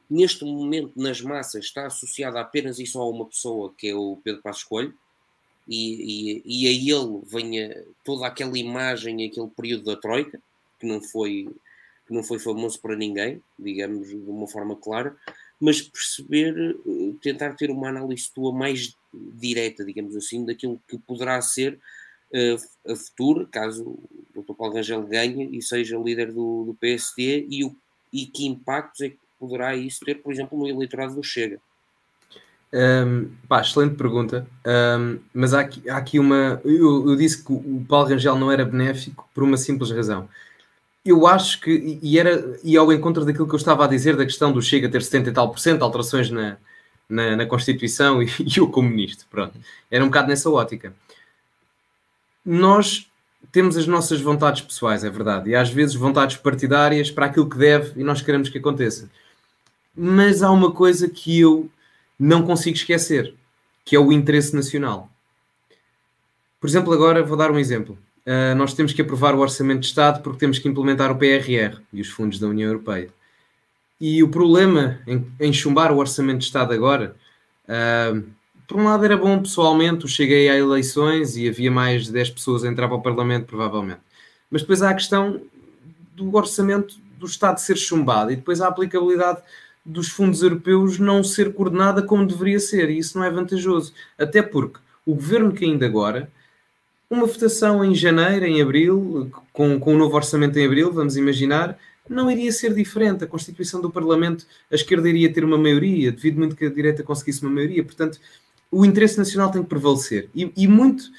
[0.09, 4.17] neste momento nas massas está associada apenas e só a uma pessoa que é o
[4.23, 4.93] Pedro Passos Coelho
[5.67, 10.41] e, e, e a ele venha toda aquela imagem, aquele período da Troika,
[10.79, 11.53] que não foi,
[12.07, 15.17] que não foi famoso para ninguém, digamos de uma forma clara,
[15.59, 21.41] mas perceber, eh, tentar ter uma análise tua mais direta, digamos assim, daquilo que poderá
[21.41, 21.79] ser
[22.31, 24.53] uh, a futuro, caso o Dr.
[24.53, 27.75] Paulo Rangel ganhe e seja líder do, do PSD, e, o,
[28.13, 31.59] e que impactos é que poderá isso ter, por exemplo, no eleitorado do Chega?
[32.73, 34.45] Um, pá, excelente pergunta.
[34.65, 36.61] Um, mas há aqui, há aqui uma.
[36.65, 40.27] Eu, eu, disse que o Paulo Rangel não era benéfico por uma simples razão.
[41.07, 44.25] Eu acho que, e, era, e ao encontro daquilo que eu estava a dizer, da
[44.25, 46.57] questão do Chega ter 70 e tal por cento, alterações na,
[47.09, 49.57] na, na Constituição e, e o comunista, pronto.
[49.89, 50.93] Era um bocado nessa ótica.
[52.45, 53.09] Nós
[53.53, 57.57] temos as nossas vontades pessoais, é verdade, e às vezes vontades partidárias para aquilo que
[57.57, 59.09] deve e nós queremos que aconteça.
[59.95, 61.69] Mas há uma coisa que eu
[62.19, 63.33] não consigo esquecer,
[63.85, 65.09] que é o interesse nacional.
[66.59, 67.97] Por exemplo, agora vou dar um exemplo.
[68.27, 71.79] Uh, nós temos que aprovar o Orçamento de Estado porque temos que implementar o PRR
[71.93, 73.07] e os fundos da União Europeia.
[74.01, 77.15] E o problema em, em chumbar o Orçamento de Estado agora,
[77.63, 78.21] uh,
[78.67, 82.31] por um lado era bom pessoalmente, eu cheguei a eleições e havia mais de 10
[82.31, 84.01] pessoas a entrar para o Parlamento, provavelmente.
[84.51, 85.41] Mas depois há a questão
[86.13, 89.41] do orçamento do Estado ser chumbado e depois a aplicabilidade
[89.85, 93.93] dos fundos europeus não ser coordenada como deveria ser, e isso não é vantajoso.
[94.17, 96.29] Até porque o governo que ainda agora,
[97.09, 101.77] uma votação em janeiro, em abril, com, com um novo orçamento em abril, vamos imaginar,
[102.09, 103.23] não iria ser diferente.
[103.23, 107.03] A Constituição do Parlamento, a esquerda iria ter uma maioria, devido muito que a direita
[107.03, 107.83] conseguisse uma maioria.
[107.83, 108.19] Portanto,
[108.69, 110.29] o interesse nacional tem que prevalecer.
[110.35, 111.09] E, e muito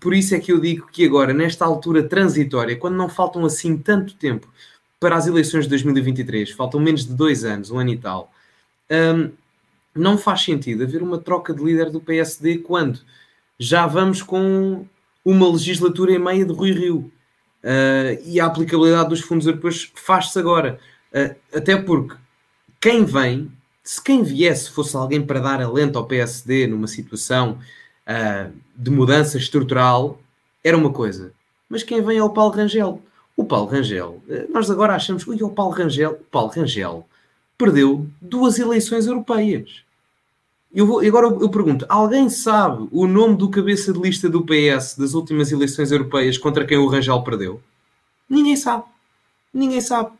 [0.00, 3.76] por isso é que eu digo que agora, nesta altura transitória, quando não faltam assim
[3.76, 4.48] tanto tempo
[5.00, 8.32] para as eleições de 2023, faltam menos de dois anos, um ano e tal,
[8.90, 9.30] um,
[9.94, 13.00] não faz sentido haver uma troca de líder do PSD quando
[13.58, 14.86] já vamos com
[15.24, 17.10] uma legislatura em meia de Rui Rio.
[17.62, 20.78] Uh, e a aplicabilidade dos fundos europeus faz-se agora.
[21.12, 22.14] Uh, até porque
[22.78, 23.50] quem vem,
[23.82, 27.58] se quem viesse fosse alguém para dar alento ao PSD numa situação
[28.06, 30.20] uh, de mudança estrutural,
[30.62, 31.32] era uma coisa.
[31.68, 33.00] Mas quem vem é o Paulo Rangel.
[33.36, 34.22] O Paulo Rangel,
[34.52, 37.04] nós agora achamos que o Paulo Rangel, o Paulo Rangel
[37.58, 39.83] perdeu duas eleições europeias.
[40.74, 44.96] Eu vou, agora eu, pergunto: alguém sabe o nome do cabeça de lista do PS
[44.98, 47.62] das últimas eleições europeias contra quem o Rangel perdeu?
[48.28, 48.84] Ninguém sabe.
[49.52, 50.10] Ninguém sabe.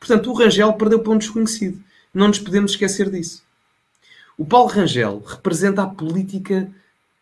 [0.00, 1.80] Portanto, o Rangel perdeu para um desconhecido.
[2.12, 3.42] Não nos podemos esquecer disso.
[4.36, 6.68] O Paulo Rangel representa a política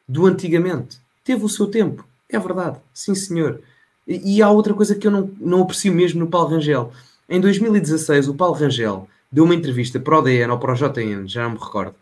[0.08, 0.98] do antigamente.
[1.22, 2.06] Teve o seu tempo.
[2.26, 2.78] É verdade.
[2.94, 3.60] Sim, senhor.
[4.06, 6.90] E, há outra coisa que eu não, não aprecio mesmo no Paulo Rangel.
[7.28, 11.26] Em 2016, o Paulo Rangel deu uma entrevista para o DN ou para o JN,
[11.26, 11.94] já não me recordo,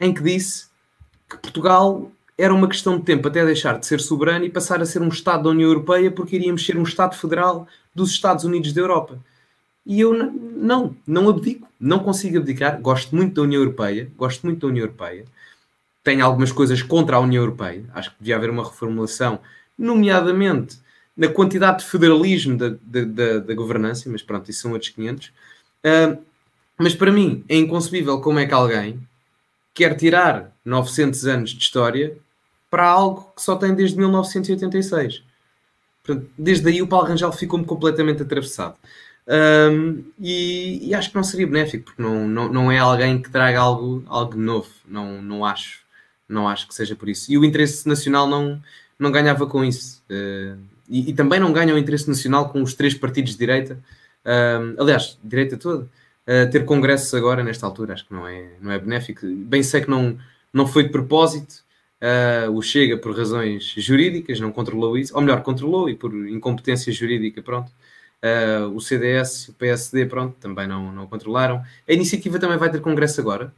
[0.00, 0.66] em que disse
[1.28, 4.86] que Portugal era uma questão de tempo até deixar de ser soberano e passar a
[4.86, 8.72] ser um Estado da União Europeia porque iríamos ser um Estado federal dos Estados Unidos
[8.72, 9.18] da Europa.
[9.86, 12.80] E eu não, não abdico, não consigo abdicar.
[12.80, 15.24] Gosto muito da União Europeia, gosto muito da União Europeia.
[16.02, 17.84] Tenho algumas coisas contra a União Europeia.
[17.94, 19.38] Acho que devia haver uma reformulação,
[19.78, 20.78] nomeadamente
[21.16, 25.28] na quantidade de federalismo da, da, da, da governança, mas pronto, isso são outros 500.
[25.28, 26.18] Uh,
[26.76, 28.98] mas para mim é inconcebível como é que alguém
[29.74, 32.16] quer tirar 900 anos de história
[32.70, 35.22] para algo que só tem desde 1986.
[36.02, 38.76] Portanto, desde aí o Paulo Rangel ficou-me completamente atravessado.
[39.26, 43.30] Um, e, e, acho que não seria benéfico, porque não, não, não é alguém que
[43.30, 44.68] traga algo, algo novo.
[44.86, 45.80] Não, não, acho,
[46.28, 47.32] não acho que seja por isso.
[47.32, 48.60] E o interesse nacional não,
[48.98, 50.02] não ganhava com isso.
[50.10, 53.78] Uh, e, e, também não ganham interesse nacional com os três partidos de direita,
[54.26, 55.88] uh, aliás, direita toda,
[56.50, 59.26] ter congressos agora, nesta altura, acho que não é, não é benéfico.
[59.26, 60.18] Bem sei que não,
[60.52, 61.64] não foi de propósito,
[62.04, 66.92] uh, o Chega por razões jurídicas, não controlou isso, ou melhor, controlou e por incompetência
[66.92, 67.72] jurídica, pronto.
[68.22, 71.62] Uh, o CDS, o PSD, pronto, também não, não controlaram.
[71.88, 73.52] A iniciativa também vai ter congresso agora,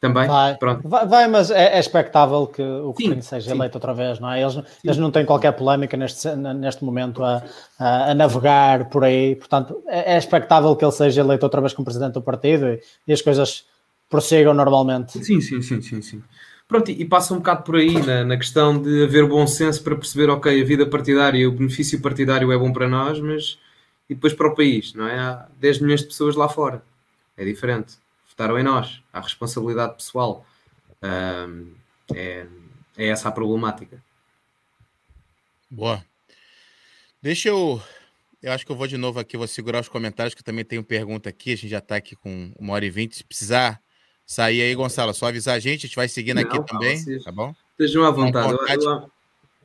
[0.00, 0.26] também?
[0.26, 0.88] Vai, Pronto.
[0.88, 3.56] vai, vai mas é, é, expectável que o Coutinho seja sim.
[3.56, 4.40] eleito outra vez, não é?
[4.40, 7.44] Eles, eles não têm qualquer polémica neste, neste momento a,
[7.78, 11.74] a, a navegar por aí, portanto, é, é, expectável que ele seja eleito outra vez
[11.74, 13.66] como presidente do partido e, e, as coisas
[14.08, 15.22] prossigam normalmente.
[15.22, 16.22] Sim, sim, sim, sim, sim.
[16.66, 19.82] Pronto, e, e passa um bocado por aí na, na, questão de haver bom senso
[19.82, 23.58] para perceber, ok, a vida partidária, o benefício partidário é bom para nós, mas
[24.08, 25.18] e depois para o país, não é?
[25.18, 26.82] Há 10 milhões de pessoas lá fora,
[27.36, 28.00] é diferente
[28.40, 30.46] votaram em nós, a responsabilidade pessoal.
[31.02, 31.74] Um,
[32.14, 32.46] é,
[32.96, 34.02] é essa a problemática.
[35.70, 36.02] Boa.
[37.20, 37.80] Deixa eu
[38.42, 40.64] eu acho que eu vou de novo aqui, vou segurar os comentários, que eu também
[40.64, 41.52] tenho pergunta aqui.
[41.52, 43.16] A gente já está aqui com uma hora e vinte.
[43.16, 43.78] Se precisar
[44.24, 47.30] sair aí, Gonçalo, só avisar a gente, a gente vai seguindo não, aqui também, tá
[47.30, 47.54] bom?
[47.72, 48.52] Estejam à vontade.
[48.52, 48.84] vontade.
[48.84, 49.10] Eu, eu,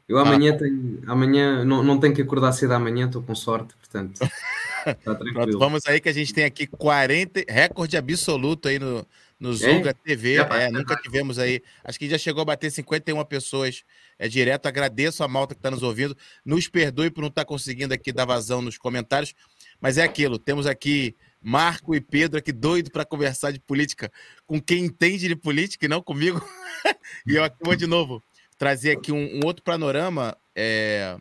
[0.09, 0.57] eu, amanhã ah.
[0.57, 4.19] tenho, amanhã não, não tenho que acordar cedo amanhã, estou com sorte, portanto.
[5.03, 9.05] Tá Pronto, vamos aí que a gente tem aqui 40, recorde absoluto aí no,
[9.39, 9.93] no Zuga é?
[9.93, 10.35] TV.
[10.35, 11.61] É, nunca tivemos aí.
[11.83, 13.83] Acho que já chegou a bater 51 pessoas
[14.19, 14.67] é direto.
[14.67, 16.15] Agradeço a malta que está nos ouvindo.
[16.45, 19.33] Nos perdoe por não estar tá conseguindo aqui dar vazão nos comentários,
[19.81, 20.37] mas é aquilo.
[20.37, 24.11] Temos aqui Marco e Pedro aqui doido para conversar de política
[24.45, 26.43] com quem entende de política e não comigo.
[27.27, 28.23] e eu aqui vou de novo
[28.57, 30.37] trazer aqui um, um outro panorama.
[30.55, 31.17] É...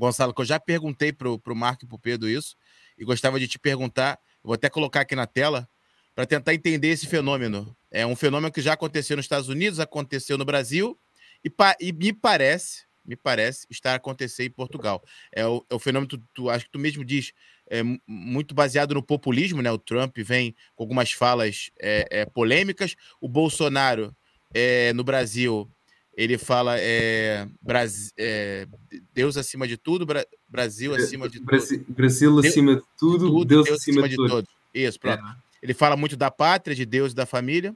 [0.00, 2.56] Gonçalo, que eu já perguntei para o Marco e para o Pedro isso,
[2.96, 5.68] e gostava de te perguntar, vou até colocar aqui na tela,
[6.14, 7.76] para tentar entender esse fenômeno.
[7.90, 10.98] É um fenômeno que já aconteceu nos Estados Unidos, aconteceu no Brasil,
[11.44, 15.02] e, e me parece, me parece estar acontecendo em Portugal.
[15.32, 17.32] É o, é o fenômeno, tu, tu, acho que tu mesmo diz,
[17.68, 19.70] é muito baseado no populismo, né?
[19.70, 24.14] O Trump vem com algumas falas é, é, polêmicas, o Bolsonaro
[24.52, 25.70] é, no Brasil
[26.16, 28.66] ele fala é, Brasil, é,
[29.14, 31.94] Deus acima de tudo, Bra Brasil acima de Brasil, tudo.
[31.94, 34.48] Brasil acima de tudo, tudo Deus, Deus, acima, de, de tudo.
[34.74, 35.22] Isso, pronto.
[35.24, 35.36] É.
[35.62, 37.74] Ele fala muito da pátria, de Deus e da família.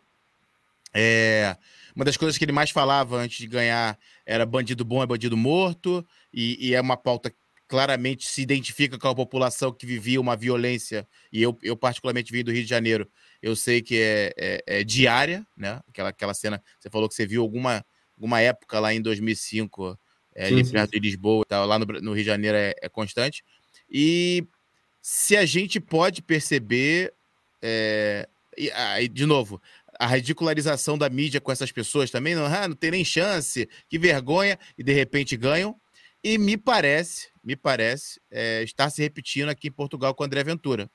[0.93, 1.57] É,
[1.95, 5.37] uma das coisas que ele mais falava antes de ganhar era bandido bom é bandido
[5.37, 7.37] morto, e, e é uma pauta que
[7.67, 12.45] claramente se identifica com a população que vivia uma violência, e eu, eu particularmente vim
[12.45, 13.09] do Rio de Janeiro,
[13.43, 15.81] eu sei que é, é, é diária, né?
[15.89, 17.85] Aquela, aquela cena, você falou que você viu alguma,
[18.17, 19.99] alguma época lá em 2005,
[20.35, 22.75] é, sim, ali sim, perto de Lisboa, tal, lá no, no, Rio de Janeiro é,
[22.81, 23.45] é constante.
[23.91, 24.47] E
[25.01, 27.13] se a gente pode perceber,
[27.63, 29.61] é, e, aí, de novo,
[29.99, 33.99] a ridicularização da mídia com essas pessoas também, não, ah, não tem nem chance, que
[33.99, 35.79] vergonha, e de repente ganham.
[36.23, 40.43] E me parece, me parece, é, estar se repetindo aqui em Portugal com o André
[40.43, 40.91] Ventura.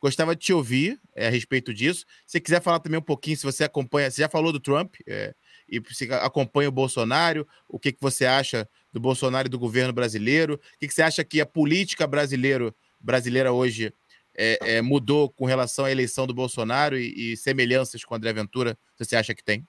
[0.00, 2.04] Gostava de te ouvir é, a respeito disso.
[2.26, 5.32] Se quiser falar também um pouquinho, se você acompanha, você já falou do Trump, é,
[5.76, 10.54] e acompanha o Bolsonaro, o que, que você acha do Bolsonaro e do governo brasileiro?
[10.54, 13.92] O que, que você acha que a política brasileiro, brasileira hoje
[14.36, 18.78] é, é, mudou com relação à eleição do Bolsonaro e, e semelhanças com André Ventura?
[18.98, 19.66] Você acha que tem?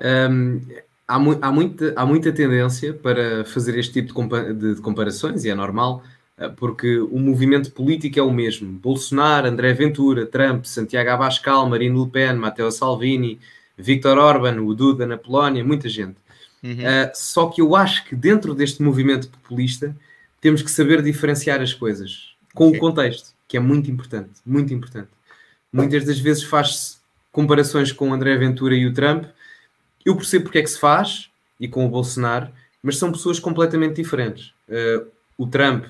[0.00, 0.60] Um,
[1.06, 4.80] há, mu há, muita, há muita tendência para fazer este tipo de, compa de, de
[4.80, 6.02] comparações, e é normal,
[6.36, 8.72] eh, porque o movimento político é o mesmo.
[8.72, 13.38] Bolsonaro, André Ventura, Trump, Santiago Abascal, Marine Le Pen, Matteo Salvini,
[13.76, 16.16] Viktor Orban, o Duda na Polónia, muita gente.
[16.62, 16.72] Uhum.
[16.72, 19.96] Uh, só que eu acho que dentro deste movimento populista
[20.40, 22.78] temos que saber diferenciar as coisas com okay.
[22.78, 25.08] o contexto, que é muito importante, muito importante.
[25.72, 26.98] Muitas das vezes faz-se
[27.32, 29.24] comparações com o André Ventura e o Trump.
[30.04, 32.48] Eu percebo porque é que se faz, e com o Bolsonaro,
[32.82, 34.52] mas são pessoas completamente diferentes.
[34.68, 35.06] Uh,
[35.38, 35.84] o Trump,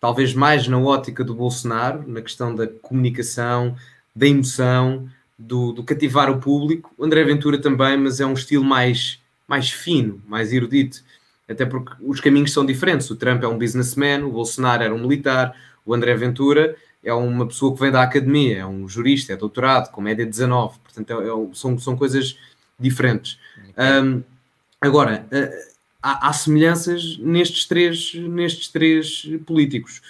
[0.00, 3.74] talvez mais na ótica do Bolsonaro, na questão da comunicação,
[4.14, 5.08] da emoção,
[5.38, 6.92] do, do, cativar o público.
[6.96, 11.02] O André Ventura também, mas é um estilo mais, mais fino, mais erudito.
[11.48, 13.10] Até porque os caminhos são diferentes.
[13.10, 15.54] O Trump é um businessman, o Bolsonaro era um militar,
[15.84, 19.90] o André Ventura é uma pessoa que vem da academia, é um jurista, é doutorado,
[19.90, 20.78] com média 19.
[20.78, 22.38] Portanto, é, é, são, são coisas
[22.80, 23.38] diferentes.
[23.76, 24.22] Um,
[24.80, 25.26] agora,
[26.02, 30.00] há, há, semelhanças nestes três, nestes três políticos.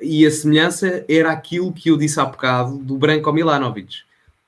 [0.00, 4.06] E a semelhança era aquilo que eu disse há bocado do Branko Milanovic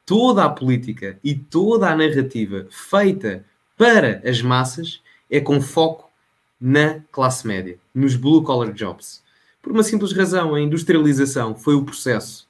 [0.08, 3.44] toda a política e toda a narrativa feita
[3.76, 6.10] para as massas é com foco
[6.58, 9.22] na classe média, nos blue collar jobs.
[9.60, 12.48] Por uma simples razão, a industrialização foi o processo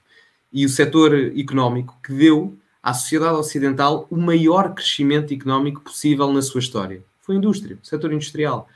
[0.52, 6.42] e o setor económico que deu à sociedade ocidental o maior crescimento económico possível na
[6.42, 7.02] sua história.
[7.22, 8.68] Foi a indústria, o setor industrial.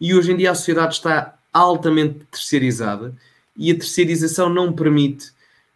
[0.00, 3.12] E hoje em dia a sociedade está altamente terceirizada
[3.56, 5.33] e a terceirização não permite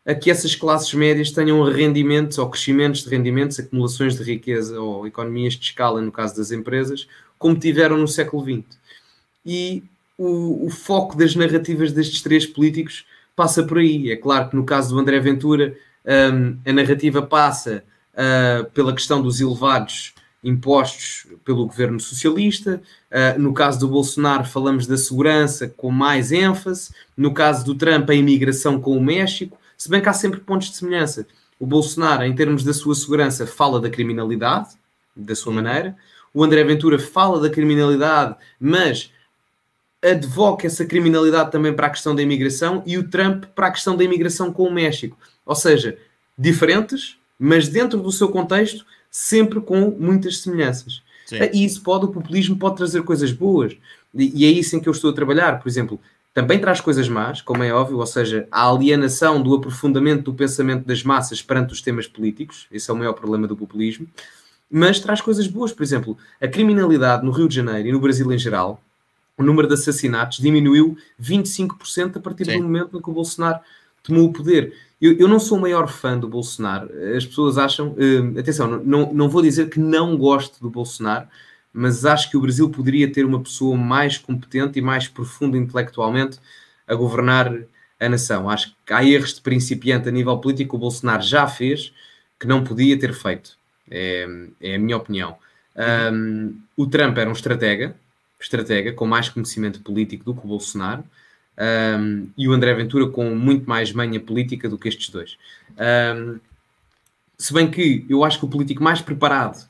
[0.08, 5.06] a que essas classes médias tenham rendimentos ou crescimentos de rendimentos, acumulações de riqueza ou
[5.06, 7.06] economias de escala, no caso das empresas,
[7.38, 8.78] como tiveram no século XX.
[9.44, 9.82] E
[10.16, 13.04] o, o foco das narrativas destes três políticos
[13.36, 14.10] passa por aí.
[14.10, 15.76] É claro que no caso do André Ventura,
[16.32, 22.80] um, a narrativa passa uh, pela questão dos elevados impostos pelo governo socialista.
[23.10, 26.92] Uh, no caso do Bolsonaro, falamos da segurança com mais ênfase.
[27.14, 29.58] No caso do Trump, a imigração com o México.
[29.78, 31.24] Se bem que há sempre pontos de semelhança.
[31.58, 34.70] O Bolsonaro, em termos da sua segurança, fala da criminalidade,
[35.14, 35.96] da sua maneira.
[36.34, 39.12] O André Ventura fala da criminalidade, mas
[40.02, 43.96] advoca essa criminalidade também para a questão da imigração e o Trump para a questão
[43.96, 45.16] da imigração com o México.
[45.46, 45.96] Ou seja,
[46.36, 51.02] diferentes, mas dentro do seu contexto, sempre com muitas semelhanças.
[51.24, 51.36] Sim.
[51.52, 53.76] E isso pode, o populismo pode trazer coisas boas.
[54.14, 55.60] E é isso em que eu estou a trabalhar.
[55.60, 56.00] Por exemplo,
[56.34, 60.86] também traz coisas más, como é óbvio, ou seja, a alienação do aprofundamento do pensamento
[60.86, 64.06] das massas perante os temas políticos, esse é o maior problema do populismo,
[64.70, 68.30] mas traz coisas boas, por exemplo, a criminalidade no Rio de Janeiro e no Brasil
[68.32, 68.82] em geral,
[69.36, 72.58] o número de assassinatos diminuiu 25% a partir Sim.
[72.58, 73.60] do momento em que o Bolsonaro
[74.02, 74.74] tomou o poder.
[75.00, 76.90] Eu, eu, não sou o maior fã do Bolsonaro.
[77.16, 77.90] As pessoas acham.
[77.90, 81.28] Uh, atenção, não, não vou dizer que não gosto do Bolsonaro,
[81.72, 86.38] mas acho que o Brasil poderia ter uma pessoa mais competente e mais profunda intelectualmente
[86.86, 87.52] a governar
[88.00, 88.48] a nação.
[88.48, 91.92] Acho que há erros de principiante a nível político que o Bolsonaro já fez
[92.38, 93.56] que não podia ter feito.
[93.90, 94.26] É,
[94.60, 95.36] é a minha opinião.
[96.12, 97.94] Um, o Trump era um estratega,
[98.38, 101.04] estratega com mais conhecimento político do que o Bolsonaro
[101.98, 105.36] um, e o André Ventura com muito mais manha política do que estes dois.
[106.16, 106.38] Um,
[107.36, 109.66] se bem que eu acho que o político mais preparado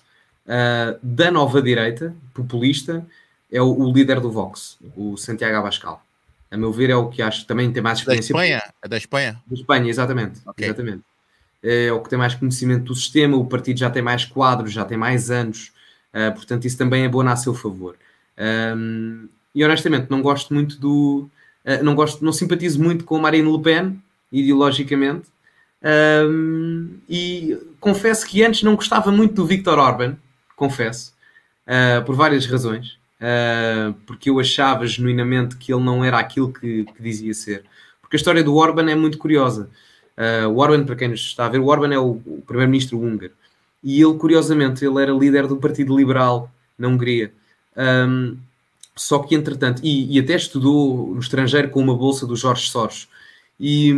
[0.48, 3.06] uh, da nova direita, populista,
[3.52, 6.02] é o, o, líder do Vox, o Santiago Abascal.
[6.50, 8.34] A meu ver, é o que acho também tem mais experiência.
[8.34, 8.62] Da Espanha?
[8.82, 9.42] É da Espanha?
[9.46, 10.40] Da Espanha, exatamente.
[10.46, 10.66] Okay.
[10.66, 11.02] exatamente.
[11.62, 14.84] É o que tem mais conhecimento do sistema, o partido já tem mais quadros, já
[14.84, 15.72] tem mais anos,
[16.14, 17.96] uh, portanto, isso também é bom a seu favor.
[18.76, 21.28] Um, e honestamente, não gosto muito do,
[21.68, 24.02] Uh, não gosto, não simpatizo muito com Marine Le Pen,
[24.32, 25.26] ideologicamente,
[26.26, 30.16] um, e confesso que antes não gostava muito do Viktor Orban,
[30.58, 31.14] confesso,
[31.66, 36.84] uh, por várias razões, uh, porque eu achava genuinamente que ele não era aquilo que,
[36.84, 37.64] que dizia ser.
[38.02, 39.70] Porque a história do Orban é muito curiosa.
[40.50, 43.32] o Orban, para quem nos está a ver, o Orban é o, o primeiro-ministro húngaro,
[43.82, 47.32] e ele, curiosamente, ele era líder do Partido Liberal na Hungria.
[47.76, 48.36] Um,
[48.96, 53.08] só que, entretanto, e, e, até estudou no estrangeiro com uma bolsa do Jorge Soros.
[53.60, 53.90] E,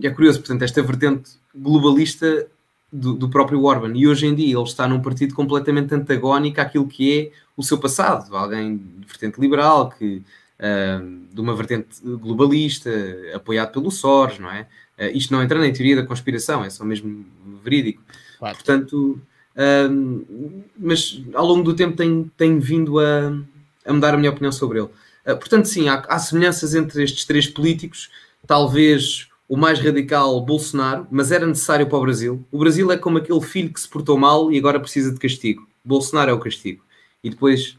[0.00, 2.46] e é curioso, portanto, esta vertente globalista
[2.94, 3.92] do, do, próprio Orban.
[3.94, 7.78] E hoje em dia ele está num partido completamente antagónico àquilo que é o seu
[7.78, 8.34] passado.
[8.36, 10.22] Alguém de vertente liberal, que,
[10.60, 12.90] uh, de uma vertente globalista,
[13.34, 14.68] apoiado pelo Soros, não é?
[14.98, 17.24] Uh, isto não entra na teoria da conspiração, é só mesmo
[17.64, 18.02] verídico.
[18.38, 18.54] Claro.
[18.54, 19.20] Portanto,
[19.56, 23.36] uh, mas ao longo do tempo tem, tem vindo a
[23.84, 24.88] a mudar a minha opinião sobre ele.
[25.24, 28.10] Portanto, sim, há, há, semelhanças entre estes três políticos,
[28.46, 32.44] talvez o mais radical Bolsonaro, mas era necessário para o Brasil.
[32.50, 35.64] O Brasil é como aquele filho que se portou mal e agora precisa de castigo.
[35.84, 36.82] Bolsonaro é o castigo.
[37.22, 37.78] E depois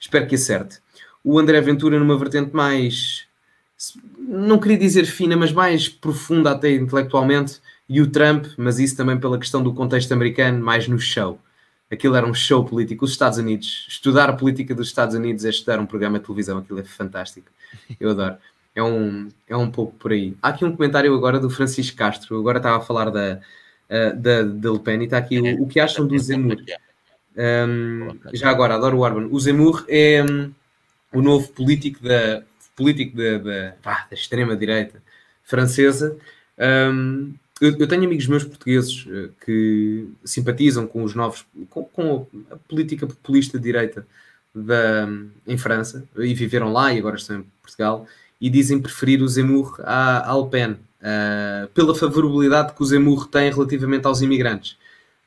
[0.00, 0.78] espero que acerte.
[1.22, 3.26] O André Ventura numa vertente mais
[4.18, 9.20] não queria dizer fina, mas mais profunda até intelectualmente, e o Trump, mas isso também
[9.20, 11.38] pela questão do contexto americano, mais no show
[11.90, 13.04] aquilo era um show político.
[13.04, 16.58] Os Estados Unidos, estudar a política dos Estados Unidos é estudar um programa de televisão,
[16.58, 17.50] aquilo é fantástico.
[17.98, 18.36] Eu adoro.
[18.74, 20.36] É um, é um pouco por aí.
[20.40, 23.40] Há aqui um comentário agora do Francisco Castro, agora estava a falar da,
[23.88, 26.56] uh, da, da Le Pen, e está aqui o, o que acham do Zemmour.
[27.36, 29.28] Um, já agora, adoro o Orban.
[29.30, 30.52] O Zemmour é um,
[31.12, 32.42] o novo político da,
[32.76, 35.02] político da, da, da extrema-direita
[35.42, 36.16] francesa.
[36.58, 42.26] Um, eu, eu, tenho amigos meus portugueses uh, que simpatizam com os novos, com, com,
[42.50, 44.06] a política populista de direita
[44.54, 45.08] da,
[45.46, 48.06] em França e viveram lá e agora estão em Portugal
[48.40, 53.28] e dizem preferir o Zemmour à, à Le Pen uh, pela favorabilidade que o Zemmour
[53.28, 54.78] tem relativamente aos imigrantes.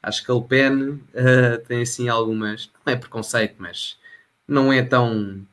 [0.01, 3.97] Acho que a Le Pen uh, tem assim algumas, não é preconceito, mas
[4.47, 5.45] não é tão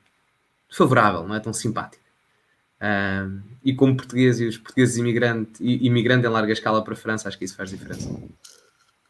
[0.70, 2.02] favorável, não é tão simpático.
[2.80, 7.28] Uh, e como português e os portugueses imigrantes imigrante em larga escala para a França,
[7.28, 8.08] acho que isso faz diferença.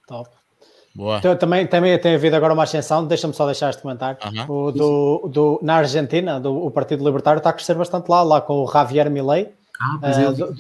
[0.09, 0.40] Top.
[0.95, 1.19] Boa.
[1.19, 4.19] Então, também, também tem havido agora uma ascensão, deixa-me só deixar este comentário.
[4.49, 8.41] O do, do, na Argentina, do, o Partido Libertário está a crescer bastante lá, lá
[8.41, 9.53] com o Javier Milei.
[9.81, 10.53] Ah, pois uh, do,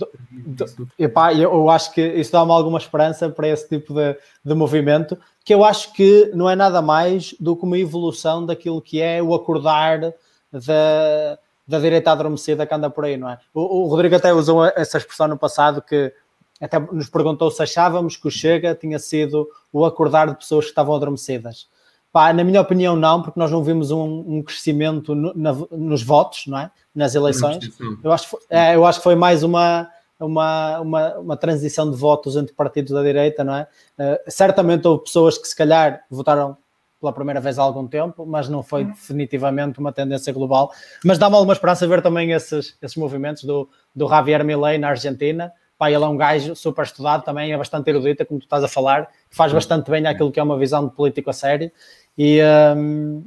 [0.65, 5.19] do, epá, eu acho que isso dá-me alguma esperança para esse tipo de, de movimento,
[5.44, 9.23] que eu acho que não é nada mais do que uma evolução daquilo que é
[9.23, 10.15] o acordar
[10.51, 11.39] da
[11.70, 13.39] da direita adormecida que anda por aí, não é?
[13.55, 16.12] O, o, Rodrigo até usou essa expressão no passado que
[16.61, 20.70] até nos perguntou se achávamos que o Chega tinha sido o acordar de pessoas que
[20.70, 21.69] estavam adormecidas.
[22.12, 26.03] Pá, na minha opinião, não, porque nós não vimos um, um crescimento no, na, nos
[26.03, 26.70] votos, não é?
[26.95, 27.70] Nas eleições.
[28.03, 29.89] Eu acho, é, eu acho que foi mais uma,
[30.19, 33.69] uma, uma, uma, transição de votos entre partidos da direita, não é?
[33.97, 36.57] Uh, certamente houve pessoas que se calhar votaram
[37.01, 38.91] pela primeira vez há algum tempo, mas não foi uhum.
[38.91, 40.70] definitivamente uma tendência global.
[41.05, 45.51] Mas dá-me alguma esperança ver também esses, esses movimentos do, do Javier Milei na Argentina.
[45.81, 48.69] Pá, ele é um gajo super estudado também, é bastante erudito, como tu estás a
[48.69, 51.73] falar, faz bastante bem aquilo que é uma visão de político a sério
[52.19, 52.39] e,
[52.77, 53.24] um,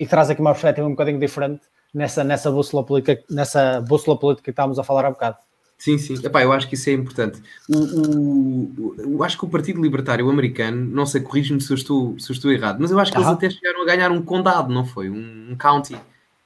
[0.00, 1.60] e traz aqui uma perspectiva um bocadinho diferente
[1.92, 5.36] nessa, nessa, bússola política, nessa bússola política que estávamos a falar há bocado.
[5.76, 6.14] Sim, sim.
[6.24, 7.42] Epá, eu acho que isso é importante.
[7.68, 12.18] O, o, eu acho que o Partido Libertário Americano, não sei, corrige-me se, eu estou,
[12.18, 14.72] se eu estou errado, mas eu acho que eles até chegaram a ganhar um condado,
[14.72, 15.10] não foi?
[15.10, 15.94] Um, um county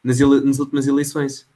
[0.03, 1.47] nas, ele, nas últimas eleições.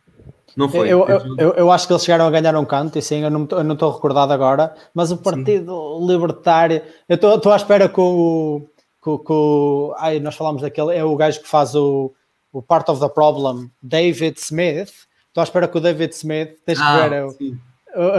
[0.56, 0.89] Não foi?
[0.89, 3.31] Eu, eu, eu, eu, acho que eles chegaram a ganhar um canto, e sim, eu
[3.31, 6.06] não, eu estou recordado agora, mas o Partido sim.
[6.06, 8.68] Libertário, eu estou à espera com
[9.02, 12.12] o, com, ai, nós falamos daquele, é o gajo que faz o,
[12.52, 14.93] o Part of the Problem, David Smith,
[15.28, 17.35] estou à espera que o David Smith, tens que ah, ver, o,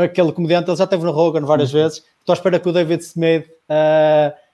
[0.03, 1.77] aquele comediante, ele já esteve no Rogan várias sim.
[1.77, 3.47] vezes, estou à espera que o David Smith...
[3.69, 4.50] Uh,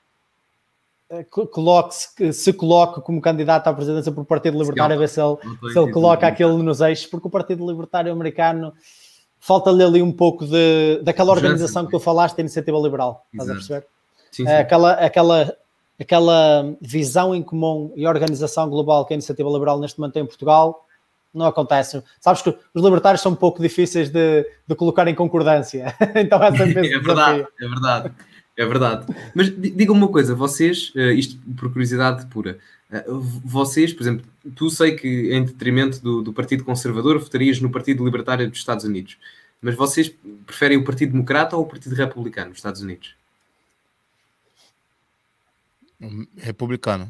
[1.29, 5.37] coloque -se, se coloque como candidato à presidência por Partido Libertário, a ver se ele,
[5.71, 8.73] se ele coloca aquilo nos eixos, porque o Partido Libertário Americano
[9.39, 13.53] falta-lhe ali um pouco de, daquela organização que tu falaste, a Iniciativa Liberal, estás a
[13.53, 13.87] perceber?
[14.31, 14.51] Sim, sim.
[14.51, 15.57] Aquela, aquela,
[15.99, 20.27] aquela visão em comum e organização global que a Iniciativa Liberal neste momento tem em
[20.27, 20.85] Portugal,
[21.33, 22.03] não acontece.
[22.19, 25.95] Sabes que os libertários são um pouco difíceis de, de colocar em concordância.
[26.15, 28.13] então é sempre é verdade, é verdade.
[28.57, 29.05] É verdade.
[29.35, 32.57] Mas diga-me uma coisa, vocês, eh, isto por curiosidade pura,
[32.91, 34.25] eh, vocês, por exemplo,
[34.55, 38.83] tu sei que em detrimento do, do Partido Conservador votarias no Partido Libertário dos Estados
[38.83, 39.19] Unidos,
[39.61, 40.11] mas vocês
[40.45, 43.15] preferem o Partido Democrata ou o Partido Republicano dos Estados Unidos?
[46.37, 47.09] Republicano.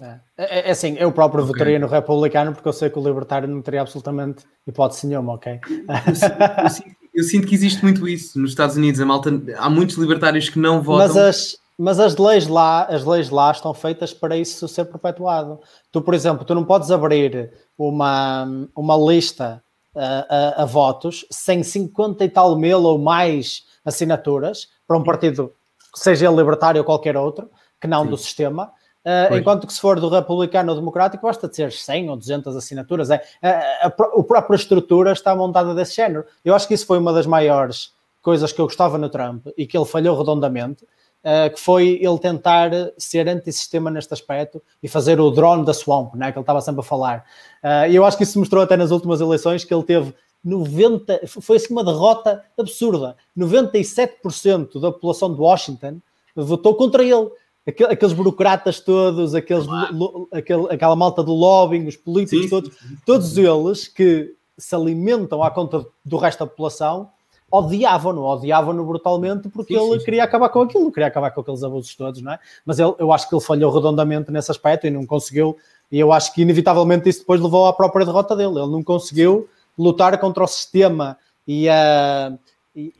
[0.00, 1.52] É, é, é assim, eu próprio okay.
[1.52, 5.60] votaria no republicano porque eu sei que o libertário não teria absolutamente hipótese nenhuma, ok?
[5.62, 9.00] Eu, eu, eu sinto que existe muito isso nos Estados Unidos.
[9.00, 11.06] A malta, há muitos libertários que não votam.
[11.06, 15.60] Mas as, mas as leis lá, as leis lá estão feitas para isso ser perpetuado.
[15.92, 19.62] Tu, por exemplo, tu não podes abrir uma, uma lista
[19.94, 25.52] a, a, a votos sem 50 e tal mil ou mais assinaturas para um partido,
[25.94, 27.48] seja ele libertário ou qualquer outro,
[27.80, 28.10] que não Sim.
[28.10, 28.72] do sistema
[29.04, 32.56] Uh, enquanto que se for do republicano ou democrático, basta de ser 100 ou 200
[32.56, 33.10] assinaturas.
[33.10, 36.24] É, a, a, a, a, própria estrutura está montada desse género.
[36.42, 39.66] Eu acho que isso foi uma das maiores coisas que eu gostava no Trump e
[39.66, 45.20] que ele falhou redondamente, uh, que foi ele tentar ser antissistema neste aspecto e fazer
[45.20, 47.26] o drone da swamp, né, que ele estava sempre a falar.
[47.62, 50.14] Uh, e eu acho que isso se mostrou até nas últimas eleições, que ele teve
[50.42, 53.16] 90, foi assim uma derrota absurda.
[53.36, 56.00] 97% da população de Washington
[56.34, 57.30] votou contra ele
[57.66, 60.28] aqueles burocratas todos, aqueles, claro.
[60.32, 62.96] aquele, aquela malta do lobbying, os políticos sim, todos, sim, sim.
[63.06, 67.10] todos eles que se alimentam à conta do resto da população,
[67.50, 72.20] odiavam-no, odiavam-no brutalmente porque ele queria acabar com aquilo, queria acabar com aqueles abusos todos,
[72.20, 72.38] não é?
[72.66, 75.56] Mas ele, eu acho que ele falhou redondamente nesse aspecto e não conseguiu,
[75.90, 78.58] e eu acho que inevitavelmente isso depois levou à própria derrota dele.
[78.58, 81.16] Ele não conseguiu lutar contra o sistema
[81.46, 82.32] e a.
[82.32, 82.92] Uh, e,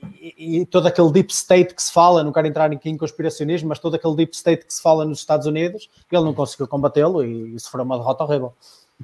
[0.60, 3.80] e, todo aquele deep state que se fala, não quero entrar aqui em conspiracionismo, mas
[3.80, 7.56] todo aquele deep state que se fala nos Estados Unidos, ele não conseguiu combatê-lo e
[7.56, 8.52] isso foi uma derrota horrível.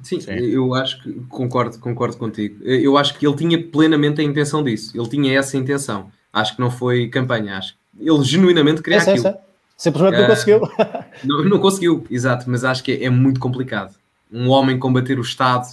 [0.01, 2.63] Sim, Sim, eu acho que concordo, concordo contigo.
[2.63, 6.09] Eu acho que ele tinha plenamente a intenção disso, ele tinha essa intenção.
[6.31, 9.27] Acho que não foi campanha, acho que ele genuinamente queria é, aquilo.
[9.27, 9.39] É,
[9.75, 10.61] Simplesmente não uh, conseguiu.
[11.25, 13.93] não, não, conseguiu, exato, mas acho que é, é muito complicado.
[14.31, 15.67] Um homem combater o Estado,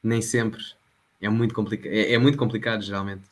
[0.00, 0.62] nem sempre.
[1.20, 3.22] É muito complicado, é, é muito complicado, geralmente.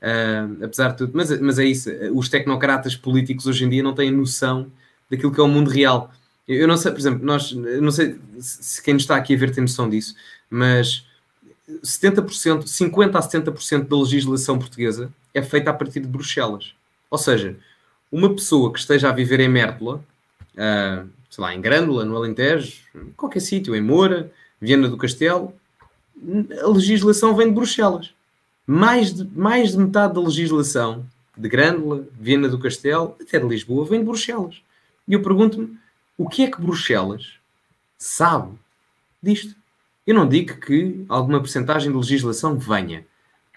[0.00, 3.94] Uh, apesar de tudo, mas, mas é isso, os tecnocratas políticos hoje em dia não
[3.94, 4.70] têm noção
[5.10, 6.12] daquilo que é o mundo real.
[6.46, 9.50] Eu, não sei, por exemplo, nós, não sei se quem nos está aqui a ver
[9.50, 10.14] tem noção disso,
[10.48, 11.04] mas
[11.82, 16.74] 70%, 50% a 70% da legislação portuguesa é feita a partir de Bruxelas.
[17.10, 17.56] Ou seja,
[18.10, 19.96] uma pessoa que esteja a viver em Mértola,
[20.54, 22.80] uh, sei lá, em Grândola, no Alentejo,
[23.16, 25.52] qualquer sítio, em Moura, Viana do Castelo,
[26.62, 28.12] a legislação vem de Bruxelas
[28.70, 33.86] mais de, mais de metade da legislação de Grândola, Viena do Castelo, até de Lisboa,
[33.86, 34.60] vem de Bruxelas.
[35.06, 35.78] E eu pergunto-me,
[36.18, 37.38] o que é que Bruxelas
[37.96, 38.52] sabe
[39.22, 39.56] disto?
[40.06, 43.06] Eu não digo que alguma porcentagem de legislação venha.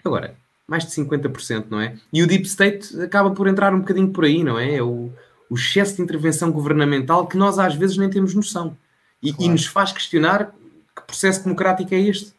[0.02, 0.34] Agora,
[0.66, 1.94] mais de 50%, não é?
[2.10, 4.76] E o Deep State acaba por entrar um bocadinho por aí, não é?
[4.76, 5.12] é o,
[5.50, 8.74] o excesso de intervenção governamental que nós às vezes nem temos noção.
[9.22, 9.44] E, claro.
[9.44, 10.54] e nos faz questionar
[10.96, 12.32] que processo democrático é este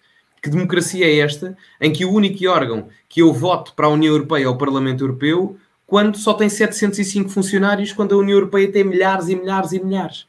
[0.44, 4.14] que democracia é esta em que o único órgão que eu voto para a União
[4.14, 5.56] Europeia é o Parlamento Europeu,
[5.88, 10.28] quando só tem 705 funcionários, quando a União Europeia tem milhares e milhares e milhares.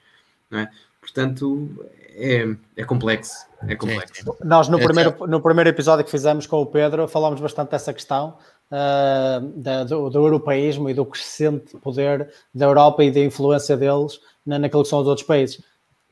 [0.53, 0.69] É?
[1.01, 1.69] Portanto,
[2.15, 2.47] é,
[2.77, 3.45] é complexo.
[3.67, 4.37] É complexo.
[4.45, 7.93] Nós, no, é primeiro, no primeiro episódio que fizemos com o Pedro, falámos bastante dessa
[7.93, 8.37] questão.
[8.71, 14.19] Uh, da, do, do, europeísmo e do crescente poder da Europa e da influência deles
[14.45, 15.63] na, naquilo que são os outros países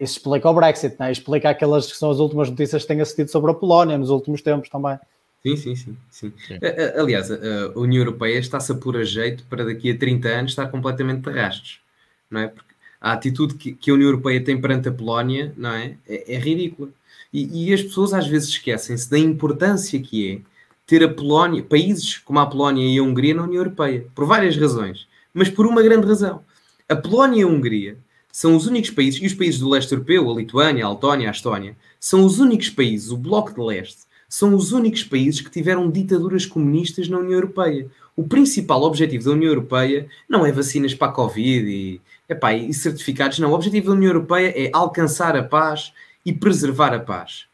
[0.03, 1.13] isso explica o Brexit, né?
[1.13, 4.43] explica aquelas que são as últimas notícias que têm assistido sobre a Polónia nos últimos
[4.43, 4.99] tempos também.
[5.43, 5.97] Sim, sim, sim.
[6.11, 6.33] sim.
[6.37, 6.59] sim.
[6.97, 10.67] Aliás, a União Europeia está-se a pôr a jeito para daqui a 30 anos estar
[10.69, 11.81] completamente de rastos,
[12.29, 12.49] não é?
[12.49, 15.97] Porque a atitude que, que a União Europeia tem perante a Polónia, não é?
[16.09, 16.91] É, é ridícula.
[17.33, 20.41] E, e, as pessoas às vezes esquecem-se da importância que é
[20.87, 24.57] ter a Polónia, países como a Polónia e a Hungria na União Europeia, por várias
[24.57, 26.45] razões, mas por uma grande razão.
[26.89, 27.97] A Polónia e a Hungria
[28.33, 31.33] são os únicos países, e os países do leste europeu, a Lituânia, a Letónia, a
[31.33, 35.91] Estónia, são os únicos países, o Bloco de Leste, são os únicos países que tiveram
[35.91, 37.87] ditaduras comunistas na União Europeia.
[38.17, 42.73] O principal objetivo da União Europeia não é vacinas para a Covid e, epá, e
[42.73, 43.51] certificados, não.
[43.51, 45.93] O objetivo da União Europeia é alcançar a paz
[46.25, 47.45] e preservar a paz.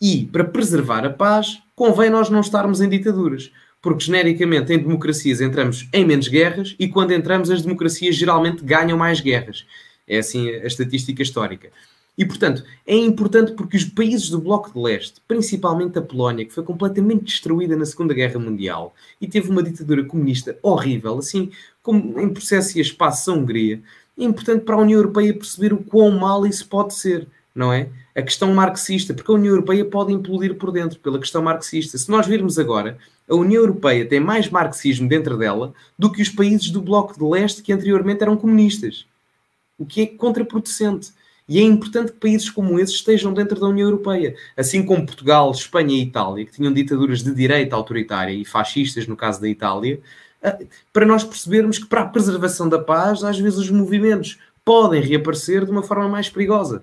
[0.00, 3.50] E, para preservar a paz, convém nós não estarmos em ditaduras.
[3.82, 8.96] Porque, genericamente, em democracias entramos em menos guerras e, quando entramos, as democracias geralmente ganham
[8.96, 9.66] mais guerras.
[10.06, 11.70] É assim a estatística histórica.
[12.16, 16.54] E, portanto, é importante porque os países do Bloco de Leste, principalmente a Polónia, que
[16.54, 21.50] foi completamente destruída na Segunda Guerra Mundial e teve uma ditadura comunista horrível, assim
[21.82, 23.82] como em processo e espaço a Hungria,
[24.16, 27.88] é importante para a União Europeia perceber o quão mal isso pode ser, não é?
[28.14, 31.98] A questão marxista, porque a União Europeia pode implodir por dentro pela questão marxista.
[31.98, 32.96] Se nós virmos agora,
[33.28, 37.24] a União Europeia tem mais marxismo dentro dela do que os países do Bloco de
[37.24, 39.04] Leste que anteriormente eram comunistas
[39.78, 41.12] o que é contraproducente.
[41.48, 44.34] E é importante que países como esses estejam dentro da União Europeia.
[44.56, 49.16] Assim como Portugal, Espanha e Itália, que tinham ditaduras de direita autoritária e fascistas, no
[49.16, 50.00] caso da Itália,
[50.42, 50.58] ah,
[50.92, 55.64] para nós percebermos que, para a preservação da paz, às vezes os movimentos podem reaparecer
[55.64, 56.82] de uma forma mais perigosa.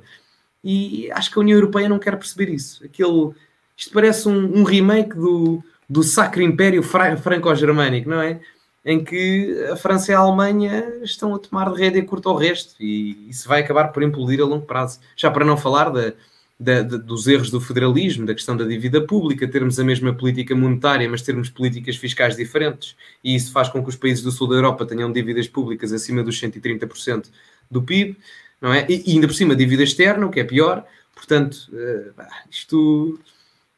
[0.63, 2.85] E acho que a União Europeia não quer perceber isso.
[2.85, 3.31] Aquele,
[3.75, 8.39] isto parece um, um remake do, do Sacro Império Franco-Germânico, não é?
[8.83, 12.75] Em que a França e a Alemanha estão a tomar de rédea curto ao resto
[12.79, 14.99] e isso vai acabar por implodir a longo prazo.
[15.15, 16.13] Já para não falar da,
[16.59, 20.55] da, da, dos erros do federalismo, da questão da dívida pública, termos a mesma política
[20.55, 24.47] monetária, mas termos políticas fiscais diferentes, e isso faz com que os países do sul
[24.47, 27.29] da Europa tenham dívidas públicas acima dos 130%
[27.69, 28.17] do PIB,
[28.59, 28.85] não é?
[28.89, 30.85] E, e, ainda por cima dívida externa, o que é pior.
[31.15, 33.19] Portanto, uh, isto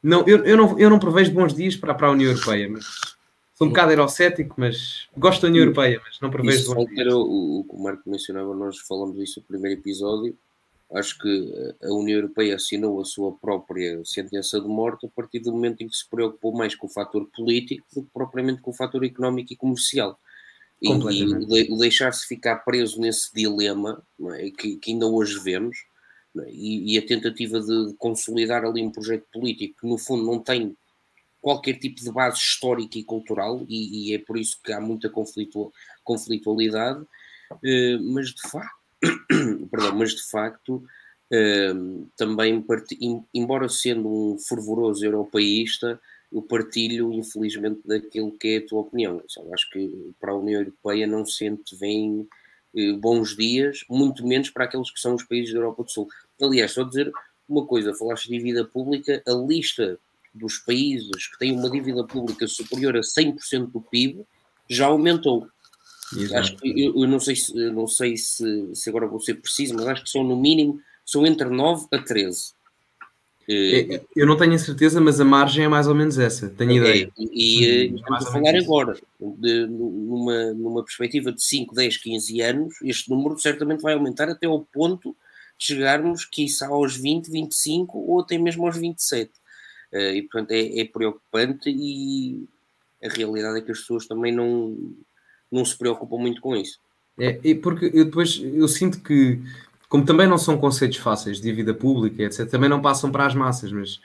[0.02, 3.13] não, eu, eu, não, eu não prevejo bons dias para, para a União Europeia, mas
[3.64, 6.60] Sou um bocado eurocético, mas gosto da União Europeia, mas não prevejo.
[6.60, 10.38] Isso era o, o que o Marco mencionava, nós falamos disso no primeiro episódio.
[10.94, 15.52] Acho que a União Europeia assinou a sua própria sentença de morte a partir do
[15.52, 18.76] momento em que se preocupou mais com o fator político do que propriamente com o
[18.76, 20.20] fator económico e comercial.
[20.82, 24.04] E, e deixar-se ficar preso nesse dilema
[24.34, 25.78] é, que, que, ainda hoje vemos,
[26.38, 30.40] é, e, e, a tentativa de consolidar ali um projeto político que, no fundo, não
[30.40, 30.76] tem
[31.44, 35.10] qualquer tipo de base histórica e cultural, e, e é por isso que há muita
[35.10, 37.06] conflitu, conflitualidade,
[37.62, 38.78] eh, mas de facto,
[39.70, 40.82] perdão, mas de facto
[41.30, 41.74] eh,
[42.16, 42.66] também,
[43.34, 46.00] embora sendo um fervoroso europeísta,
[46.32, 49.22] eu partilho, infelizmente, daquilo que é a tua opinião.
[49.38, 52.26] Eu acho que para a União Europeia não sente bem
[52.74, 56.08] eh, bons dias, muito menos para aqueles que são os países da Europa do Sul.
[56.42, 57.12] Aliás, só dizer
[57.50, 60.00] uma coisa, falaste de dívida pública, a lista
[60.34, 64.26] dos países que têm uma dívida pública superior a 100% do PIB
[64.70, 65.48] já aumentou.
[66.16, 66.36] Exato.
[66.36, 69.76] Acho que, eu, eu, não sei, se, não sei se, se, agora vou ser preciso,
[69.76, 72.54] mas acho que são no mínimo são entre 9 a 13.
[73.50, 76.72] É, eu não tenho a certeza, mas a margem é mais ou menos essa, tenho
[76.72, 77.12] é, ideia.
[77.18, 82.42] E, e hum, estamos a falar agora, de, numa, numa perspectiva de 5, 10, 15
[82.42, 85.14] anos, este número certamente vai aumentar até ao ponto
[85.60, 89.32] de chegarmos, quiçá, aos 20, 25 ou até mesmo aos 27.
[89.94, 92.48] Uh, e portanto é, é, preocupante e
[93.04, 94.76] a realidade é que as pessoas também não,
[95.52, 96.80] não se preocupam muito com isso.
[97.20, 99.40] É, e porque eu depois eu sinto que,
[99.88, 103.36] como também não são conceitos fáceis de vida pública, etc., também não passam para as
[103.36, 104.02] massas, mas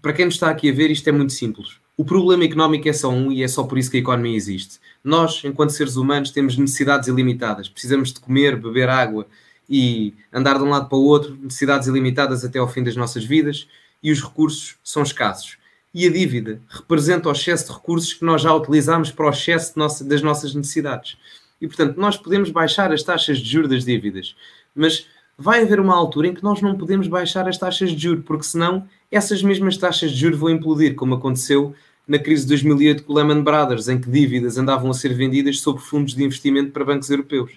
[0.00, 1.80] para quem nos está aqui a ver, isto é muito simples.
[1.96, 4.78] O problema económico é só um e é só por isso que a economia existe.
[5.02, 7.68] Nós, enquanto seres humanos, temos necessidades ilimitadas.
[7.68, 9.26] Precisamos de comer, beber água
[9.68, 13.24] e andar de um lado para o outro, necessidades ilimitadas até ao fim das nossas
[13.24, 13.66] vidas
[14.02, 15.58] e os recursos são escassos.
[15.92, 19.78] E a dívida representa o excesso de recursos que nós já utilizamos para o excesso
[19.78, 21.16] nossa, das nossas necessidades.
[21.60, 24.36] E, portanto, nós podemos baixar as taxas de juros das dívidas,
[24.74, 25.06] mas
[25.36, 28.44] vai haver uma altura em que nós não podemos baixar as taxas de juros, porque
[28.44, 31.74] senão essas mesmas taxas de juros vão implodir, como aconteceu
[32.06, 35.60] na crise de 2008 com o Lehman Brothers, em que dívidas andavam a ser vendidas
[35.60, 37.52] sob fundos de investimento para bancos europeus.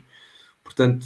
[0.64, 1.06] Portanto,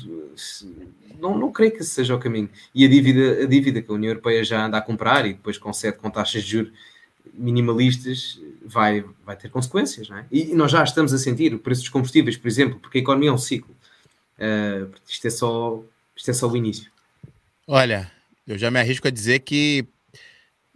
[1.20, 2.50] não, não creio que esse seja o caminho.
[2.74, 5.58] E a dívida, a dívida que a União Europeia já anda a comprar e depois
[5.58, 6.74] concede com taxas de juros
[7.34, 10.26] minimalistas vai, vai ter consequências, não é?
[10.32, 13.30] E nós já estamos a sentir o preço dos combustíveis, por exemplo, porque a economia
[13.30, 13.76] é um ciclo.
[14.38, 15.82] Uh, isto, é só,
[16.16, 16.92] isto é só o início.
[17.68, 18.12] Olha,
[18.48, 19.86] eu já me arrisco a dizer que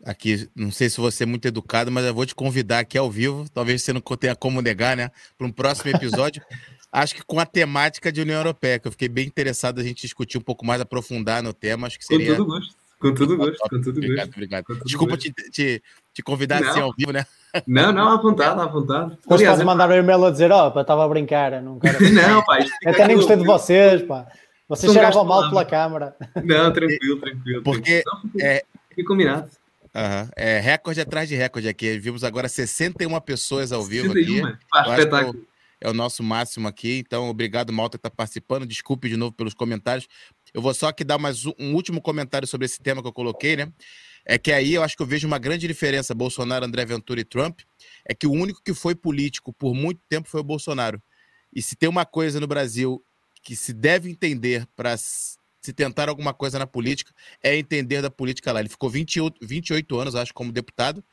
[0.03, 3.11] aqui, não sei se vou ser muito educado, mas eu vou te convidar aqui ao
[3.11, 5.11] vivo, talvez você não tenha como negar, né?
[5.37, 6.41] Para um próximo episódio.
[6.91, 10.01] acho que com a temática de União Europeia, que eu fiquei bem interessado a gente
[10.01, 12.31] discutir um pouco mais, aprofundar no tema, acho que seria...
[12.31, 14.37] Com todo gosto, com todo gosto, com todo obrigado, gosto.
[14.37, 14.85] Obrigado, obrigado.
[14.85, 15.81] Desculpa te, te,
[16.13, 16.69] te, convidar não.
[16.69, 17.25] assim ao vivo, né?
[17.65, 19.17] Não, não, à vontade, à vontade.
[19.21, 21.97] Depois Aliás, mandar um e-mail a dizer, ó, oh, estava a brincar, não quero...
[22.13, 24.27] não, pá, Até nem gostei de vocês, pá.
[24.67, 26.15] Você cheirava mal pela câmara.
[26.43, 27.63] Não, tranquilo, tranquilo.
[27.63, 28.45] Porque tranquilo.
[28.45, 28.63] é.
[29.03, 29.49] Combinado.
[29.95, 30.29] Uhum.
[30.35, 31.97] É recorde atrás de recorde aqui.
[31.97, 34.45] Vimos agora 61 pessoas ao vivo 61?
[34.45, 34.57] aqui.
[34.71, 35.48] Ah, espetáculo.
[35.81, 36.97] É o nosso máximo aqui.
[37.05, 38.65] Então, obrigado, Malta, que está participando.
[38.65, 40.07] Desculpe de novo pelos comentários.
[40.53, 43.55] Eu vou só aqui dar mais um último comentário sobre esse tema que eu coloquei,
[43.55, 43.71] né?
[44.25, 47.23] É que aí eu acho que eu vejo uma grande diferença, Bolsonaro, André Ventura e
[47.23, 47.61] Trump,
[48.05, 51.01] é que o único que foi político por muito tempo foi o Bolsonaro.
[51.53, 53.03] E se tem uma coisa no Brasil
[53.41, 58.51] que se deve entender para se tentar alguma coisa na política, é entender da política
[58.51, 58.59] lá.
[58.59, 61.03] Ele ficou 28, 28 anos, acho, como deputado.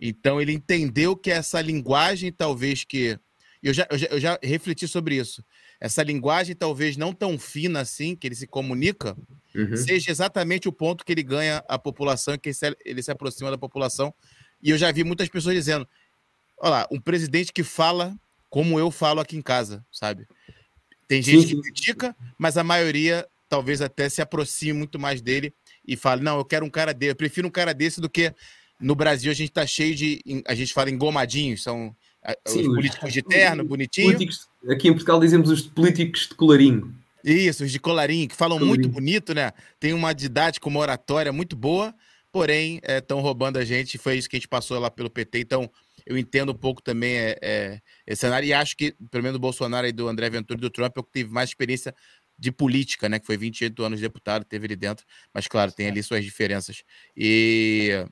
[0.00, 3.18] Então ele entendeu que essa linguagem, talvez que.
[3.62, 5.44] Eu já, eu já, eu já refleti sobre isso.
[5.80, 9.16] Essa linguagem, talvez não tão fina assim, que ele se comunica,
[9.54, 9.76] uhum.
[9.76, 13.50] seja exatamente o ponto que ele ganha a população, que ele se, ele se aproxima
[13.50, 14.14] da população.
[14.62, 15.88] E eu já vi muitas pessoas dizendo:
[16.58, 18.16] olha lá, um presidente que fala
[18.48, 20.26] como eu falo aqui em casa, sabe?
[21.06, 25.52] Tem gente que critica, mas a maioria talvez até se aproxime muito mais dele
[25.86, 28.32] e fale: não, eu quero um cara dele, eu prefiro um cara desse do que
[28.80, 30.20] no Brasil a gente tá cheio de.
[30.46, 31.94] A gente fala engomadinhos, são
[32.46, 34.16] Sim, os políticos de terno, bonitinho.
[34.70, 36.94] Aqui em Portugal dizemos os políticos de colarinho.
[37.24, 38.82] Isso, os de colarinho, que falam colarinho.
[38.82, 39.52] muito bonito, né?
[39.80, 41.94] Tem uma didática, uma oratória muito boa,
[42.30, 43.98] porém estão é, roubando a gente.
[43.98, 45.40] Foi isso que a gente passou lá pelo PT.
[45.40, 45.70] Então,
[46.06, 49.40] eu entendo um pouco também é, é, esse cenário e acho que, pelo menos do
[49.40, 51.94] Bolsonaro e do André Ventura e do Trump, eu tive mais experiência
[52.38, 53.18] de política, né?
[53.18, 56.82] Que foi 28 anos de deputado, teve ali dentro, mas claro, tem ali suas diferenças.
[57.16, 58.06] E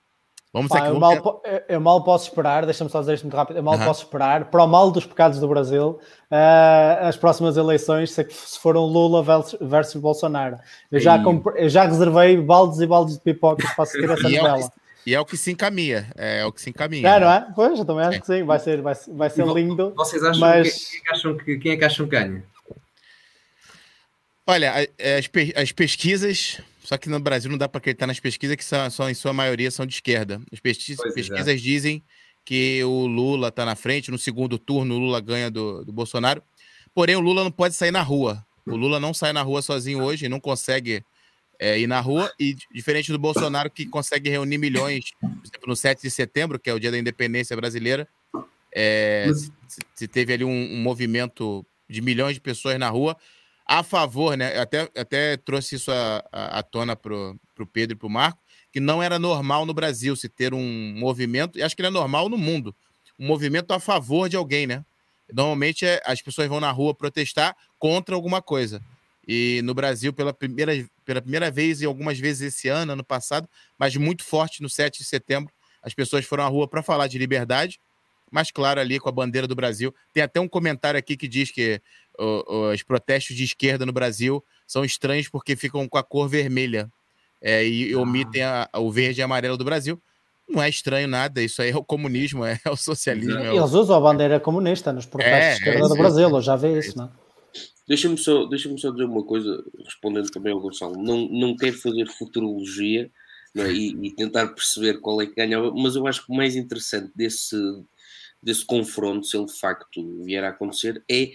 [0.56, 0.88] vamos Pá, aqui.
[0.88, 4.04] Eu, mal, eu, mal, posso esperar, deixa-me só dizer isto muito rápido, eu mal posso
[4.04, 6.00] esperar, para o mal dos pecados do Brasil,
[6.30, 9.22] uh, as próximas eleições, se, se foram Lula
[9.60, 10.58] versus, Bolsonaro.
[10.90, 11.22] Eu já,
[11.56, 14.58] eu já reservei baldes e baldes de pipocas para assistir essa novela.
[14.58, 14.70] É o,
[15.06, 17.06] e é o que se encaminha, é, é o que se encaminha.
[17.06, 17.46] É, não é?
[17.54, 18.20] Pois, eu também acho é.
[18.20, 19.92] que sim, vai ser, vai, vai ser lindo.
[19.94, 20.72] Vocês acham, mas...
[20.72, 22.42] quem, quem, acham que, quem é que acham que ganha?
[24.48, 25.28] Olha, as,
[25.60, 29.10] as pesquisas, só que no Brasil não dá para acreditar nas pesquisas que são, são,
[29.10, 30.40] em sua maioria são de esquerda.
[30.52, 31.12] As pesquisas, é.
[31.12, 32.00] pesquisas dizem
[32.44, 36.40] que o Lula está na frente, no segundo turno o Lula ganha do, do Bolsonaro.
[36.94, 38.46] Porém, o Lula não pode sair na rua.
[38.64, 41.04] O Lula não sai na rua sozinho hoje, não consegue
[41.58, 45.74] é, ir na rua, e diferente do Bolsonaro, que consegue reunir milhões, por exemplo, no
[45.74, 48.06] 7 de setembro, que é o dia da independência brasileira,
[48.72, 53.16] é, se, se, teve ali um, um movimento de milhões de pessoas na rua,
[53.66, 54.58] a favor, né?
[54.58, 55.90] Até, até trouxe isso
[56.32, 58.40] à tona para o Pedro e para o Marco,
[58.72, 61.90] que não era normal no Brasil se ter um movimento, e acho que ele é
[61.90, 62.74] normal no mundo,
[63.18, 64.84] um movimento a favor de alguém, né?
[65.32, 68.80] Normalmente é, as pessoas vão na rua protestar contra alguma coisa.
[69.26, 70.72] E no Brasil, pela primeira,
[71.04, 74.98] pela primeira vez e algumas vezes esse ano, ano passado, mas muito forte no 7
[74.98, 75.52] de setembro,
[75.82, 77.80] as pessoas foram à rua para falar de liberdade,
[78.30, 79.94] mas claro, ali com a bandeira do Brasil.
[80.12, 81.80] Tem até um comentário aqui que diz que
[82.18, 86.90] os protestos de esquerda no Brasil são estranhos porque ficam com a cor vermelha
[87.40, 87.98] é, e ah.
[87.98, 90.00] omitem a, o verde e amarelo do Brasil.
[90.48, 93.38] Não é estranho nada, isso aí é o comunismo, é o socialismo.
[93.38, 93.56] É o...
[93.56, 96.56] Eles usam a bandeira comunista nos protestos é, de esquerda é do Brasil, eu já
[96.56, 97.10] vi isso, não é?
[97.88, 101.00] Deixa-me só, deixa só dizer uma coisa, respondendo também ao Gonçalo.
[101.00, 103.10] Não, não quero fazer futurologia
[103.56, 103.70] é?
[103.70, 107.12] e, e, tentar perceber qual é que ganhava, mas eu acho que o mais interessante
[107.14, 107.56] desse,
[108.42, 111.30] desse confronto, se ele de facto vier a acontecer, é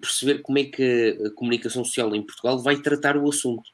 [0.00, 3.70] perceber como é que a comunicação social em Portugal vai tratar o assunto.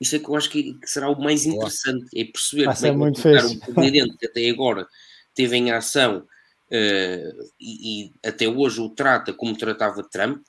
[0.00, 3.06] Isso é que eu acho que, que será o mais interessante, é perceber vai como
[3.06, 4.86] é que vai um presidente que até agora
[5.34, 10.42] teve em ação uh, e, e, até hoje o trata como tratava Trump,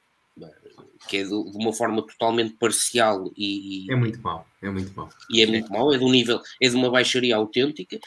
[1.07, 4.93] que é de, de uma forma totalmente parcial e, e, É muito mau, é muito
[4.95, 5.09] mau.
[5.29, 7.99] E é muito mau, é de um nível, é de uma baixaria autêntica.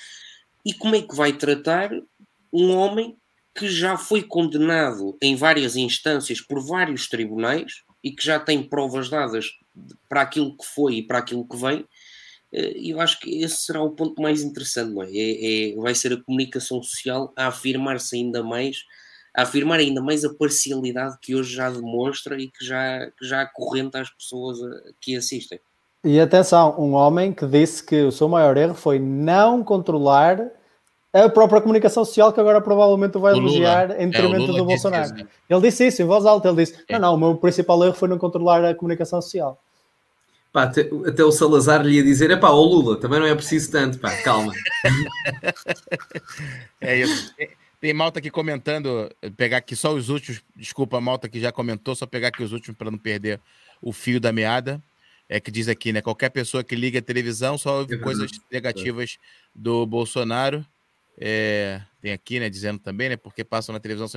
[0.64, 1.90] E como é que vai tratar
[2.52, 3.16] um homem
[3.54, 9.08] que já foi condenado em várias instâncias por vários tribunais e que já tem provas
[9.08, 9.46] dadas
[10.08, 11.86] para aquilo que foi e para aquilo que vem,
[12.52, 15.10] eh, eu acho que esse será o ponto mais interessante, não é?
[15.12, 18.78] é, é vai ser a comunicação social a afirmar-se ainda mais,
[19.34, 23.42] a afirmar ainda mais a parcialidade que hoje já demonstra e que já, que já
[23.42, 24.58] acorrenta às pessoas
[25.00, 25.60] que assistem.
[26.04, 30.50] E atenção, um homem que disse que o seu maior erro foi não controlar
[31.12, 34.64] a própria comunicação social que agora provavelmente o vai elogiar em é, detrimento é, do
[34.64, 35.14] Bolsonaro.
[35.14, 36.98] Isso, Ele disse isso em voz alta, ele disse, é.
[36.98, 39.60] não, não, o meu principal erro foi não controlar a comunicação social.
[40.52, 43.34] Pá, até, até, o Salazar lhe ia dizer, é pá, o Lula, também não é
[43.34, 44.52] preciso tanto, pá, calma.
[46.80, 47.34] é isso.
[47.80, 52.06] Tem malta aqui comentando, pegar aqui só os últimos, desculpa, malta que já comentou, só
[52.06, 53.40] pegar aqui os últimos para não perder
[53.82, 54.80] o fio da meada.
[55.28, 56.02] É que diz aqui, né?
[56.02, 59.16] Qualquer pessoa que liga a televisão só ouve é coisas negativas
[59.54, 60.64] do Bolsonaro.
[61.18, 64.08] É, tem aqui, né, dizendo também, né, porque passam na televisão.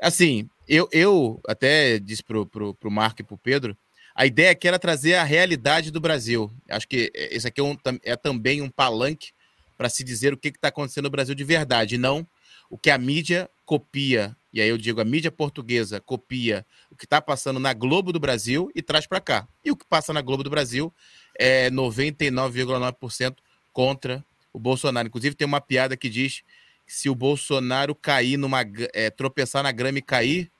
[0.00, 3.76] Assim, eu, eu até disse pro, pro, pro Marco e pro Pedro,
[4.14, 6.50] A ideia aqui era trazer a realidade do Brasil.
[6.70, 9.32] Acho que esse aqui é, um, é também um palanque
[9.76, 12.26] para se dizer o que está acontecendo no Brasil de verdade, não
[12.70, 14.36] o que a mídia copia.
[14.52, 18.20] E aí eu digo, a mídia portuguesa copia o que está passando na Globo do
[18.20, 19.46] Brasil e traz para cá.
[19.64, 20.92] E o que passa na Globo do Brasil
[21.38, 23.36] é 99,9%
[23.72, 24.24] contra
[24.56, 25.06] o Bolsonaro.
[25.06, 26.42] Inclusive tem uma piada que diz
[26.86, 28.62] que se o Bolsonaro cair numa
[28.94, 30.50] é, tropeçar na grama e cair,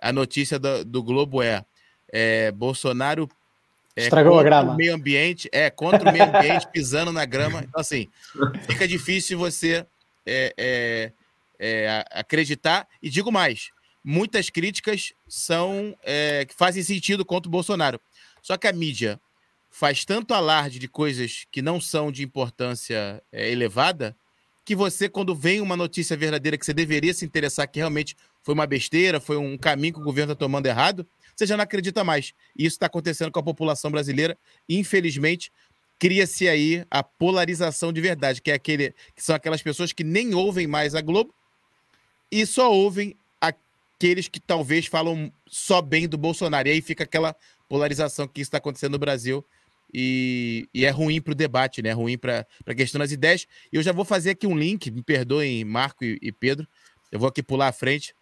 [0.00, 1.64] a notícia do, do Globo é
[2.12, 3.26] é, Bolsonaro
[3.96, 4.72] é, estragou a grama.
[4.74, 7.64] O meio ambiente, é, contra o meio ambiente, pisando na grama.
[7.66, 8.06] Então, assim,
[8.66, 9.86] fica difícil você
[10.26, 11.12] é, é,
[11.58, 12.86] é acreditar.
[13.02, 13.70] E digo mais:
[14.04, 17.98] muitas críticas são é, que fazem sentido contra o Bolsonaro.
[18.42, 19.18] Só que a mídia
[19.70, 24.16] faz tanto alarde de coisas que não são de importância é, elevada
[24.64, 28.52] que você, quando vem uma notícia verdadeira que você deveria se interessar, que realmente foi
[28.52, 32.04] uma besteira, foi um caminho que o governo está tomando errado, você já não acredita
[32.04, 32.34] mais.
[32.54, 34.36] E isso está acontecendo com a população brasileira.
[34.68, 35.50] Infelizmente,
[35.98, 40.34] cria-se aí a polarização de verdade, que é aquele que são aquelas pessoas que nem
[40.34, 41.34] ouvem mais a Globo
[42.30, 46.68] e só ouvem aqueles que talvez falam só bem do Bolsonaro.
[46.68, 47.34] E aí fica aquela
[47.68, 49.42] polarização que está acontecendo no Brasil.
[49.92, 51.88] E, e, é ruim para o debate, né?
[51.90, 53.46] É ruim para a questão das ideias.
[53.72, 56.66] E eu já vou fazer aqui um link, me perdoem, Marco e, e Pedro.
[57.10, 58.14] Eu vou aqui pular à frente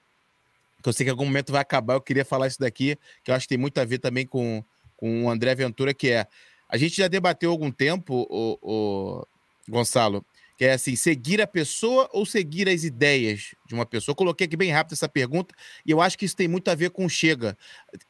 [0.86, 3.30] que eu sei que em algum momento vai acabar, eu queria falar isso daqui, que
[3.32, 4.62] eu acho que tem muito a ver também com,
[4.97, 6.28] com o André Ventura, que é.
[6.68, 9.26] A gente já debateu há algum tempo, o, o
[9.68, 10.24] Gonçalo,
[10.56, 14.12] que é assim, seguir a pessoa ou seguir as ideias de uma pessoa?
[14.12, 16.74] Eu coloquei aqui bem rápido essa pergunta, e eu acho que isso tem muito a
[16.76, 17.59] ver com Chega.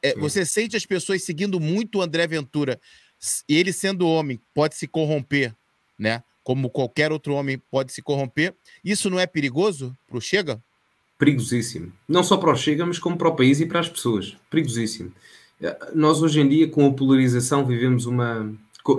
[0.01, 2.79] É, você sente as pessoas seguindo muito o André Ventura,
[3.47, 5.53] ele sendo homem, pode se corromper,
[5.97, 6.23] né?
[6.43, 8.55] Como qualquer outro homem pode se corromper.
[8.83, 10.61] Isso não é perigoso para o Chega?
[11.17, 11.91] perigosíssimo.
[12.07, 14.37] Não só para o Chega, mas como para o país e para as pessoas.
[14.49, 15.11] Perigosíssimo.
[15.61, 18.51] Eh, nós hoje em dia, com a polarização, vivemos uma.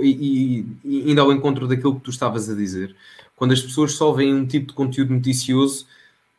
[0.03, 2.95] E, e ainda ao encontro daquilo que tu estavas a dizer,
[3.35, 5.87] quando as pessoas só veem um tipo de conteúdo noticioso,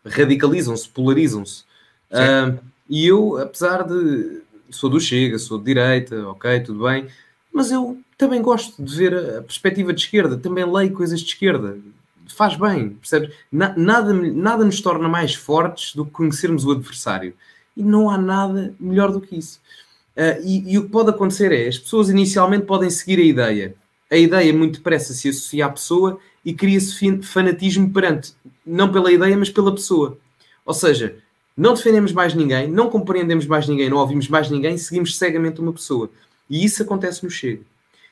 [0.06, 1.64] radicalizam-se, polarizam-se.
[2.12, 4.42] Uh, e eu, apesar de.
[4.72, 7.08] Sou do Chega, sou de direita, ok, tudo bem,
[7.52, 11.78] mas eu também gosto de ver a perspectiva de esquerda, também leio coisas de esquerda,
[12.34, 13.36] faz bem, percebes?
[13.52, 17.34] Na, nada, nada nos torna mais fortes do que conhecermos o adversário.
[17.76, 19.60] E não há nada melhor do que isso.
[20.16, 23.76] Uh, e, e, o que pode acontecer é, as pessoas inicialmente podem seguir a ideia.
[24.12, 28.34] A ideia muito depressa se associa à pessoa e cria-se fanatismo perante,
[28.66, 30.18] não pela ideia, mas pela pessoa.
[30.66, 31.18] Ou seja,
[31.56, 35.74] não defendemos mais ninguém, não compreendemos mais ninguém, não ouvimos mais ninguém, seguimos cegamente uma
[35.74, 36.10] pessoa.
[36.50, 37.62] E isso acontece no Chega.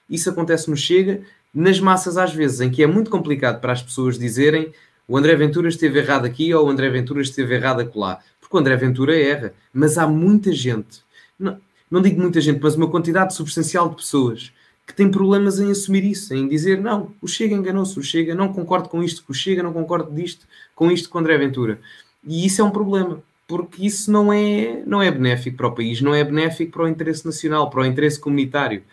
[0.10, 1.22] Isso acontece no Chega
[1.54, 4.72] nas massas às vezes, em que é muito complicado para as pessoas dizerem
[5.08, 8.20] o André Ventura esteve errado aqui ou o André Ventura esteve errado acolá.
[8.40, 9.54] Porque o André Ventura erra.
[9.74, 11.02] Mas há muita gente,
[11.40, 11.58] não,
[11.90, 14.52] não digo muita gente, mas uma quantidade substancial de pessoas
[14.86, 18.54] que tem problemas em assumir isso, em dizer não, o Chega enganou-se, o Chega não
[18.54, 21.80] concordo com isto, o Chega não concordo disto, com isto com o André Ventura.
[22.24, 26.02] E isso é um problema, porque isso não é, não é benéfico para o país,
[26.02, 28.84] não é benéfico para o interesse nacional, para o interesse comunitário,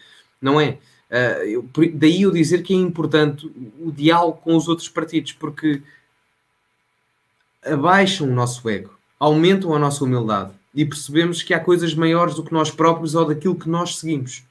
[0.40, 0.78] não é?
[1.10, 3.50] Uh, eu, daí eu dizer que é importante
[3.80, 5.82] o diálogo com os outros partidos, porque
[7.64, 12.44] abaixam o nosso ego, aumentam a nossa humildade e percebemos que há coisas maiores do
[12.44, 14.44] que nós próprios ou daquilo que nós seguimos.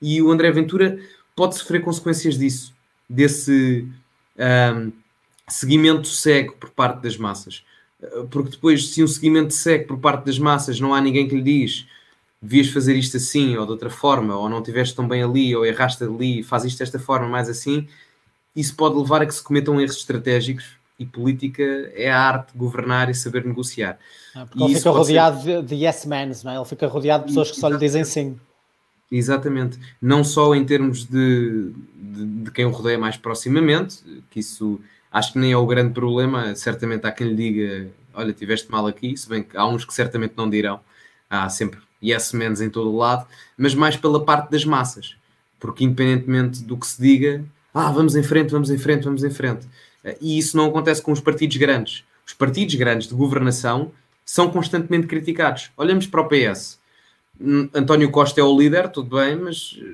[0.00, 0.98] E o André Ventura
[1.36, 2.74] pode sofrer consequências disso,
[3.08, 3.86] desse
[4.74, 4.92] um,
[5.48, 7.64] seguimento cego por parte das massas.
[8.30, 11.42] Porque depois, se um seguimento cego por parte das massas não há ninguém que lhe
[11.42, 11.86] diz
[12.42, 15.64] devias fazer isto assim ou de outra forma, ou não estiveste tão bem ali, ou
[15.64, 17.86] erraste ali, faz isto desta forma, mais assim,
[18.54, 21.62] isso pode levar a que se cometam erros estratégicos e política
[21.94, 23.98] é a arte de governar e saber negociar.
[24.34, 25.62] Ah, porque ele fica rodeado ser...
[25.62, 26.56] de, de yes men, não é?
[26.56, 28.38] Ele fica rodeado de pessoas que só lhe dizem sim.
[29.10, 29.78] Exatamente.
[30.00, 34.80] Não só em termos de, de, de, quem o rodeia mais proximamente, que isso
[35.12, 36.54] acho que nem é o grande problema.
[36.54, 39.94] Certamente há quem lhe diga: Olha, tiveste mal aqui, se bem que há uns que
[39.94, 40.80] certamente não dirão.
[41.28, 43.26] Há sempre yes menos em todo o lado,
[43.56, 45.16] mas mais pela parte das massas,
[45.60, 49.30] porque independentemente do que se diga, ah, vamos em frente, vamos em frente, vamos em
[49.30, 49.66] frente.
[50.20, 52.04] E isso não acontece com os partidos grandes.
[52.26, 53.92] Os partidos grandes de governação
[54.24, 55.70] são constantemente criticados.
[55.76, 56.78] Olhamos para o PS.
[57.74, 59.84] António Costa é o líder, tudo bem, mas eh,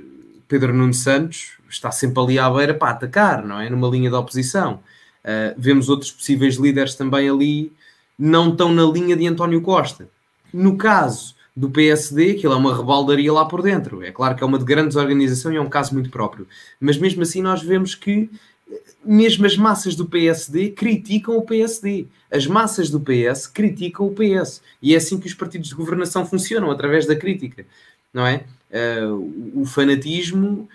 [0.47, 3.71] Pedro Nuno Santos está sempre ali à beira para atacar, não é?
[3.71, 4.81] Numa linha de oposição.
[5.29, 7.71] Uh, vemos outros possíveis líderes também ali,
[8.19, 10.09] não estão na linha de António Costa.
[10.51, 14.03] No caso do PSD, ele é uma rebaldaria lá por dentro.
[14.03, 16.47] É claro que é uma de grande organização e é um caso muito próprio.
[16.81, 18.31] Mas mesmo assim nós vemos que
[19.05, 22.07] mesmo as massas do PSD criticam o PSD.
[22.31, 24.63] As massas do PS criticam o PS.
[24.81, 27.67] E é assim que os partidos de governação funcionam, através da crítica.
[28.13, 28.45] não é?
[28.71, 30.69] Uh, o fanatismo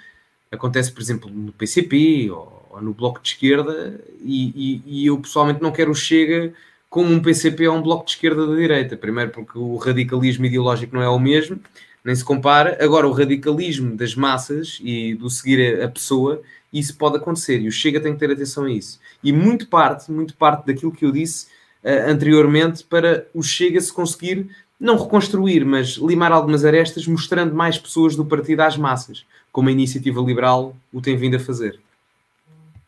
[0.52, 5.18] acontece, por exemplo, no PCP ou, ou no Bloco de Esquerda, e, e, e, eu
[5.20, 6.54] pessoalmente não quero o Chega
[6.90, 8.98] como um PCP ou um Bloco de Esquerda da direita.
[8.98, 11.60] Primeiro, porque o radicalismo ideológico não é o mesmo,
[12.04, 12.78] nem se compara.
[12.84, 16.42] Agora, o radicalismo das massas e do seguir a, pessoa,
[16.72, 19.00] isso pode acontecer e o Chega tem que ter atenção a isso.
[19.24, 21.48] E muito parte, muito parte daquilo que eu disse
[21.84, 27.78] uh, anteriormente para o Chega se conseguir não reconstruir, mas limar algumas arestas, mostrando mais
[27.78, 31.80] pessoas do partido às massas, como a iniciativa liberal o tem vindo a fazer.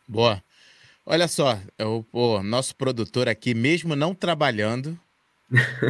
[0.08, 0.44] Boa.
[1.06, 5.00] Olha só, o, o nosso produtor aqui, mesmo não trabalhando,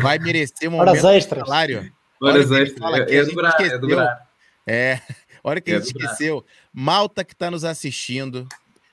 [0.01, 1.47] vai merecer um Horas extras.
[1.47, 1.91] salário.
[2.21, 3.09] Horas extras.
[3.09, 4.29] É, é, dobrar, é dobrar.
[4.67, 5.01] É,
[5.43, 6.45] hora que é a gente esqueceu.
[6.73, 8.47] Malta que está nos assistindo,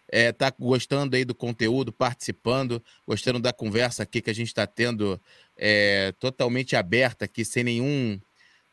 [0.09, 4.67] é, tá gostando aí do conteúdo, participando, gostando da conversa aqui que a gente está
[4.67, 5.21] tendo
[5.57, 8.21] é, totalmente aberta aqui, sem nenhum,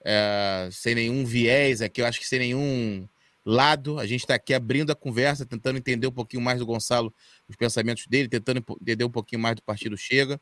[0.03, 3.07] é, sem nenhum viés aqui, eu acho que sem nenhum
[3.49, 3.99] lado.
[3.99, 7.13] A gente está aqui abrindo a conversa, tentando entender um pouquinho mais do Gonçalo,
[7.47, 10.39] os pensamentos dele, tentando entender um pouquinho mais do Partido Chega.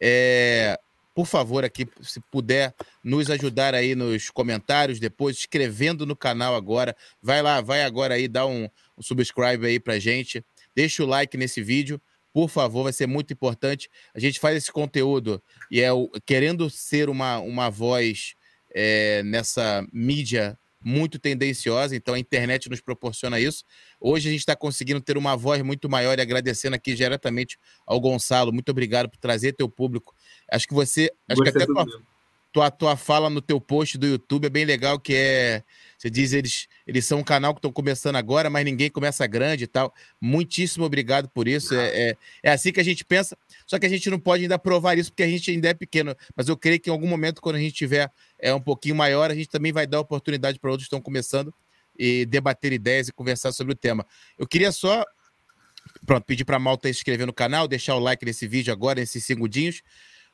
[0.00, 0.78] É,
[1.14, 6.96] por favor, aqui, se puder nos ajudar aí nos comentários, depois, escrevendo no canal agora.
[7.22, 10.44] Vai lá, vai agora aí, dá um, um subscribe aí pra gente.
[10.74, 12.00] Deixa o like nesse vídeo
[12.36, 13.88] por favor, vai ser muito importante.
[14.14, 18.34] A gente faz esse conteúdo e é o, querendo ser uma, uma voz
[18.74, 23.64] é, nessa mídia muito tendenciosa, então a internet nos proporciona isso.
[24.00, 28.00] Hoje a gente está conseguindo ter uma voz muito maior e agradecendo aqui diretamente ao
[28.00, 28.52] Gonçalo.
[28.52, 30.14] Muito obrigado por trazer teu público.
[30.48, 31.84] Acho que você, acho que até tua,
[32.56, 35.62] tua, tua fala no teu post do YouTube é bem legal, que é
[35.98, 39.64] você diz eles eles são um canal que estão começando agora, mas ninguém começa grande
[39.64, 39.92] e tal.
[40.18, 41.74] Muitíssimo obrigado por isso.
[41.74, 43.36] É, é, é, assim que a gente pensa.
[43.66, 46.16] Só que a gente não pode ainda provar isso porque a gente ainda é pequeno.
[46.34, 49.30] Mas eu creio que em algum momento, quando a gente tiver é, um pouquinho maior,
[49.30, 51.52] a gente também vai dar oportunidade para outros que estão começando
[51.98, 54.06] e debater ideias e conversar sobre o tema.
[54.38, 55.04] Eu queria só
[56.06, 59.00] pronto, pedir para a Malta se inscrever no canal, deixar o like nesse vídeo agora,
[59.00, 59.82] nesses segundinhos.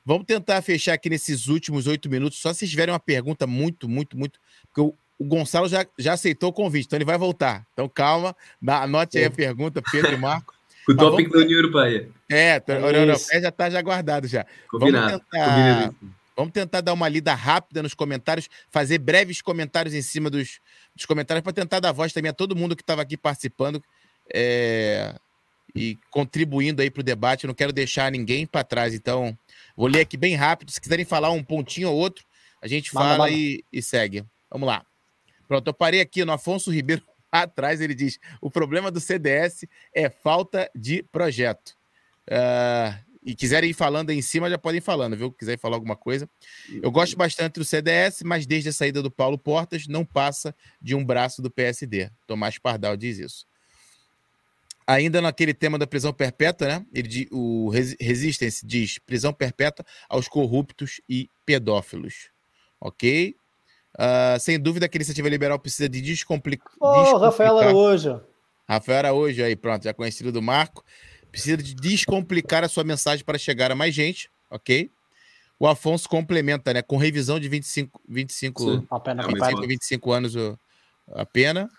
[0.05, 4.19] Vamos tentar fechar aqui nesses últimos oito minutos, só se tiverem uma pergunta muito, muito,
[4.19, 4.41] muito.
[4.67, 7.65] Porque o, o Gonçalo já, já aceitou o convite, então ele vai voltar.
[7.73, 10.53] Então calma, dá, anote aí a pergunta, Pedro e Marco.
[10.89, 11.33] o tópico vamos...
[11.33, 12.09] da União Europeia.
[12.29, 14.45] É, a União Europeia já está já guardado já.
[14.69, 15.11] Combinado.
[15.11, 15.95] Vamos tentar,
[16.37, 20.61] vamos tentar dar uma lida rápida nos comentários, fazer breves comentários em cima dos,
[20.97, 23.81] dos comentários para tentar dar voz também a todo mundo que estava aqui participando
[24.35, 25.15] é,
[25.75, 27.45] e contribuindo aí para o debate.
[27.45, 29.39] Eu não quero deixar ninguém para trás, então
[29.77, 30.71] vou ler aqui bem rápido.
[30.71, 32.25] Se quiserem falar um pontinho ou outro,
[32.61, 33.37] a gente manda, fala manda.
[33.37, 34.25] E, e segue.
[34.51, 34.85] Vamos lá.
[35.49, 40.09] Pronto, eu parei aqui no Afonso Ribeiro atrás, ele diz: o problema do CDS é
[40.09, 41.77] falta de projeto.
[42.29, 45.31] Uh, e quiserem ir falando aí em cima, já podem ir falando, viu?
[45.31, 46.29] Quiserem falar alguma coisa.
[46.83, 50.95] Eu gosto bastante do CDS, mas desde a saída do Paulo Portas, não passa de
[50.95, 52.11] um braço do PSD.
[52.27, 53.47] Tomás Pardal diz isso.
[54.93, 56.87] Ainda naquele tema da prisão perpétua, né?
[56.93, 62.29] Ele, o Resistance diz prisão perpétua aos corruptos e pedófilos.
[62.79, 63.35] Ok?
[63.95, 66.71] Uh, sem dúvida que a iniciativa liberal precisa de descomplicar.
[66.79, 68.21] Oh, Rafael Araújo.
[68.69, 70.85] Rafael Araújo aí, pronto, já conhecido do Marco.
[71.31, 74.91] Precisa de descomplicar a sua mensagem para chegar a mais gente, ok?
[75.59, 76.83] O Afonso complementa, né?
[76.83, 80.35] Com revisão de 25, 25, Sim, a pena 25, 25 anos
[81.15, 81.71] a pena.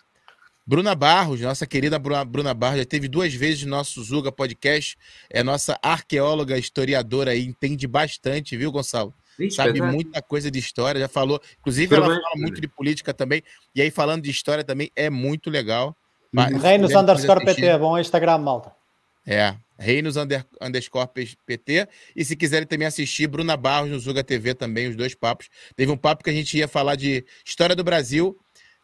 [0.66, 4.98] Bruna Barros, nossa querida Bruna Barros, já teve duas vezes no nosso Zuga Podcast.
[5.30, 9.14] É nossa arqueóloga, historiadora aí, entende bastante, viu, Gonçalo?
[9.40, 9.94] Ixi, sabe verdade.
[9.94, 11.42] muita coisa de história, já falou.
[11.60, 13.42] Inclusive, ela fala muito de política também.
[13.76, 15.96] E aí, falando de história também, é muito legal.
[16.34, 16.58] Uhum.
[16.60, 18.72] Reinos underscore PT, é bom Instagram, malta.
[19.26, 21.10] É, Reinos under, underscore
[21.46, 21.88] PT.
[22.16, 25.50] E se quiserem também assistir, Bruna Barros no Zuga TV também, os dois papos.
[25.76, 28.38] Teve um papo que a gente ia falar de história do Brasil.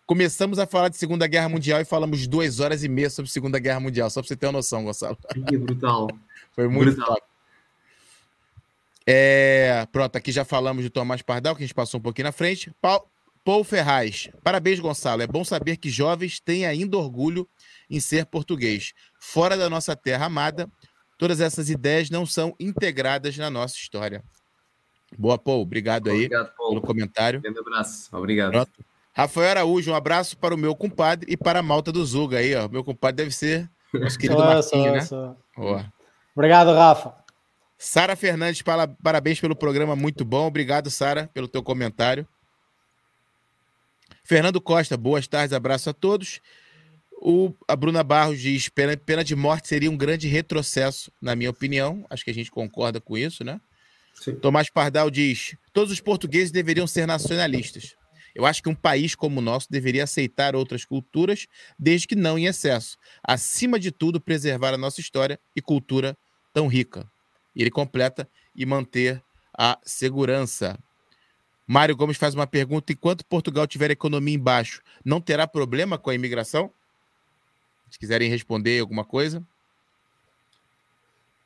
[0.10, 3.60] Começamos a falar de Segunda Guerra Mundial e falamos duas horas e meia sobre Segunda
[3.60, 5.16] Guerra Mundial, só para você ter uma noção, Gonçalo.
[5.48, 6.08] Que brutal.
[6.52, 7.14] Foi muito brutal.
[7.14, 7.28] top.
[9.06, 12.32] É, pronto, aqui já falamos de Tomás Pardal, que a gente passou um pouquinho na
[12.32, 12.74] frente.
[13.46, 14.32] Paul Ferraz.
[14.44, 15.22] Parabéns, Gonçalo.
[15.22, 17.48] É bom saber que jovens têm ainda orgulho
[17.88, 18.94] em ser português.
[19.20, 20.68] Fora da nossa terra amada,
[21.20, 24.24] todas essas ideias não são integradas na nossa história.
[25.16, 25.62] Boa, Paul.
[25.62, 26.70] Obrigado, Obrigado aí Paul.
[26.70, 27.38] pelo comentário.
[27.38, 28.10] Um grande abraço.
[28.12, 28.54] Obrigado.
[28.54, 28.90] Pronto.
[29.14, 32.56] Rafael Araújo, um abraço para o meu compadre e para a malta do Zuga aí,
[32.56, 32.68] ó.
[32.68, 35.02] Meu compadre deve ser nosso querido Marquinhos, né?
[35.02, 35.36] Só.
[36.36, 37.14] Obrigado, Rafa.
[37.78, 38.62] Sara Fernandes,
[39.02, 40.48] parabéns pelo programa, muito bom.
[40.48, 42.28] Obrigado, Sara, pelo teu comentário.
[44.24, 46.42] Fernando Costa, boas tardes, abraço a todos.
[47.22, 51.50] O, a Bruna Barros diz: pena, pena de morte seria um grande retrocesso, na minha
[51.50, 52.06] opinião.
[52.10, 53.60] Acho que a gente concorda com isso, né?
[54.14, 54.36] Sim.
[54.36, 57.96] Tomás Pardal diz: todos os portugueses deveriam ser nacionalistas.
[58.36, 61.48] Eu acho que um país como o nosso deveria aceitar outras culturas,
[61.78, 62.98] desde que não em excesso.
[63.24, 66.18] Acima de tudo, preservar a nossa história e cultura
[66.54, 67.10] tão rica.
[67.56, 69.24] E ele completa e manter
[69.58, 70.78] a segurança.
[71.68, 76.16] Mário Gomes faz uma pergunta: enquanto Portugal tiver economia embaixo, não terá problema com a
[76.16, 76.72] imigração?
[77.90, 79.44] Se quiserem responder alguma coisa.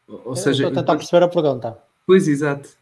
[0.08, 1.78] Ou seja, estou tentar perceber a pergunta.
[2.06, 2.78] Pois, exato.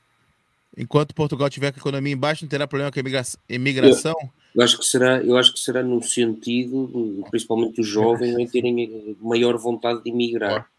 [0.77, 4.15] Enquanto Portugal tiver com a economia embaixo, não terá problema com a imigração?
[4.21, 8.47] Eu, eu, acho que será, eu acho que será no sentido, principalmente os jovens, em
[8.47, 10.69] terem maior vontade de emigrar.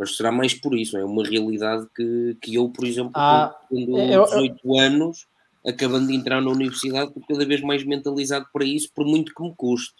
[0.00, 0.96] Acho que será mais por isso.
[0.98, 5.26] É uma realidade que, que eu, por exemplo, ah, tendo eu, 18 anos,
[5.64, 9.42] acabando de entrar na universidade, estou cada vez mais mentalizado para isso, por muito que
[9.42, 9.94] me custe.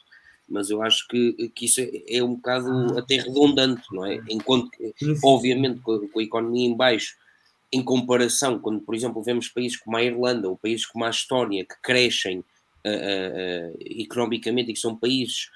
[0.49, 2.99] Mas eu acho que, que isso é, é um bocado ah.
[2.99, 4.21] até redundante, não é?
[4.29, 4.71] Enquanto,
[5.25, 7.15] obviamente, com a, com a economia em baixo,
[7.73, 11.65] em comparação, quando, por exemplo, vemos países como a Irlanda ou países como a Estónia
[11.65, 15.51] que crescem uh, uh, economicamente e que são países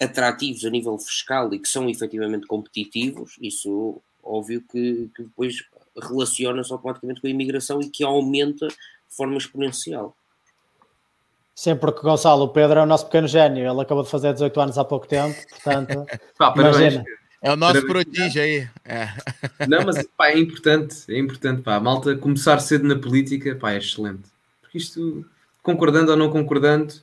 [0.00, 5.64] atrativos a nível fiscal e que são efetivamente competitivos, isso óbvio que, que depois
[6.00, 10.16] relaciona-se automaticamente com a imigração e que aumenta de forma exponencial.
[11.54, 14.60] Sim, porque Gonçalo, o Pedro é o nosso pequeno gênio, ele acabou de fazer 18
[14.60, 16.04] anos há pouco tempo, portanto.
[16.36, 17.04] Pá, imagina.
[17.44, 18.66] É o nosso prodígio aí.
[18.86, 19.06] É.
[19.68, 23.72] Não, mas pá, é importante, é importante, pá, a malta começar cedo na política, pá,
[23.72, 24.22] é excelente.
[24.62, 25.22] Porque isto,
[25.62, 26.94] concordando ou não concordando,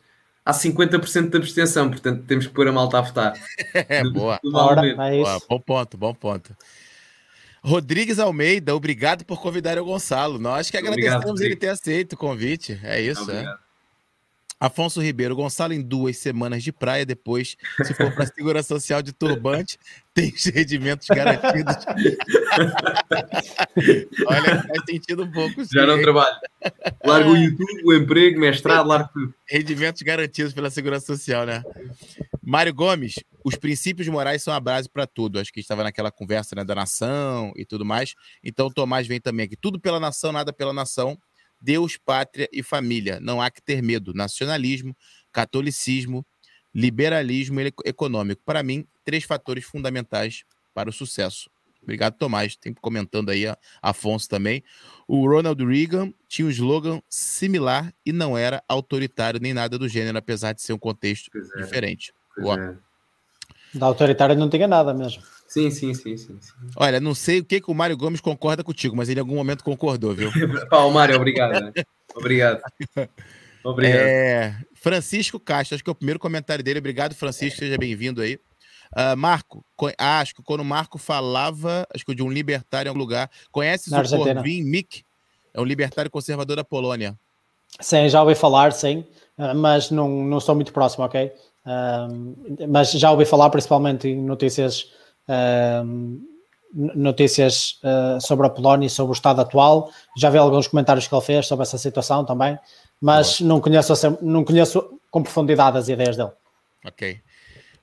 [0.43, 3.33] há 50% de abstenção, portanto temos que pôr a malta a votar.
[3.87, 4.39] É, boa.
[4.51, 5.39] Ora, é boa.
[5.47, 6.57] Bom ponto, bom ponto.
[7.63, 10.39] Rodrigues Almeida, obrigado por convidar o Gonçalo.
[10.39, 12.79] Nós que agradecemos obrigado, ele ter aceito o convite.
[12.83, 13.45] É isso, é.
[14.61, 19.11] Afonso Ribeiro, Gonçalo em duas semanas de praia, depois, se for para segurança social de
[19.11, 19.75] turbante,
[20.13, 21.77] tem os rendimentos garantidos.
[24.27, 25.63] Olha, faz sentido um pouco.
[25.73, 26.35] Já não trabalho.
[27.03, 29.33] Largo o YouTube, o emprego, mestrado, largo tudo.
[29.49, 31.63] Rendimentos garantidos pela segurança social, né?
[32.43, 35.39] Mário Gomes, os princípios morais são a base para tudo.
[35.39, 38.13] Acho que estava naquela conversa né, da nação e tudo mais.
[38.43, 39.55] Então, o Tomás vem também aqui.
[39.55, 41.17] Tudo pela nação, nada pela nação
[41.61, 43.19] Deus, pátria e família.
[43.19, 44.13] Não há que ter medo.
[44.13, 44.95] Nacionalismo,
[45.31, 46.25] catolicismo,
[46.73, 48.41] liberalismo e econômico.
[48.43, 50.43] Para mim, três fatores fundamentais
[50.73, 51.49] para o sucesso.
[51.81, 52.55] Obrigado, Tomás.
[52.55, 53.43] Tem comentando aí,
[53.81, 54.63] Afonso também.
[55.07, 60.17] O Ronald Reagan tinha um slogan similar e não era autoritário nem nada do gênero,
[60.17, 61.61] apesar de ser um contexto é.
[61.61, 62.13] diferente.
[62.39, 62.75] É.
[63.73, 65.23] Da autoritário não tinha nada mesmo.
[65.51, 66.53] Sim, sim, sim, sim, sim.
[66.77, 69.35] Olha, não sei o que, que o Mário Gomes concorda contigo, mas ele em algum
[69.35, 70.31] momento concordou, viu?
[70.71, 71.59] Pau, Mário, obrigado.
[71.59, 71.73] Né?
[72.15, 72.61] Obrigado.
[73.61, 73.99] Obrigado.
[73.99, 76.79] É, Francisco Castro, acho que é o primeiro comentário dele.
[76.79, 78.39] Obrigado, Francisco, seja bem-vindo aí.
[78.95, 79.61] Uh, Marco,
[79.97, 83.29] ah, acho que quando o Marco falava, acho que de um libertário em algum lugar,
[83.51, 85.03] conhece o Corvin Mick?
[85.53, 87.13] É um libertário conservador da Polônia.
[87.77, 89.03] Sim, já ouvi falar, sim,
[89.37, 91.29] ah, mas não, não sou muito próximo, ok?
[92.69, 94.89] mas já ouvi falar, principalmente em notícias
[96.73, 99.91] notícias uh, sobre a Polónia e sobre o estado atual.
[100.17, 102.57] Já vi alguns comentários que ele fez sobre essa situação também,
[102.99, 106.31] mas não conheço, não conheço com profundidade as ideias dele.
[106.85, 107.19] Ok.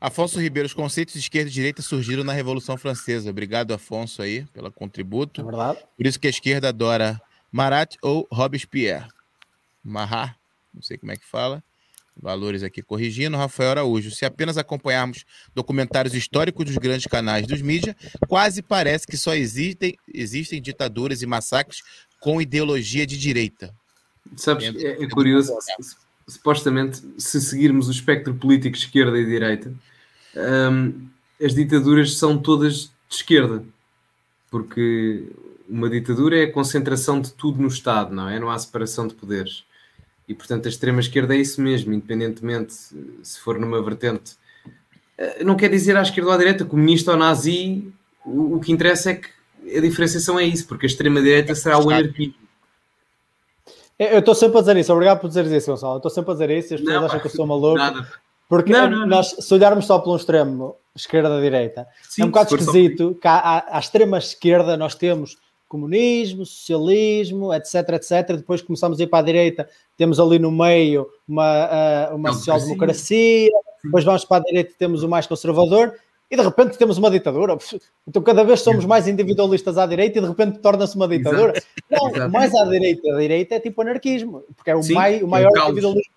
[0.01, 3.31] Afonso Ribeiro, os conceitos de esquerda e direita surgiram na Revolução Francesa.
[3.31, 5.41] Obrigado, Afonso, aí, pelo contributo.
[5.41, 5.79] É verdade.
[5.97, 7.21] Por isso que a esquerda adora
[7.51, 9.09] Marat ou Robespierre.
[9.83, 10.35] Marat,
[10.73, 11.63] não sei como é que fala
[12.21, 14.11] valores aqui corrigindo, Rafael Araújo.
[14.11, 15.25] Se apenas acompanharmos
[15.55, 17.95] documentários históricos dos grandes canais dos mídias,
[18.27, 21.83] quase parece que só existem, existem ditaduras e massacres
[22.21, 23.75] com ideologia de direita.
[24.37, 25.57] Sabes, é, é curioso,
[26.27, 29.73] supostamente, se seguirmos o espectro político esquerda e direita,
[30.71, 31.09] hum,
[31.43, 33.65] as ditaduras são todas de esquerda,
[34.51, 35.25] porque
[35.69, 38.39] uma ditadura é a concentração de tudo no Estado, não é?
[38.39, 39.65] Não há separação de poderes.
[40.29, 42.75] E portanto a extrema-esquerda é isso mesmo, independentemente
[43.23, 44.37] se for numa vertente.
[45.17, 47.91] Eh, não quer dizer à esquerda ou à direita, comunista ou nazi,
[48.25, 49.29] o, o que interessa é que
[49.77, 52.35] a diferenciação é isso, porque a extrema-direita será o anarquismo.
[53.99, 55.95] Eu estou sempre a dizer isso, obrigado por dizer isso, Gonçalo.
[55.95, 57.79] Eu estou sempre a dizer isso e as pessoas acham que eu sou maluco.
[57.79, 58.07] Nada.
[58.49, 61.87] Porque não, não, nós, se olharmos só pelo extremo esquerda-direita,
[62.19, 65.37] é um bocado esquisito que à, à, à extrema esquerda nós temos
[65.69, 68.37] comunismo, socialismo, etc, etc.
[68.37, 73.51] Depois começamos a ir para a direita, temos ali no meio uma, uh, uma social-democracia,
[73.85, 75.95] depois vamos para a direita temos o mais conservador,
[76.31, 77.57] e de repente temos uma ditadura.
[78.07, 81.53] Então cada vez somos mais individualistas à direita e de repente torna-se uma ditadura.
[81.53, 81.67] Exato.
[81.91, 82.33] Não, Exato.
[82.33, 85.29] mais à direita, a direita é tipo anarquismo, porque é o, Sim, mai, o é
[85.29, 86.13] maior é o individualismo.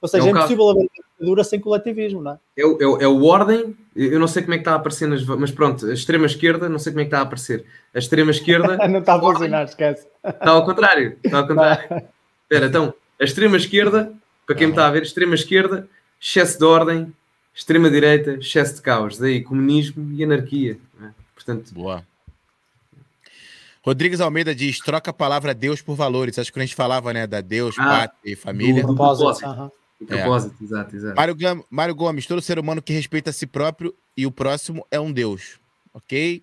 [0.00, 0.88] Ou seja, é, é impossível haver
[1.22, 2.38] ditadura sem coletivismo, não é?
[2.56, 5.06] É, o, é, é o ordem, eu não sei como é que está a aparecer,
[5.06, 7.64] nas, mas pronto, a extrema esquerda, não sei como é que está a aparecer.
[7.94, 8.76] A extrema esquerda.
[8.88, 10.06] não está a funcionar, esquece.
[10.24, 12.04] Está ao contrário, está ao contrário.
[12.42, 14.12] Espera, então, a extrema esquerda,
[14.46, 15.88] Para quem me está a ver, extrema esquerda,
[16.20, 17.12] excesso de ordem,
[17.54, 19.16] extrema direita, excesso de caos.
[19.16, 20.78] Daí comunismo e anarquia.
[21.00, 21.08] É?
[21.34, 22.04] Portanto, Boa.
[23.84, 26.38] Rodrigues Almeida diz: troca a palavra Deus por valores.
[26.38, 28.82] Acho que a gente falava, né, da Deus, ah, pátria e família.
[28.82, 29.46] Do, do propósito.
[29.46, 29.66] Uhum.
[29.66, 29.72] Do
[30.06, 30.64] propósito, é.
[30.64, 31.16] exato, exato.
[31.16, 34.98] Mário, Mário Gomes, todo ser humano que respeita a si próprio e o próximo é
[34.98, 35.58] um Deus.
[35.94, 36.42] Ok?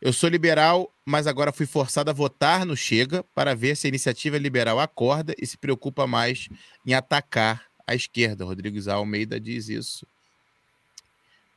[0.00, 3.88] Eu sou liberal, mas agora fui forçado a votar no Chega para ver se a
[3.88, 6.48] iniciativa liberal acorda e se preocupa mais
[6.84, 8.44] em atacar a esquerda.
[8.44, 10.06] Rodrigues Almeida diz isso.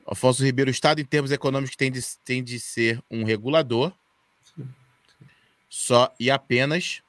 [0.06, 3.92] Afonso Ribeiro, o Estado, em termos econômicos, tem de, tem de ser um regulador
[5.70, 7.02] só e apenas.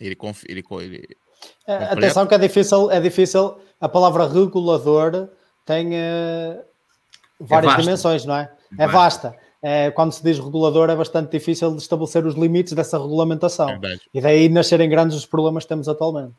[0.00, 0.16] Ele,
[0.48, 1.16] ele, ele
[1.66, 3.56] é, atenção que é difícil, é difícil.
[3.80, 5.28] A palavra regulador
[5.64, 6.60] tem uh,
[7.40, 8.50] várias é dimensões, não é?
[8.78, 9.34] É vasta.
[9.62, 13.66] É, quando se diz regulador, é bastante difícil de estabelecer os limites dessa regulamentação.
[13.66, 14.00] Verdade.
[14.14, 16.32] E daí nascerem grandes os problemas que temos atualmente.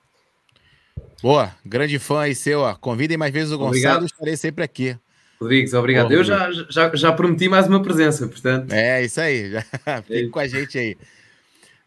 [1.22, 2.62] Boa, grande fã aí seu.
[2.62, 2.76] Ó.
[2.76, 4.06] Convidem mais vezes o Gonçalo, Obrigado.
[4.06, 4.98] estarei sempre aqui.
[5.42, 6.08] Rodrigues, obrigado.
[6.08, 8.72] Bom, eu já, já, já prometi mais uma presença, portanto.
[8.72, 9.52] É, isso aí.
[10.08, 10.98] Fique com a gente aí.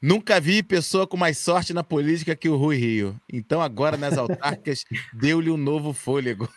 [0.01, 3.21] Nunca vi pessoa com mais sorte na política que o Rui Rio.
[3.31, 6.49] Então, agora nas autárquicas, deu-lhe um novo fôlego.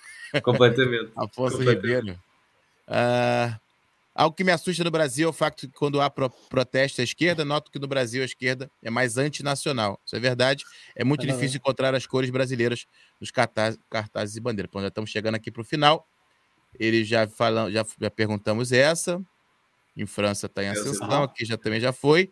[0.41, 1.11] Completamente.
[1.17, 1.57] Afonso.
[1.57, 2.13] Ribeiro.
[2.87, 3.59] Uh,
[4.15, 7.01] algo que me assusta no Brasil é o facto de que quando há pro protesto
[7.01, 9.99] à esquerda, noto que no Brasil a esquerda é mais antinacional.
[10.05, 10.63] Isso é verdade.
[10.95, 12.85] É muito é difícil encontrar as cores brasileiras
[13.19, 14.71] nos cartazes, cartazes e bandeiras.
[14.71, 16.07] Bom, já estamos chegando aqui para o final.
[16.79, 19.21] Eles já falam, já, já perguntamos essa.
[19.95, 22.31] Em França está em ascensão, aqui já também já foi.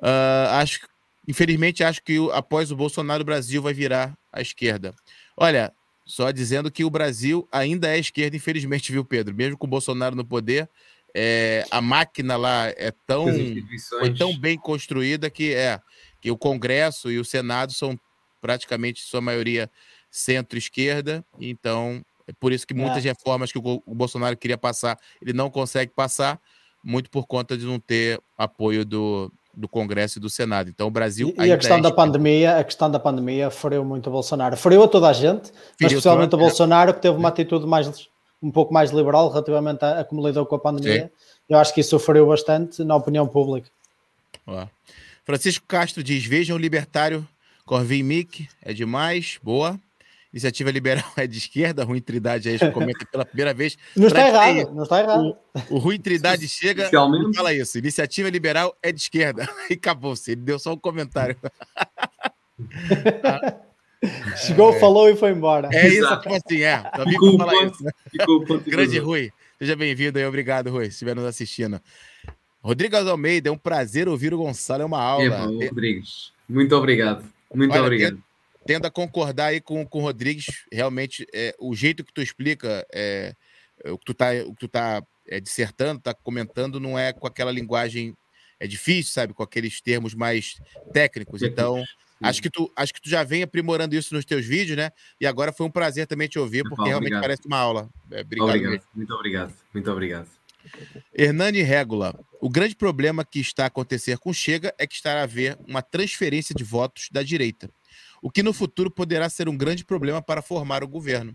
[0.00, 0.80] Uh, acho,
[1.28, 4.94] infelizmente, acho que após o Bolsonaro, o Brasil vai virar à esquerda.
[5.36, 5.72] Olha,
[6.04, 9.34] só dizendo que o Brasil ainda é esquerda, infelizmente, viu, Pedro?
[9.34, 10.68] Mesmo com o Bolsonaro no poder,
[11.14, 13.26] é, a máquina lá é tão,
[13.88, 15.80] foi tão bem construída que é
[16.20, 17.98] que o Congresso e o Senado são
[18.40, 19.70] praticamente sua maioria
[20.10, 23.08] centro-esquerda, então é por isso que muitas é.
[23.08, 26.40] reformas que o, o, Bolsonaro queria passar, ele não consegue passar,
[26.82, 30.70] muito por conta de não ter apoio do, do Congresso e do Senado.
[30.70, 31.34] Então o Brasil.
[31.38, 34.56] E, e a questão é da pandemia, a questão da pandemia feriu muito o Bolsonaro.
[34.56, 38.08] Feriu a toda a gente, mas especialmente o Bolsonaro, que teve uma atitude mais
[38.42, 41.04] um pouco mais liberal relativamente a, a como lidou com a pandemia.
[41.04, 41.10] Sim.
[41.48, 43.68] Eu acho que isso feriu bastante na opinião pública.
[45.24, 47.26] Francisco Castro diz: vejam o libertário
[47.64, 49.78] Corvin Mick, é demais, boa.
[50.32, 53.76] Iniciativa Liberal é de esquerda, Rui Trindade aí comenta pela primeira vez.
[53.96, 55.36] Não está errado, não está errado.
[55.70, 57.78] O, o Rui Trindade chega e fala isso.
[57.78, 59.48] Iniciativa Liberal é de esquerda.
[59.70, 61.36] E acabou-se, ele deu só um comentário.
[64.36, 64.80] Chegou, é.
[64.80, 65.68] falou e foi embora.
[65.72, 66.28] É Exato.
[66.28, 66.82] isso, assim, é.
[67.08, 67.84] Ficou falar isso.
[68.10, 71.80] Ficou Grande Rui, seja bem-vindo aí, obrigado, Rui, se estiver nos assistindo.
[72.62, 75.24] Rodrigo Almeida, é um prazer ouvir o Gonçalo, é uma aula.
[75.24, 77.24] É, Rodrigues, muito obrigado.
[77.54, 78.18] Muito Olha, obrigado
[78.66, 82.86] tendo a concordar aí com, com o Rodrigues, realmente é, o jeito que tu explica,
[82.92, 83.34] é,
[83.86, 87.26] o que tu tá, o que tu tá é, dissertando, tá comentando, não é com
[87.26, 88.14] aquela linguagem,
[88.58, 90.60] é difícil, sabe, com aqueles termos mais
[90.92, 91.42] técnicos.
[91.42, 91.82] Então,
[92.22, 94.90] acho que tu, acho que tu já vem aprimorando isso nos teus vídeos, né?
[95.20, 97.88] E agora foi um prazer também te ouvir, porque realmente parece uma aula.
[98.10, 98.48] É, obrigado.
[98.48, 98.82] obrigado.
[98.94, 99.54] Muito obrigado.
[99.72, 100.28] Muito obrigado.
[101.16, 102.14] Hernani Régula.
[102.38, 105.80] O grande problema que está a acontecer com Chega é que está a haver uma
[105.80, 107.70] transferência de votos da direita
[108.22, 111.34] o que no futuro poderá ser um grande problema para formar o governo.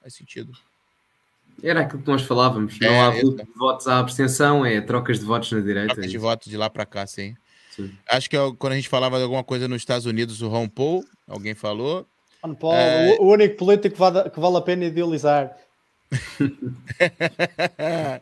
[0.00, 0.52] Faz sentido.
[1.62, 2.78] Era aquilo que nós falávamos.
[2.80, 5.94] É, não há de votos à abstenção, é trocas de votos na direita.
[5.94, 7.34] Trocas é de votos de lá para cá, sim.
[7.74, 7.90] sim.
[8.10, 10.68] Acho que é quando a gente falava de alguma coisa nos Estados Unidos, o Ron
[10.68, 12.06] Paul, alguém falou.
[12.42, 13.16] Ron Paul, é...
[13.18, 15.56] o único político que vale, que vale a pena idealizar.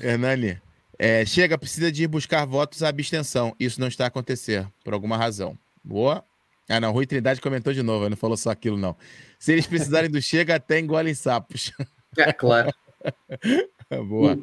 [0.00, 0.58] Hernani,
[0.98, 3.54] é, chega, precisa de ir buscar votos à abstenção.
[3.58, 5.58] Isso não está a acontecer, por alguma razão.
[5.82, 6.24] Boa.
[6.68, 8.94] Ah, não, Rui Trindade comentou de novo, ele não falou só aquilo, não.
[9.38, 11.72] Se eles precisarem do Chega, até engolem sapos.
[12.16, 12.72] É, claro.
[14.06, 14.38] Boa.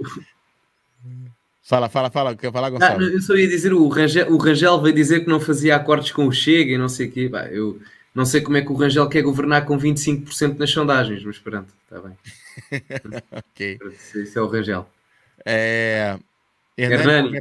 [1.62, 3.00] Fala, fala, fala, quer falar, Gonçalo?
[3.00, 6.12] Não, eu só ia dizer, o Rangel, o Rangel veio dizer que não fazia acordos
[6.12, 7.28] com o Chega e não sei o quê.
[7.28, 7.80] Bah, eu
[8.14, 11.74] não sei como é que o Rangel quer governar com 25% nas sondagens, mas pronto,
[11.84, 12.18] está bem.
[13.32, 13.80] ok.
[14.16, 14.88] Isso é o Rangel.
[15.44, 16.18] É...
[16.78, 17.40] Hernani, Hernani.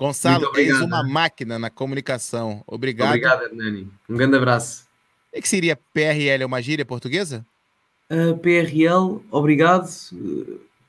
[0.00, 2.64] Gonçalo, és uma máquina na comunicação.
[2.66, 3.08] Obrigado.
[3.08, 3.86] Obrigado, Hernani.
[4.08, 4.86] Um grande abraço.
[5.30, 6.42] O que seria PRL?
[6.42, 7.44] É uma gíria portuguesa?
[8.10, 9.86] Uh, PRL, obrigado.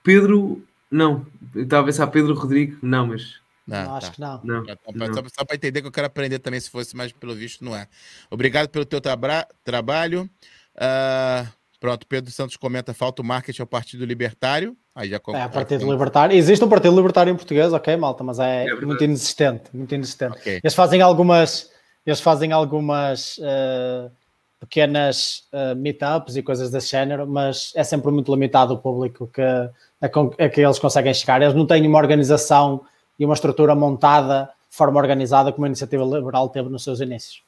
[0.01, 1.25] Pedro, não.
[1.53, 3.41] Eu estava a pensar Pedro Rodrigo, não, mas.
[3.67, 4.13] Não, não acho tá.
[4.13, 4.41] que não.
[4.45, 5.13] não, não.
[5.13, 7.75] Só, só para entender que eu quero aprender também, se fosse, mas pelo visto não
[7.75, 7.89] é.
[8.29, 10.29] Obrigado pelo teu tra trabalho.
[10.73, 11.47] Uh,
[11.81, 14.77] pronto, Pedro Santos comenta: falta o marketing ao Partido Libertário.
[14.95, 16.35] Aí já é, Partido Libertário.
[16.35, 20.37] Existe um Partido Libertário em português, ok, malta, mas é, é muito inexistente, muito inexistente.
[20.37, 20.59] Okay.
[20.63, 21.69] Eles fazem algumas,
[22.05, 24.11] eles fazem algumas uh,
[24.59, 29.41] pequenas uh, meetups e coisas desse género, mas é sempre muito limitado o público que,
[29.41, 29.71] a,
[30.01, 31.41] a que eles conseguem chegar.
[31.41, 32.85] Eles não têm uma organização
[33.17, 37.43] e uma estrutura montada de forma organizada como a Iniciativa Liberal teve nos seus inícios.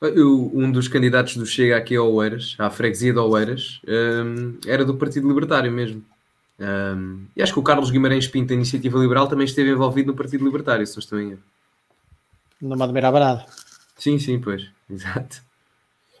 [0.00, 4.84] Eu, um dos candidatos do Chega aqui a Oeiras, à freguesia de Oeiras, um, era
[4.84, 6.04] do Partido Libertário mesmo.
[6.58, 10.16] Um, e acho que o Carlos Guimarães Pinto, da Iniciativa Liberal, também esteve envolvido no
[10.16, 11.42] Partido Libertário, se não estou em erro.
[12.60, 13.46] Não me admirava nada.
[13.96, 14.68] Sim, sim, pois.
[14.88, 15.42] Exato.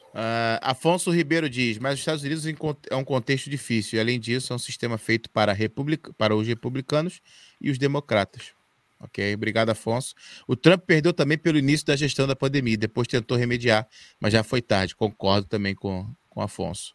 [0.08, 2.44] Uh, Afonso Ribeiro diz, mas os Estados Unidos
[2.90, 3.98] é um contexto difícil.
[3.98, 6.12] E, além disso, é um sistema feito para, republic...
[6.14, 7.20] para os republicanos
[7.60, 8.57] e os democratas.
[9.00, 10.14] Ok, obrigado, Afonso.
[10.46, 13.86] O Trump perdeu também pelo início da gestão da pandemia, depois tentou remediar,
[14.18, 14.96] mas já foi tarde.
[14.96, 16.94] Concordo também com, com Afonso.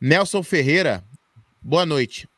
[0.00, 1.04] Nelson Ferreira,
[1.60, 2.28] boa noite.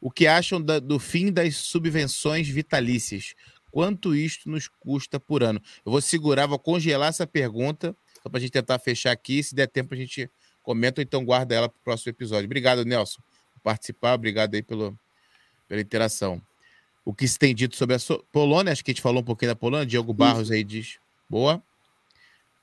[0.00, 3.34] O que acham da, do fim das subvenções vitalícias?
[3.70, 5.60] Quanto isto nos custa por ano?
[5.84, 9.42] Eu vou segurar, vou congelar essa pergunta, só para a gente tentar fechar aqui.
[9.42, 10.30] Se der tempo, a gente
[10.62, 12.44] comenta ou então guarda ela para o próximo episódio.
[12.44, 13.22] Obrigado, Nelson,
[13.54, 14.12] por participar.
[14.12, 14.98] Obrigado aí pelo,
[15.66, 16.42] pela interação
[17.06, 17.98] o que se tem dito sobre a
[18.32, 20.98] Polônia, acho que a gente falou um pouquinho da Polônia, Diogo Barros aí diz,
[21.30, 21.62] boa.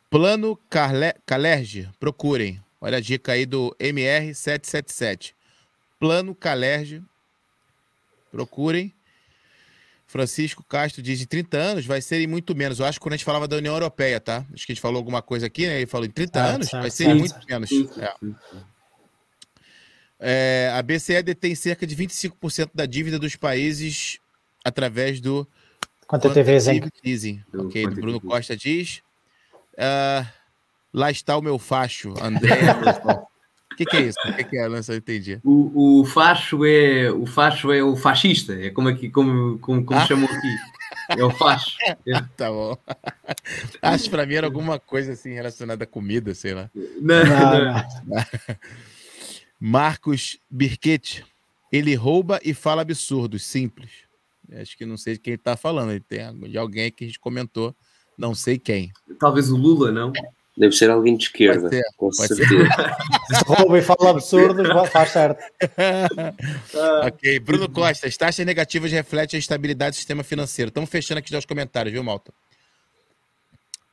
[0.09, 2.61] Plano Carle Calerge, procurem.
[2.81, 5.33] Olha a dica aí do MR777.
[5.97, 7.01] Plano Calerge,
[8.29, 8.93] procurem.
[10.05, 12.79] Francisco Castro diz de 30 anos vai ser em muito menos.
[12.79, 14.45] Eu acho que quando a gente falava da União Europeia, tá?
[14.53, 15.77] Acho que a gente falou alguma coisa aqui, né?
[15.77, 17.71] Ele falou em 30 ah, anos vai ser em muito menos.
[17.97, 18.13] É.
[20.19, 24.19] É, a BCE detém cerca de 25% da dívida dos países
[24.63, 25.47] através do
[26.07, 27.43] Quantitative Easing.
[27.55, 29.01] Ok, do Bruno Costa diz.
[29.73, 30.27] Uh,
[30.93, 32.59] lá está o meu facho, André.
[33.73, 34.19] O que, que, é isso?
[34.23, 34.69] O que, que é?
[34.69, 35.39] Não entendi.
[35.43, 39.99] O, o, facho é o facho é o fascista, é como aqui como, como, como
[39.99, 40.05] ah.
[40.05, 40.55] chamam aqui.
[41.09, 41.75] É o facho.
[41.81, 41.95] É.
[42.37, 42.77] tá bom.
[43.81, 46.69] Acho para mim era alguma coisa assim relacionada a comida, sei lá.
[47.01, 47.73] Não, não.
[47.73, 48.25] não.
[49.59, 51.25] Marcos Birquete,
[51.71, 53.89] ele rouba e fala absurdos, simples.
[54.61, 55.91] Acho que não sei de quem está falando.
[55.91, 56.19] Ele tem
[56.49, 57.75] de alguém que a gente comentou,
[58.17, 58.91] não sei quem.
[59.19, 60.11] Talvez o Lula, não?
[60.55, 62.45] Deve ser alguém de esquerda, ser, com certeza.
[63.33, 65.43] Se rouba e fala absurdos, faz certo.
[67.07, 70.69] ok, Bruno Costa, as taxas negativas refletem a estabilidade do sistema financeiro.
[70.69, 72.31] Estamos fechando aqui já os comentários, viu, Malta?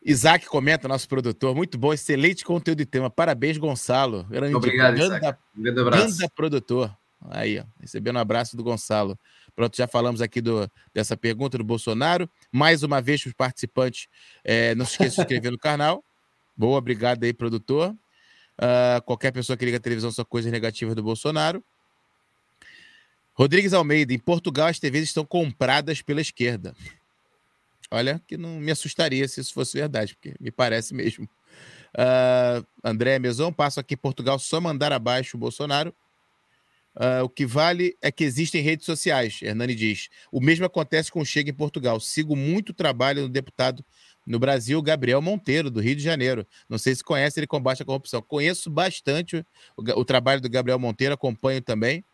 [0.04, 1.54] Isaac comenta, nosso produtor.
[1.54, 3.08] Muito bom, excelente conteúdo e tema.
[3.08, 4.24] Parabéns, Gonçalo.
[4.24, 5.38] Grande, Obrigado, grande, Isaac.
[5.56, 6.18] Um grande abraço.
[6.18, 6.96] Grande produtor.
[7.30, 9.18] Aí, ó, recebendo um abraço do Gonçalo.
[9.54, 12.28] Pronto, já falamos aqui do, dessa pergunta do Bolsonaro.
[12.50, 14.08] Mais uma vez, os participantes,
[14.44, 16.04] é, não se esqueça de se inscrever no canal.
[16.56, 17.90] Boa, obrigado aí, produtor.
[18.60, 21.64] Uh, qualquer pessoa que liga a televisão só coisas negativas do Bolsonaro.
[23.32, 26.74] Rodrigues Almeida, em Portugal as TVs estão compradas pela esquerda.
[27.90, 31.28] Olha, que não me assustaria se isso fosse verdade, porque me parece mesmo.
[31.94, 35.94] Uh, André Meson, passo aqui Portugal só mandar abaixo o Bolsonaro.
[36.96, 40.08] Uh, o que vale é que existem redes sociais, Hernani diz.
[40.32, 42.00] O mesmo acontece com o Chega em Portugal.
[42.00, 43.84] Sigo muito trabalho do deputado
[44.26, 46.46] no Brasil, Gabriel Monteiro, do Rio de Janeiro.
[46.68, 48.20] Não sei se conhece, ele combate a corrupção.
[48.20, 49.44] Conheço bastante
[49.76, 52.04] o, o trabalho do Gabriel Monteiro, acompanho também.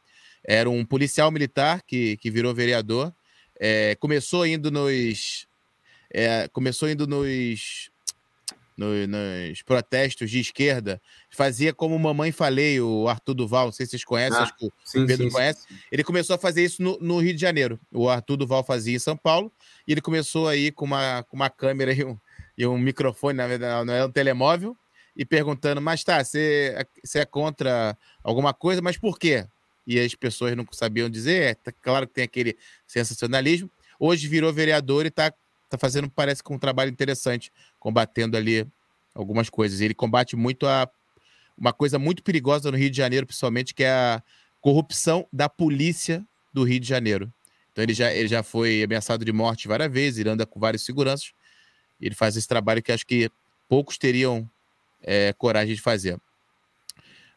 [0.47, 3.12] Era um policial militar que, que virou vereador.
[3.59, 5.48] É, começou indo nos.
[6.12, 7.90] É, começou indo nos
[8.77, 11.01] no, nos protestos de esquerda,
[11.31, 14.70] fazia como Mamãe Falei, o Arthur Duval, não sei se vocês conhecem, ah, acho que
[14.85, 15.62] sim, o Pedro sim, conhece.
[15.66, 15.74] Sim.
[15.90, 17.81] Ele começou a fazer isso no, no, Rio de Janeiro.
[17.90, 19.51] O Arthur Duval fazia em São Paulo,
[19.89, 22.19] e ele começou aí com uma, com uma câmera e um,
[22.59, 24.77] e um microfone, na verdade, não é um telemóvel,
[25.16, 29.47] e perguntando, mas tá, você, você é contra alguma coisa, mas por quê?
[29.86, 33.70] E as pessoas não sabiam dizer, é, tá, claro que tem aquele sensacionalismo.
[33.98, 35.32] Hoje virou vereador e está
[35.68, 38.66] tá fazendo, parece que um trabalho interessante, combatendo ali
[39.14, 39.80] algumas coisas.
[39.80, 40.88] Ele combate muito a
[41.56, 44.22] uma coisa muito perigosa no Rio de Janeiro, principalmente, que é a
[44.60, 47.32] corrupção da polícia do Rio de Janeiro.
[47.72, 50.84] Então ele já, ele já foi ameaçado de morte várias vezes, ele anda com vários
[50.84, 51.32] seguranças.
[52.01, 53.30] Ele faz esse trabalho que acho que
[53.68, 54.48] poucos teriam
[55.02, 56.18] é, coragem de fazer.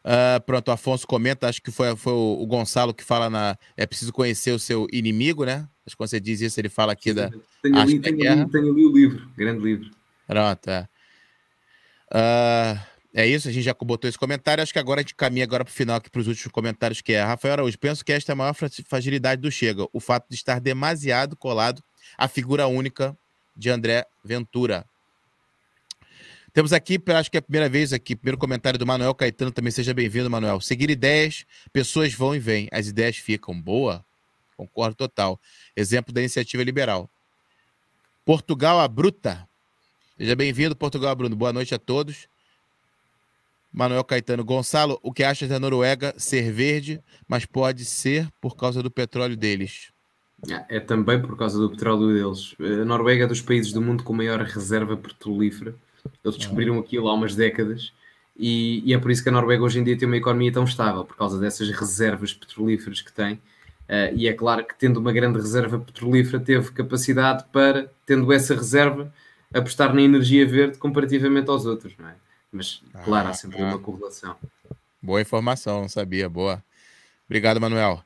[0.02, 3.58] Uh, pronto, o Afonso comenta, acho que foi, foi o, o, Gonçalo que fala na.
[3.76, 5.68] É preciso conhecer o seu inimigo, né?
[5.86, 7.30] Acho que quando você diz isso, ele fala aqui da.
[7.62, 9.90] Tenho ali, tenho, ali, tenho ali o livro, grande livro.
[10.26, 10.88] Pronto, é.
[12.12, 12.80] Uh,
[13.12, 14.62] é isso, a gente já botou esse comentário.
[14.62, 17.00] Acho que agora a gente caminha agora para o final aqui para os últimos comentários,
[17.02, 17.78] que é Rafael Araújo.
[17.78, 21.82] Penso que esta é a maior fragilidade do Chega, o fato de estar demasiado colado
[22.16, 23.16] à figura única
[23.54, 24.86] de André Ventura.
[26.52, 29.70] Temos aqui, acho que é a primeira vez aqui, primeiro comentário do Manuel Caetano, também
[29.70, 30.60] seja bem-vindo, Manuel.
[30.60, 33.60] Seguir ideias, pessoas vão e vêm, as ideias ficam.
[33.60, 34.04] Boa?
[34.56, 35.40] Concordo total.
[35.76, 37.08] Exemplo da iniciativa liberal.
[38.24, 39.48] Portugal a bruta.
[40.18, 41.34] Seja bem-vindo, Portugal Bruno.
[41.34, 42.28] Boa noite a todos.
[43.72, 44.44] Manuel Caetano.
[44.44, 49.36] Gonçalo, o que achas da Noruega ser verde, mas pode ser por causa do petróleo
[49.36, 49.92] deles?
[50.68, 52.54] É, também por causa do petróleo deles.
[52.60, 55.74] A Noruega é dos países do mundo com maior reserva petrolífera.
[56.24, 57.92] Eles descobriram aquilo há umas décadas
[58.42, 60.64] e, e, é por isso que a Noruega hoje em dia tem uma economia tão
[60.64, 63.34] estável, por causa dessas reservas petrolíferas que tem.
[63.34, 68.54] Uh, e é claro que, tendo uma grande reserva petrolífera, teve capacidade para, tendo essa
[68.54, 69.12] reserva,
[69.52, 72.14] apostar na energia verde comparativamente aos outros, não é?
[72.50, 74.34] Mas, claro, há sempre ah, uma correlação.
[75.02, 76.62] Boa informação, não sabia, boa.
[77.26, 78.02] Obrigado, Manuel.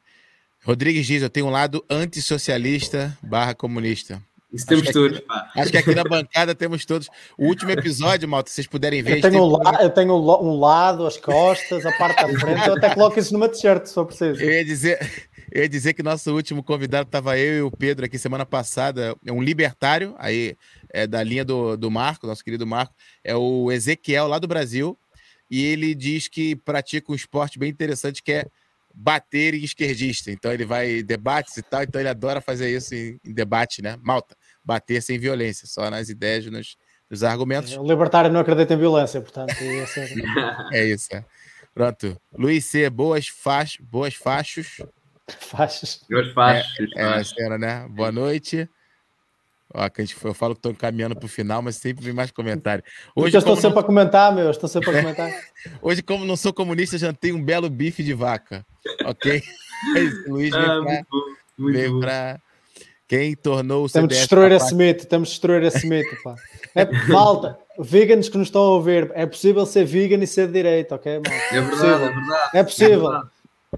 [0.64, 4.20] Rodrigues diz: eu tenho um lado antissocialista barra comunista.
[4.54, 5.18] Isso temos todos.
[5.18, 7.08] Aqui, acho que aqui na bancada temos todos.
[7.36, 9.16] O último episódio, Malta, se vocês puderem ver.
[9.16, 12.68] Eu tenho, um, la eu tenho um lado, as costas, a parte da frente.
[12.68, 14.40] Eu até coloco isso numa t-shirt, se for preciso.
[14.40, 14.98] Eu ia dizer.
[15.50, 19.14] Eu ia dizer que nosso último convidado estava eu e o Pedro aqui semana passada,
[19.24, 20.56] é um libertário, aí
[20.92, 24.98] é da linha do, do Marco, nosso querido Marco, é o Ezequiel lá do Brasil,
[25.48, 28.46] e ele diz que pratica um esporte bem interessante que é
[28.92, 30.30] bater em esquerdista.
[30.30, 33.96] Então ele vai debates e tal, então ele adora fazer isso em, em debate, né?
[34.02, 36.76] Malta, bater sem violência, só nas ideias, nos,
[37.10, 37.76] nos argumentos.
[37.76, 39.54] O libertário não acredita em violência, portanto.
[40.72, 41.14] é isso.
[41.14, 41.24] É.
[41.74, 42.20] Pronto.
[42.36, 44.78] Luiz C, boas, fach, boas fachos.
[45.40, 46.04] Fachos.
[46.10, 46.86] Boas fachos.
[46.96, 47.88] É, é a cena, né?
[47.88, 48.68] Boa noite.
[49.72, 52.12] Ó, que a gente, eu falo que estou encaminhando para o final, mas sempre vem
[52.12, 52.84] mais comentário.
[53.16, 53.80] Hoje, eu estou sempre não...
[53.80, 55.32] a comentar, meu, estou sempre a comentar.
[55.82, 58.64] Hoje, como não sou comunista, já tenho um belo bife de vaca.
[59.04, 59.42] Ok?
[60.28, 60.52] Luiz
[61.58, 62.40] veio para.
[63.06, 66.34] Quem tornou o Temos de destruir esse mito, temos de destruir esse mito, pá.
[66.74, 70.54] É, malta, veganos que nos estão a ouvir, é possível ser vegan e ser de
[70.54, 71.14] direito, ok?
[71.14, 71.30] Malta?
[71.30, 72.50] É verdade, é, é verdade.
[72.54, 72.94] É possível.
[72.94, 73.30] É verdade.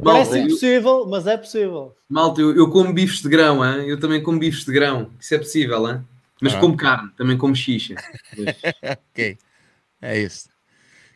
[0.03, 1.07] Parece Malta, impossível, eu...
[1.07, 1.97] mas é possível.
[2.09, 3.89] Malta, eu, eu, como bifes de grão, hein?
[3.89, 5.11] eu também como bifes de grão.
[5.19, 6.05] Isso é possível, hein?
[6.40, 6.61] mas ah.
[6.61, 7.94] como carne, também como xixa.
[9.11, 9.39] ok,
[10.03, 10.48] é isso.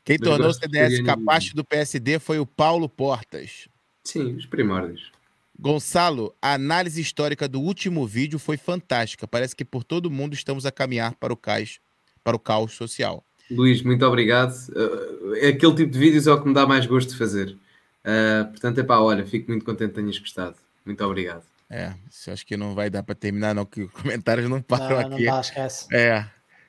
[0.05, 3.69] Quem mas tornou o CDS capaz do PSD foi o Paulo Portas.
[4.03, 5.13] Sim, os primórdios.
[5.61, 9.29] Gonçalo, a análise histórica do último vídeo foi fantástica.
[9.29, 11.81] Parece que por todo mundo estamos a caminhar para o caos,
[12.25, 13.23] para o caos social.
[13.51, 14.55] Luís, muito obrigado.
[14.71, 17.59] Uh, aquele tipo de vídeos é o que me dá mais gosto de fazer.
[18.03, 20.57] Uh, portanto, é pá, olha, fico muito contente que tenhas gostado.
[20.87, 21.43] Muito obrigado.
[21.69, 24.89] É, isso acho que não vai dar para terminar, não, que os comentários não param
[24.89, 25.25] não, aqui.
[25.27, 25.87] Não dá, esquece.
[25.93, 26.25] É,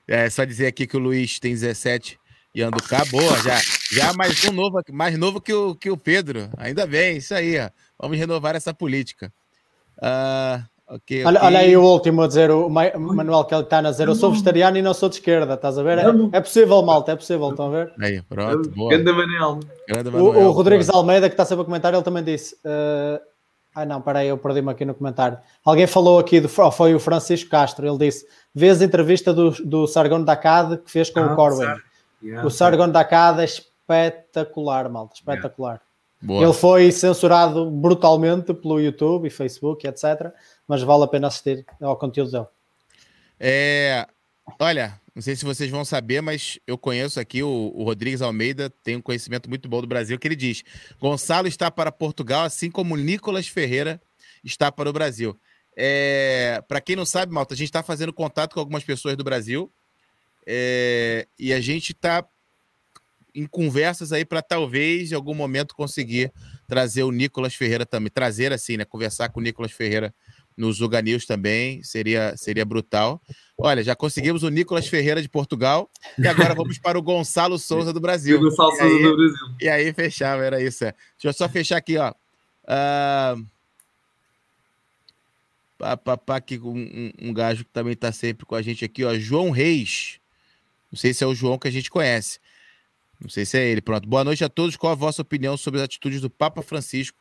[0.06, 2.20] é só dizer aqui que o Luiz tem 17
[2.54, 3.58] e ando cá, boa, já,
[3.92, 6.50] já mais um novo, mais novo que o, que o Pedro.
[6.58, 7.70] Ainda bem, isso aí, ó.
[8.02, 9.32] Vamos renovar essa política.
[9.98, 10.64] Uh,
[10.94, 11.48] Okay, olha, okay.
[11.48, 14.78] olha, aí o último a dizer, o Manuel que está a dizer, eu sou vegetariano
[14.78, 16.00] e não sou de esquerda, estás a ver?
[16.00, 16.04] É,
[16.34, 17.94] é possível, malta, é possível, estão a ver?
[17.98, 18.90] Aí, pronto, boa.
[18.90, 19.60] Grande Manel.
[20.14, 21.00] O, o Rodrigues boa.
[21.00, 23.22] Almeida, que está sempre a comentar, ele também disse, uh...
[23.74, 25.38] ah não, peraí, eu perdi-me aqui no comentário.
[25.64, 29.88] Alguém falou aqui, do, foi o Francisco Castro, ele disse, vês a entrevista do, do
[29.88, 31.74] Sargon da CAD que fez com ah, o Corwin.
[32.22, 35.80] Yeah, o Sargon da CAD é espetacular, malta, espetacular.
[36.24, 36.46] Yeah.
[36.46, 40.32] Ele foi censurado brutalmente pelo YouTube e Facebook, etc
[40.72, 42.46] mas vale a pena assistir ao conteúdo dele.
[43.38, 44.08] É,
[44.58, 48.70] olha, não sei se vocês vão saber, mas eu conheço aqui o, o Rodrigues Almeida,
[48.82, 50.64] tem um conhecimento muito bom do Brasil, que ele diz:
[50.98, 54.02] Gonçalo está para Portugal, assim como Nicolas Ferreira
[54.46, 55.38] está para o Brasil.
[55.76, 59.26] É, para quem não sabe, Malta, a gente está fazendo contato com algumas pessoas do
[59.26, 59.70] Brasil
[60.48, 62.26] é, e a gente está
[63.34, 66.32] em conversas aí para talvez em algum momento conseguir
[66.68, 70.14] trazer o Nicolas Ferreira também, trazer assim, né, conversar com o Nicolas Ferreira
[70.56, 73.22] no Zuga News também, seria, seria brutal.
[73.58, 77.94] Olha, já conseguimos o Nicolas Ferreira de Portugal e agora vamos para o Gonçalo Souza
[77.94, 78.38] do Brasil.
[78.38, 79.56] O Gonçalo Souza do Brasil.
[79.60, 80.84] E aí fechava, era isso.
[80.84, 80.94] É.
[81.14, 82.12] Deixa eu só fechar aqui, ó.
[82.64, 83.46] Uh...
[85.78, 88.86] Pá, pá, pá, aqui um, um, um gajo que também está sempre com a gente
[88.86, 89.16] aqui, ó.
[89.16, 90.20] João Reis.
[90.92, 92.40] Não sei se é o João que a gente conhece.
[93.22, 93.82] Não sei se é ele.
[93.82, 94.08] Pronto.
[94.08, 94.76] Boa noite a todos.
[94.76, 97.18] Qual a vossa opinião sobre as atitudes do Papa Francisco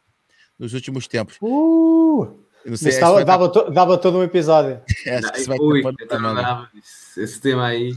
[0.58, 1.36] nos últimos tempos?
[1.42, 2.40] Uh!
[2.64, 4.80] Não sei, dava, dava, to, dava, todo um episódio.
[5.06, 5.18] É,
[5.58, 5.82] ui,
[7.16, 7.96] esse tema aí.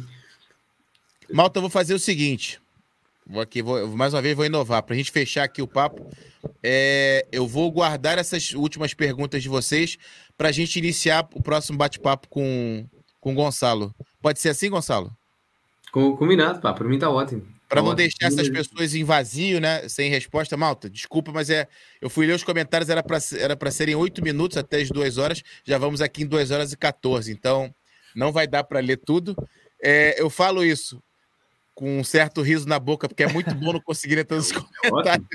[1.32, 2.62] Malta, eu vou fazer o seguinte.
[3.26, 4.84] Vou aqui, vou, mais uma vez, vou inovar.
[4.84, 6.10] Para a gente fechar aqui o papo,
[6.62, 9.98] é, eu vou guardar essas últimas perguntas de vocês
[10.38, 12.86] para a gente iniciar o próximo bate-papo com,
[13.20, 13.94] com o Gonçalo.
[14.22, 15.12] Pode ser assim, Gonçalo?
[15.92, 16.74] Combinado, pá.
[16.74, 17.53] Para mim tá ótimo.
[17.74, 19.88] Para não deixar essas pessoas em vazio, né?
[19.90, 21.68] Sem resposta, malta, desculpa, mas é.
[22.00, 25.42] Eu fui ler os comentários, era para era serem oito minutos até as duas horas.
[25.66, 27.32] Já vamos aqui em duas horas e 14.
[27.32, 27.74] Então,
[28.16, 29.36] não vai dar para ler tudo.
[29.82, 31.02] É, eu falo isso.
[31.76, 34.52] Com um certo riso na boca, porque é muito bom não conseguir ler todos os
[34.84, 35.28] é comentários,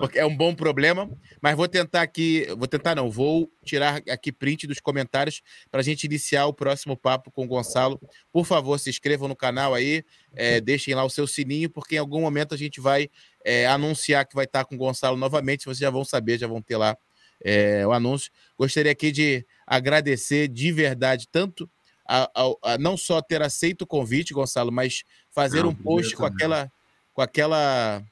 [0.00, 1.10] porque é um bom problema.
[1.40, 5.82] Mas vou tentar aqui, vou tentar não, vou tirar aqui print dos comentários para a
[5.82, 8.00] gente iniciar o próximo papo com o Gonçalo.
[8.32, 10.04] Por favor, se inscrevam no canal aí,
[10.34, 13.10] é, deixem lá o seu sininho, porque em algum momento a gente vai
[13.44, 15.64] é, anunciar que vai estar com o Gonçalo novamente.
[15.64, 16.96] Vocês já vão saber, já vão ter lá
[17.44, 18.30] é, o anúncio.
[18.56, 21.68] Gostaria aqui de agradecer de verdade tanto
[22.10, 26.14] a, a, a, não só ter aceito o convite, Gonçalo, mas fazer não, um post
[26.16, 26.70] com aquela,
[27.12, 28.02] com aquela,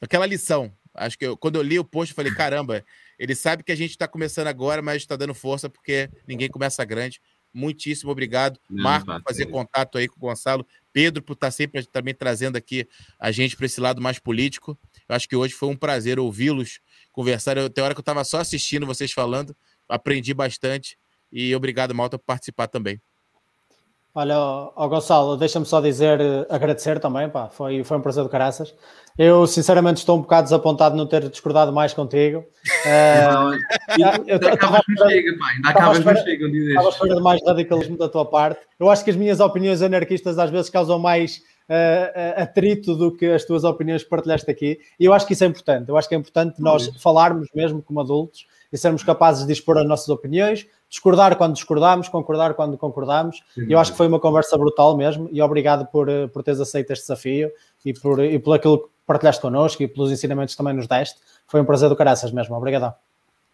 [0.00, 0.72] aquela lição.
[0.94, 2.84] Acho que eu, quando eu li o post, eu falei: caramba,
[3.18, 6.84] ele sabe que a gente está começando agora, mas está dando força porque ninguém começa
[6.84, 7.20] grande.
[7.52, 11.50] Muitíssimo obrigado, não, Marco, por fazer contato aí com o Gonçalo, Pedro, por estar tá
[11.50, 12.86] sempre também trazendo aqui
[13.18, 14.78] a gente para esse lado mais político.
[15.08, 16.80] Eu acho que hoje foi um prazer ouvi-los
[17.12, 17.56] conversar.
[17.56, 19.56] Eu, tem hora que eu estava só assistindo vocês falando,
[19.88, 20.98] aprendi bastante
[21.32, 23.00] e obrigado, Malta, por participar também.
[24.18, 28.30] Olha, ó, Gonçalo, deixa-me só dizer, eh, agradecer também, pá, foi, foi um prazer do
[28.30, 28.74] caraças.
[29.18, 32.42] Eu, sinceramente, estou um bocado desapontado de não ter discordado mais contigo.
[32.86, 33.58] Uh,
[34.28, 34.80] eu estava a
[36.88, 38.60] espera de mais radicalismo da tua parte.
[38.78, 41.38] Eu acho que as minhas opiniões anarquistas às vezes causam mais
[41.68, 44.78] uh, atrito do que as tuas opiniões que partilhaste aqui.
[45.00, 45.88] E eu acho que isso é importante.
[45.88, 49.78] Eu acho que é importante nós falarmos mesmo como adultos e sermos capazes de expor
[49.78, 53.42] as nossas opiniões, discordar quando discordamos, concordar quando concordamos.
[53.54, 56.60] Sim, eu acho que foi uma conversa brutal mesmo e obrigado por, eh, por teres
[56.60, 57.50] aceito este desafio
[57.84, 61.20] e por, e por aquilo que partilhaste connosco e pelos ensinamentos que também nos deste.
[61.46, 62.56] Foi um prazer do caraças mesmo.
[62.56, 62.94] Obrigadão.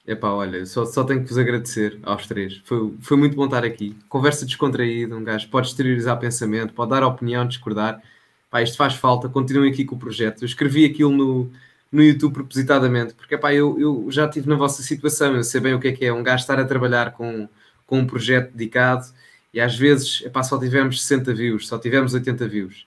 [0.07, 2.61] Epá, olha, só, só tenho que vos agradecer aos três.
[2.65, 3.97] Foi, foi muito bom estar aqui.
[4.09, 8.03] Conversa descontraída, um gajo pode exteriorizar pensamento, pode dar opinião, discordar.
[8.51, 9.29] Pá, isto faz falta.
[9.29, 10.43] Continuem aqui com o projeto.
[10.43, 11.51] Eu escrevi aquilo no,
[11.93, 15.75] no YouTube propositadamente, porque epá, eu, eu já estive na vossa situação, eu sei bem
[15.75, 17.47] o que é que é um gajo estar a trabalhar com,
[17.87, 19.07] com um projeto dedicado
[19.53, 22.87] e às vezes epá, só tivemos 60 views, só tivemos 80 views.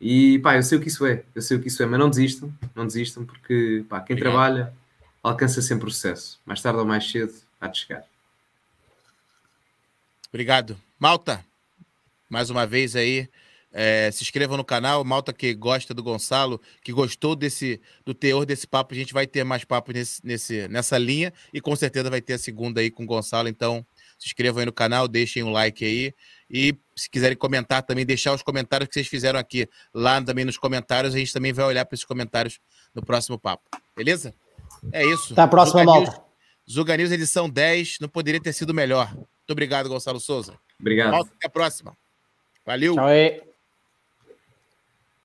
[0.00, 1.98] E pá, eu sei o que isso é, eu sei o que isso é, mas
[1.98, 4.32] não desistam, não desistam, porque pá, quem Obrigado.
[4.32, 4.72] trabalha
[5.22, 8.04] alcança sempre o sucesso, mais tarde ou mais cedo há de chegar.
[10.28, 10.76] Obrigado.
[10.98, 11.44] Malta,
[12.28, 13.28] mais uma vez aí,
[13.78, 18.46] é, se inscrevam no canal, malta que gosta do Gonçalo, que gostou desse do teor
[18.46, 22.08] desse papo, a gente vai ter mais papo nesse, nesse, nessa linha e com certeza
[22.08, 23.48] vai ter a segunda aí com o Gonçalo.
[23.48, 23.84] Então,
[24.18, 26.14] se inscrevam aí no canal, deixem um like aí
[26.50, 30.56] e se quiserem comentar também, deixar os comentários que vocês fizeram aqui lá também nos
[30.56, 32.58] comentários, a gente também vai olhar para esses comentários
[32.94, 33.64] no próximo papo.
[33.94, 34.32] Beleza?
[34.90, 35.34] É isso.
[35.34, 36.10] Até a próxima, Zuga malta.
[36.12, 36.22] News,
[36.72, 39.14] Zuga News edição 10, não poderia ter sido melhor.
[39.14, 40.58] Muito obrigado, Gonçalo Souza.
[40.80, 41.10] Obrigado.
[41.10, 41.94] Malta, até a próxima.
[42.64, 42.94] Valeu.
[42.94, 43.45] Tchau aí.